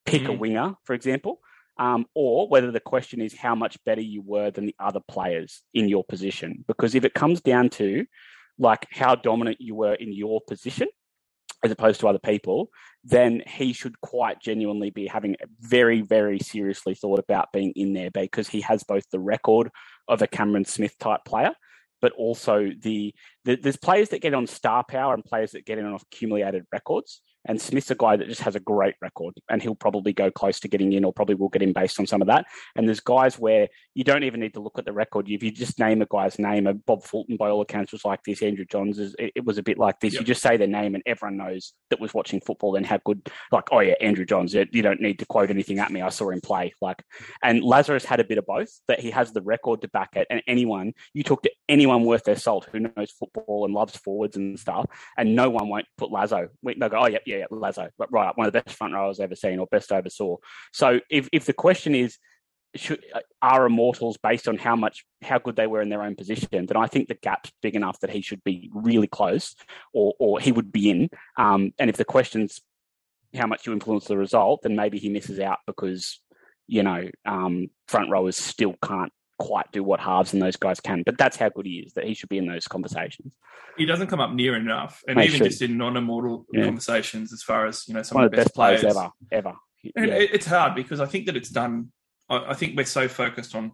[0.06, 0.38] pick a Mm.
[0.38, 1.40] winger, for example
[1.80, 5.62] um, or whether the question is how much better you were than the other players
[5.72, 6.62] in your position.
[6.68, 8.04] Because if it comes down to
[8.58, 10.88] like how dominant you were in your position
[11.64, 12.70] as opposed to other people,
[13.02, 18.10] then he should quite genuinely be having very, very seriously thought about being in there
[18.10, 19.70] because he has both the record
[20.06, 21.52] of a Cameron Smith type player.
[22.02, 25.78] But also the, the there's players that get on star power and players that get
[25.78, 27.22] in on accumulated records.
[27.46, 30.60] And Smith's a guy that just has a great record, and he'll probably go close
[30.60, 32.46] to getting in, or probably will get in based on some of that.
[32.76, 35.28] And there's guys where you don't even need to look at the record.
[35.28, 38.22] If you just name a guy's name, and Bob Fulton, by all accounts, was like
[38.24, 38.42] this.
[38.42, 40.14] Andrew Johns, is, it, it was a bit like this.
[40.14, 40.20] Yep.
[40.20, 43.28] You just say their name, and everyone knows that was watching football and how good.
[43.50, 44.54] Like, oh yeah, Andrew Johns.
[44.54, 46.02] You you don't need to quote anything at me.
[46.02, 46.74] I saw him play.
[46.80, 47.02] Like,
[47.42, 48.70] and Lazarus had a bit of both.
[48.88, 50.26] That he has the record to back it.
[50.30, 54.36] And anyone you talk to anyone worth their salt who knows football and loves forwards
[54.36, 54.86] and stuff,
[55.16, 56.48] and no one won't put Lazo.
[56.62, 59.36] They'll go, oh yeah, yeah, Lazo, right, one of the best front rowers I've ever
[59.36, 60.36] seen or best I ever saw.
[60.72, 62.18] So if if the question is
[62.76, 63.04] should,
[63.42, 66.76] are immortals based on how much how good they were in their own position, then
[66.76, 69.54] I think the gap's big enough that he should be really close,
[69.92, 71.10] or or he would be in.
[71.36, 72.60] Um, and if the question's
[73.34, 76.20] how much you influence the result, then maybe he misses out because
[76.66, 81.02] you know um, front rowers still can't quite do what halves and those guys can.
[81.04, 83.34] But that's how good he is that he should be in those conversations.
[83.76, 85.44] He doesn't come up near enough, and even should.
[85.44, 86.64] just in non-immortal Yeah.
[86.66, 89.54] conversations, as far as you know, some One of the best, players, players ever, ever.
[89.96, 90.14] And Yeah.
[90.36, 91.90] it's hard because I think that it's done.
[92.28, 93.72] I think we're so focused on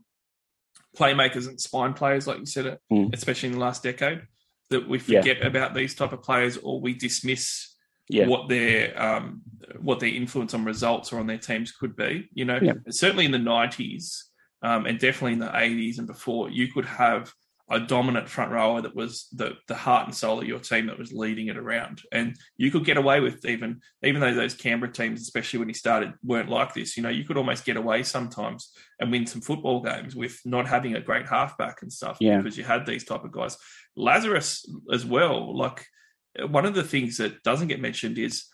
[0.96, 3.12] playmakers and spine players, like you said, Mm.
[3.12, 4.22] especially in the last decade,
[4.70, 5.20] that we Yeah.
[5.20, 7.74] forget about these type of players or we dismiss
[8.08, 8.28] Yeah.
[8.28, 9.42] what their um,
[9.80, 12.28] what their influence on results or on their teams could be.
[12.32, 12.74] You know, Yeah.
[12.90, 14.30] certainly in the nineties
[14.62, 17.32] um, and definitely in the eighties and before, you could have
[17.68, 20.98] a dominant front rower that was the the heart and soul of your team that
[20.98, 22.00] was leading it around.
[22.12, 25.74] And you could get away with even even though those Canberra teams, especially when he
[25.74, 26.96] started, weren't like this.
[26.96, 28.70] You know, you could almost get away sometimes
[29.00, 32.38] and win some football games with not having a great halfback and stuff Yeah.
[32.38, 33.56] because you had these type of guys.
[33.96, 35.56] Lazarus as well.
[35.56, 35.84] Like
[36.48, 38.44] one of the things that doesn't get mentioned is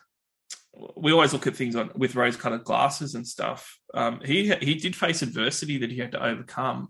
[0.96, 3.78] we always look at things on with rose-colored glasses and stuff.
[3.94, 6.88] Um, he he did face adversity that he had to overcome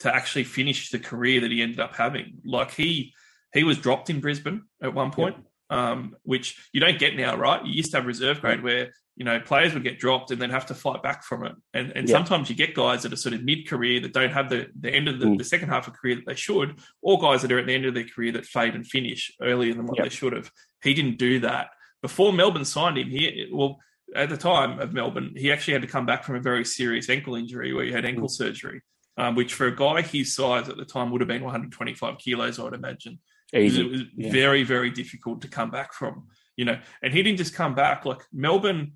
[0.00, 2.34] to actually finish the career that he ended up having.
[2.44, 3.14] Like he
[3.54, 5.36] he was dropped in Brisbane at one point,
[5.70, 7.64] um, which you don't get now, right?
[7.64, 10.50] You used to have reserve grade where you know players would get dropped and then
[10.50, 12.16] have to fight back from it, and and Yeah.
[12.16, 14.90] sometimes you get guys that are sort of mid career that don't have the the
[14.90, 15.38] end of the, Mm.
[15.38, 17.86] the second half of career that they should, or guys that are at the end
[17.86, 20.04] of their career that fade and finish earlier than what Yep.
[20.04, 20.50] they should have.
[20.82, 21.68] He didn't do that
[22.02, 23.08] before Melbourne signed him.
[23.08, 23.78] He well
[24.14, 27.08] at the time of Melbourne, he actually had to come back from a very serious
[27.08, 28.82] ankle injury where he had ankle surgery,
[29.16, 32.58] um, which for a guy his size at the time would have been 125 kilos,
[32.58, 33.20] I would imagine.
[33.54, 33.80] Easy.
[33.80, 34.32] It was Yeah.
[34.32, 36.78] very, very difficult to come back from, you know.
[37.02, 38.04] And he didn't just come back.
[38.04, 38.92] Like Melbourne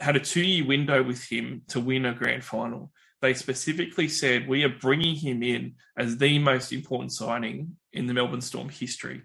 [0.00, 2.92] had a two-year window with him to win a grand final.
[3.22, 8.14] They specifically said we are bringing him in as the most important signing in the
[8.14, 9.22] Melbourne Storm history.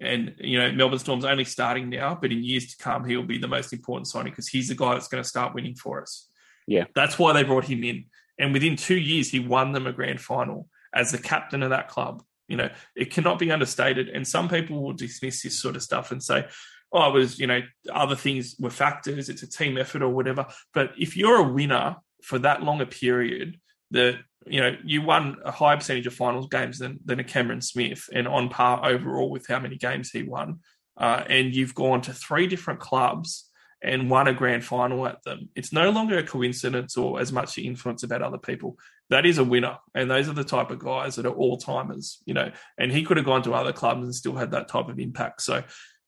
[0.00, 3.38] And you know, Melbourne Storm's only starting now, but in years to come, he'll be
[3.38, 6.28] the most important signing because he's the guy that's going to start winning for us.
[6.66, 6.84] Yeah.
[6.94, 8.04] that's why they brought him in.
[8.38, 11.88] And within two years, he won them a grand final as the captain of that
[11.88, 12.22] club.
[12.46, 14.08] You know, it cannot be understated.
[14.08, 16.46] And some people will dismiss this sort of stuff and say,
[16.92, 17.62] "Oh, it was you know
[17.92, 19.28] other things were factors.
[19.28, 22.86] It's a team effort or whatever." But if you're a winner for that long a
[22.86, 23.58] period,
[23.90, 24.20] that
[24.50, 28.08] you know you won a higher percentage of finals games than than a Cameron Smith,
[28.12, 30.60] and on par overall with how many games he won.
[30.96, 33.48] Uh, and you've gone to three different clubs
[33.80, 35.48] and won a grand final at them.
[35.54, 38.76] It's no longer a coincidence or as much the influence about other people.
[39.10, 42.18] That is a winner, and those are the type of guys that are all timers,
[42.26, 42.50] you know.
[42.76, 45.42] And he could have gone to other clubs and still had that type of impact.
[45.42, 45.62] So,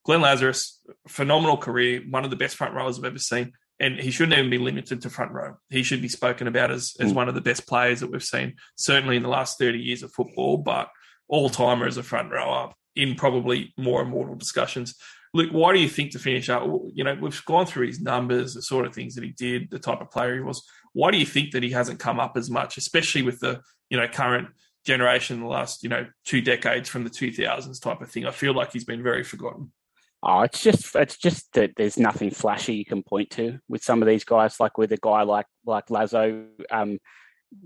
[0.05, 4.11] Glenn Lazarus, phenomenal career, one of the best front rowers I've ever seen and he
[4.11, 5.57] shouldn't even be limited to front row.
[5.71, 7.17] He should be spoken about as, as Mm.
[7.17, 10.13] one of the best players that we've seen, certainly in the last 30 years of
[10.13, 10.89] football, but
[11.29, 14.95] all timer as a front rower in probably more immortal discussions.
[15.33, 16.65] Luke, why do you think to finish up?
[16.93, 19.79] You know, we've gone through his numbers, the sort of things that he did, the
[19.79, 20.63] type of player he was.
[20.93, 23.97] Why do you think that he hasn't come up as much, especially with the you
[23.97, 24.49] know current
[24.85, 28.27] generation, the last you know two decades from the 2000s type of thing?
[28.27, 29.73] I feel like he's been very forgotten.
[30.23, 34.03] Oh, it's just it's just that there's nothing flashy you can point to with some
[34.03, 34.61] of these guys.
[34.61, 36.99] Like with a guy like like Lazo, um,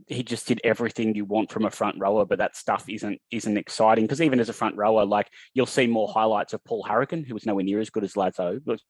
[0.06, 3.56] he just did everything you want from a front rower, but that stuff isn't isn't
[3.56, 7.24] exciting because even as a front rower, like you'll see more highlights of Paul Harragon,
[7.24, 8.81] who was nowhere near as good as Lazo, but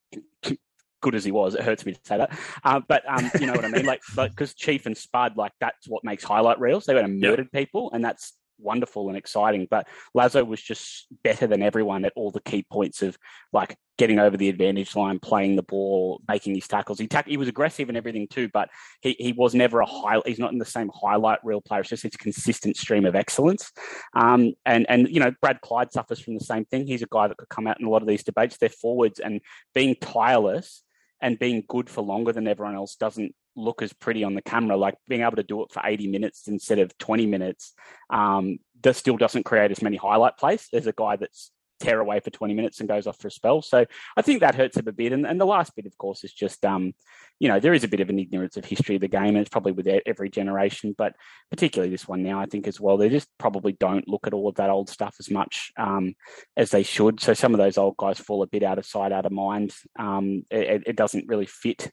[1.00, 1.54] good as he was.
[1.54, 3.86] It hurts me to say that, uh, but um, you know what I mean.
[3.86, 6.84] Like, because Chief and Spud, like that's what makes highlight reels.
[6.84, 7.30] They went and Yep.
[7.30, 9.66] murdered people, and that's wonderful and exciting.
[9.70, 13.16] But Lazo was just better than everyone at all the key points of
[13.52, 16.98] like getting over the advantage line, playing the ball, making his tackles.
[16.98, 18.68] He tack- he was aggressive and everything too, but
[19.00, 20.20] he, he was never a high.
[20.26, 21.80] He's not in the same highlight reel player.
[21.80, 23.72] It's just a consistent stream of excellence.
[24.14, 26.86] Um, and and you know Brad Clyde suffers from the same thing.
[26.86, 28.56] He's a guy that could come out in a lot of these debates.
[28.56, 29.40] They're forwards and
[29.74, 30.83] being tireless
[31.24, 34.76] and being good for longer than everyone else doesn't look as pretty on the camera.
[34.76, 37.72] Like being able to do it for 80 minutes instead of 20 minutes,
[38.10, 42.20] um, that still doesn't create as many highlight plays as a guy that's tear away
[42.20, 43.62] for 20 minutes and goes off for a spell.
[43.62, 43.84] So
[44.16, 45.12] I think that hurts him a bit.
[45.12, 46.94] And, and the last bit, of course, is just, um,
[47.40, 49.38] you know, there is a bit of an ignorance of history of the game, and
[49.38, 51.14] it's probably with every generation, but
[51.50, 52.96] particularly this one now, I think as well.
[52.96, 56.14] They just probably don't look at all of that old stuff as much um,
[56.56, 57.20] as they should.
[57.20, 59.74] So some of those old guys fall a bit out of sight, out of mind.
[59.98, 61.90] Um, it, it doesn't really fit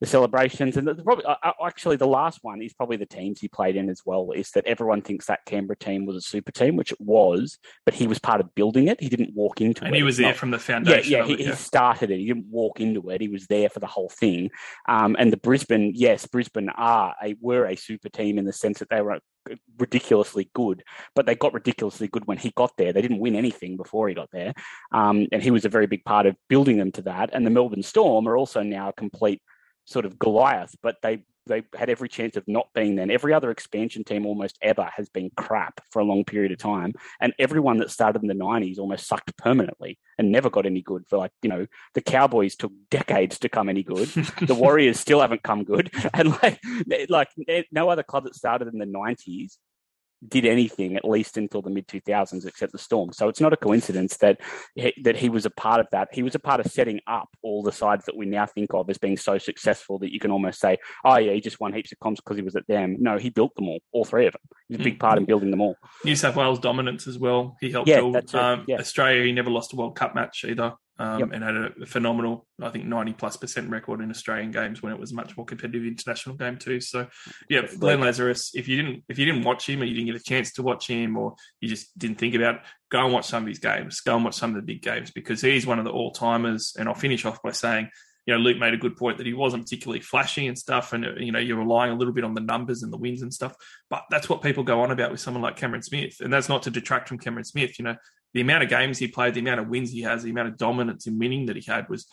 [0.00, 0.76] the celebrations.
[0.76, 3.76] And the, probably uh, uh, actually the last one is probably the teams he played
[3.76, 4.30] in as well.
[4.32, 7.94] Is that everyone thinks that Canberra team was a super team, which it was, but
[7.94, 9.00] he was part of building it.
[9.00, 9.88] He didn't walk into it.
[9.88, 11.12] And he was there not- from the foundation.
[11.12, 12.18] yeah, of he, it, he started it.
[12.18, 13.20] He didn't walk into it.
[13.20, 14.50] He was there for the whole thing.
[14.88, 18.78] Um, and the Brisbane, yes, Brisbane are a were a super team in the sense
[18.80, 19.20] that they were
[19.78, 20.82] ridiculously good,
[21.14, 22.92] but they got ridiculously good when he got there.
[22.92, 24.54] They didn't win anything before he got there,
[24.92, 27.30] um, and he was a very big part of building them to that.
[27.32, 29.40] And the Melbourne Storm are also now a complete
[29.86, 33.10] sort of Goliath, but they they had every chance of not being then.
[33.10, 36.92] Every other expansion team almost ever has been crap for a long period of time.
[37.20, 41.04] And everyone that started in the 90s almost sucked permanently and never got any good
[41.08, 44.08] for like, you know, the Cowboys took decades to come any good.
[44.42, 45.90] the Warriors still haven't come good.
[46.14, 46.60] And like,
[47.08, 47.28] like
[47.70, 49.58] no other club that started in the 90s
[50.28, 53.12] did anything at least until the mid 2000s, except the Storm.
[53.12, 54.40] So it's not a coincidence that
[54.74, 56.08] he, that he was a part of that.
[56.12, 58.88] He was a part of setting up all the sides that we now think of
[58.90, 61.92] as being so successful that you can almost say, "Oh yeah, he just won heaps
[61.92, 64.32] of comps because he was at them." No, he built them all, all three of
[64.32, 64.42] them.
[64.68, 65.76] He was a big part in building them all.
[66.04, 67.56] New South Wales dominance as well.
[67.60, 68.78] He helped Yeah, build um, yeah.
[68.78, 69.24] Australia.
[69.24, 70.74] He never lost a World Cup match either.
[70.98, 71.28] Um, Yep.
[71.34, 74.98] and had a phenomenal, I think, ninety plus percent record in Australian games when it
[74.98, 76.80] was a much more competitive international game too.
[76.80, 77.06] So,
[77.50, 78.52] yeah, Glenn Lazarus.
[78.54, 80.62] If you didn't, if you didn't watch him, or you didn't get a chance to
[80.62, 82.60] watch him, or you just didn't think about, it,
[82.90, 84.00] go and watch some of his games.
[84.00, 86.74] Go and watch some of the big games because he's one of the all timers.
[86.78, 87.90] And I'll finish off by saying,
[88.24, 91.04] you know, Luke made a good point that he wasn't particularly flashy and stuff, and
[91.18, 93.54] you know, you're relying a little bit on the numbers and the wins and stuff.
[93.90, 96.62] But that's what people go on about with someone like Cameron Smith, and that's not
[96.64, 97.78] to detract from Cameron Smith.
[97.78, 97.96] You know,
[98.36, 100.58] the amount of games he played, the amount of wins he has, the amount of
[100.58, 102.06] dominance in winning that he had was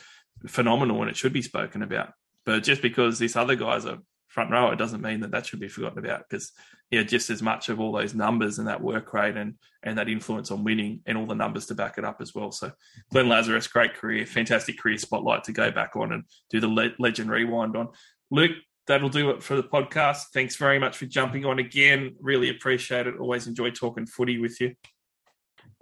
[0.47, 2.13] phenomenal, and it should be spoken about.
[2.45, 5.67] But just because this other guy's a front rower doesn't mean that that should be
[5.67, 6.53] forgotten about because
[6.89, 9.97] he had just as much of all those numbers and that work rate and and
[9.97, 12.53] that influence on winning and all the numbers to back it up as well.
[12.53, 12.71] So
[13.11, 16.95] Glenn Lazarus, great career, fantastic career spotlight to go back on and do the le-
[16.99, 17.89] legend rewind on.
[18.31, 18.55] Luke,
[18.87, 20.27] that'll do it for the podcast.
[20.33, 22.15] Thanks very much for jumping on again.
[22.21, 23.15] Really appreciate it.
[23.19, 24.73] Always enjoy talking footy with you.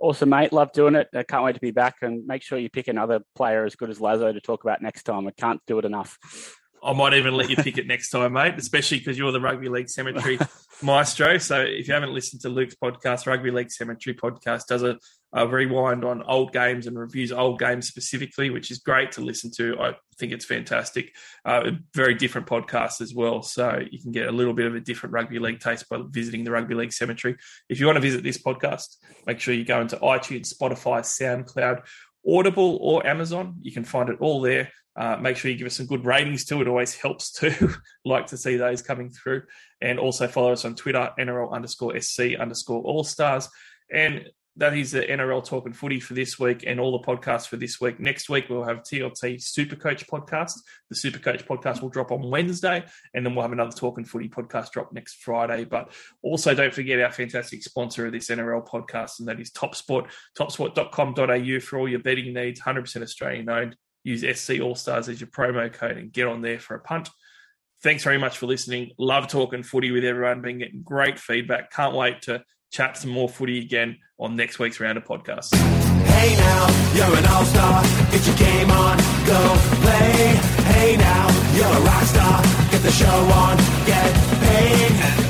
[0.02, 0.52] Awesome, mate.
[0.52, 1.10] Love doing it.
[1.14, 1.98] I can't wait to be back.
[2.02, 5.04] And make sure you pick another player as good as Lazo to talk about next
[5.04, 5.28] time.
[5.28, 6.18] I can't do it enough.
[6.84, 9.70] I might even let you pick it next time, mate, especially because you're the Rugby
[9.70, 10.40] League Cemetery
[10.82, 11.38] maestro.
[11.38, 14.98] So if you haven't listened to Luke's podcast, Rugby League Cemetery podcast does a,
[15.32, 19.52] a rewind on old games and reviews old games specifically, which is great to listen
[19.58, 19.80] to.
[19.80, 21.14] I think it's fantastic.
[21.46, 23.44] Uh, very different podcast as well.
[23.44, 26.44] So you can get a little bit of a different rugby league taste by visiting
[26.44, 27.38] the Rugby League Cemetery.
[27.70, 28.98] If you want to visit this podcast,
[29.28, 31.84] make sure you go into iTunes, Spotify, SoundCloud,
[32.28, 33.58] Audible, or Amazon.
[33.62, 34.72] You can find it all there.
[34.96, 36.62] Uh, make sure you give us some good ratings too.
[36.62, 37.74] It always helps too.
[38.06, 39.44] like to see those coming through.
[39.82, 43.50] And also follow us on Twitter, NRL underscore SC underscore All Stars.
[43.92, 44.26] And
[44.58, 47.80] that is the NRL Talking Footy for this week and all the podcasts for this
[47.80, 48.00] week.
[48.02, 50.60] Next week, we'll have TLT Supercoach podcast.
[50.90, 54.72] The Supercoach podcast will drop on Wednesday, and then we'll have another Talking Footy podcast
[54.72, 55.64] drop next Friday.
[55.64, 60.10] But also, don't forget our fantastic sponsor of this NRL podcast, and that is TopSport,
[60.38, 63.78] topsport.com.au for all your betting needs, 100% Australian owned.
[64.04, 67.10] Use SC All Stars as your promo code and get on there for a punt.
[67.84, 68.92] Thanks very much for listening.
[68.98, 70.42] Love talking footy with everyone.
[70.42, 71.72] Been getting great feedback.
[71.72, 75.54] Can't wait to chat some more footy again on next week's round of podcasts.
[76.06, 77.84] Hey now, you're an all-star.
[78.12, 80.36] Get your game on, go play.
[80.74, 82.42] Hey now, you're a rock star.
[82.70, 85.21] Get the show on, get paid.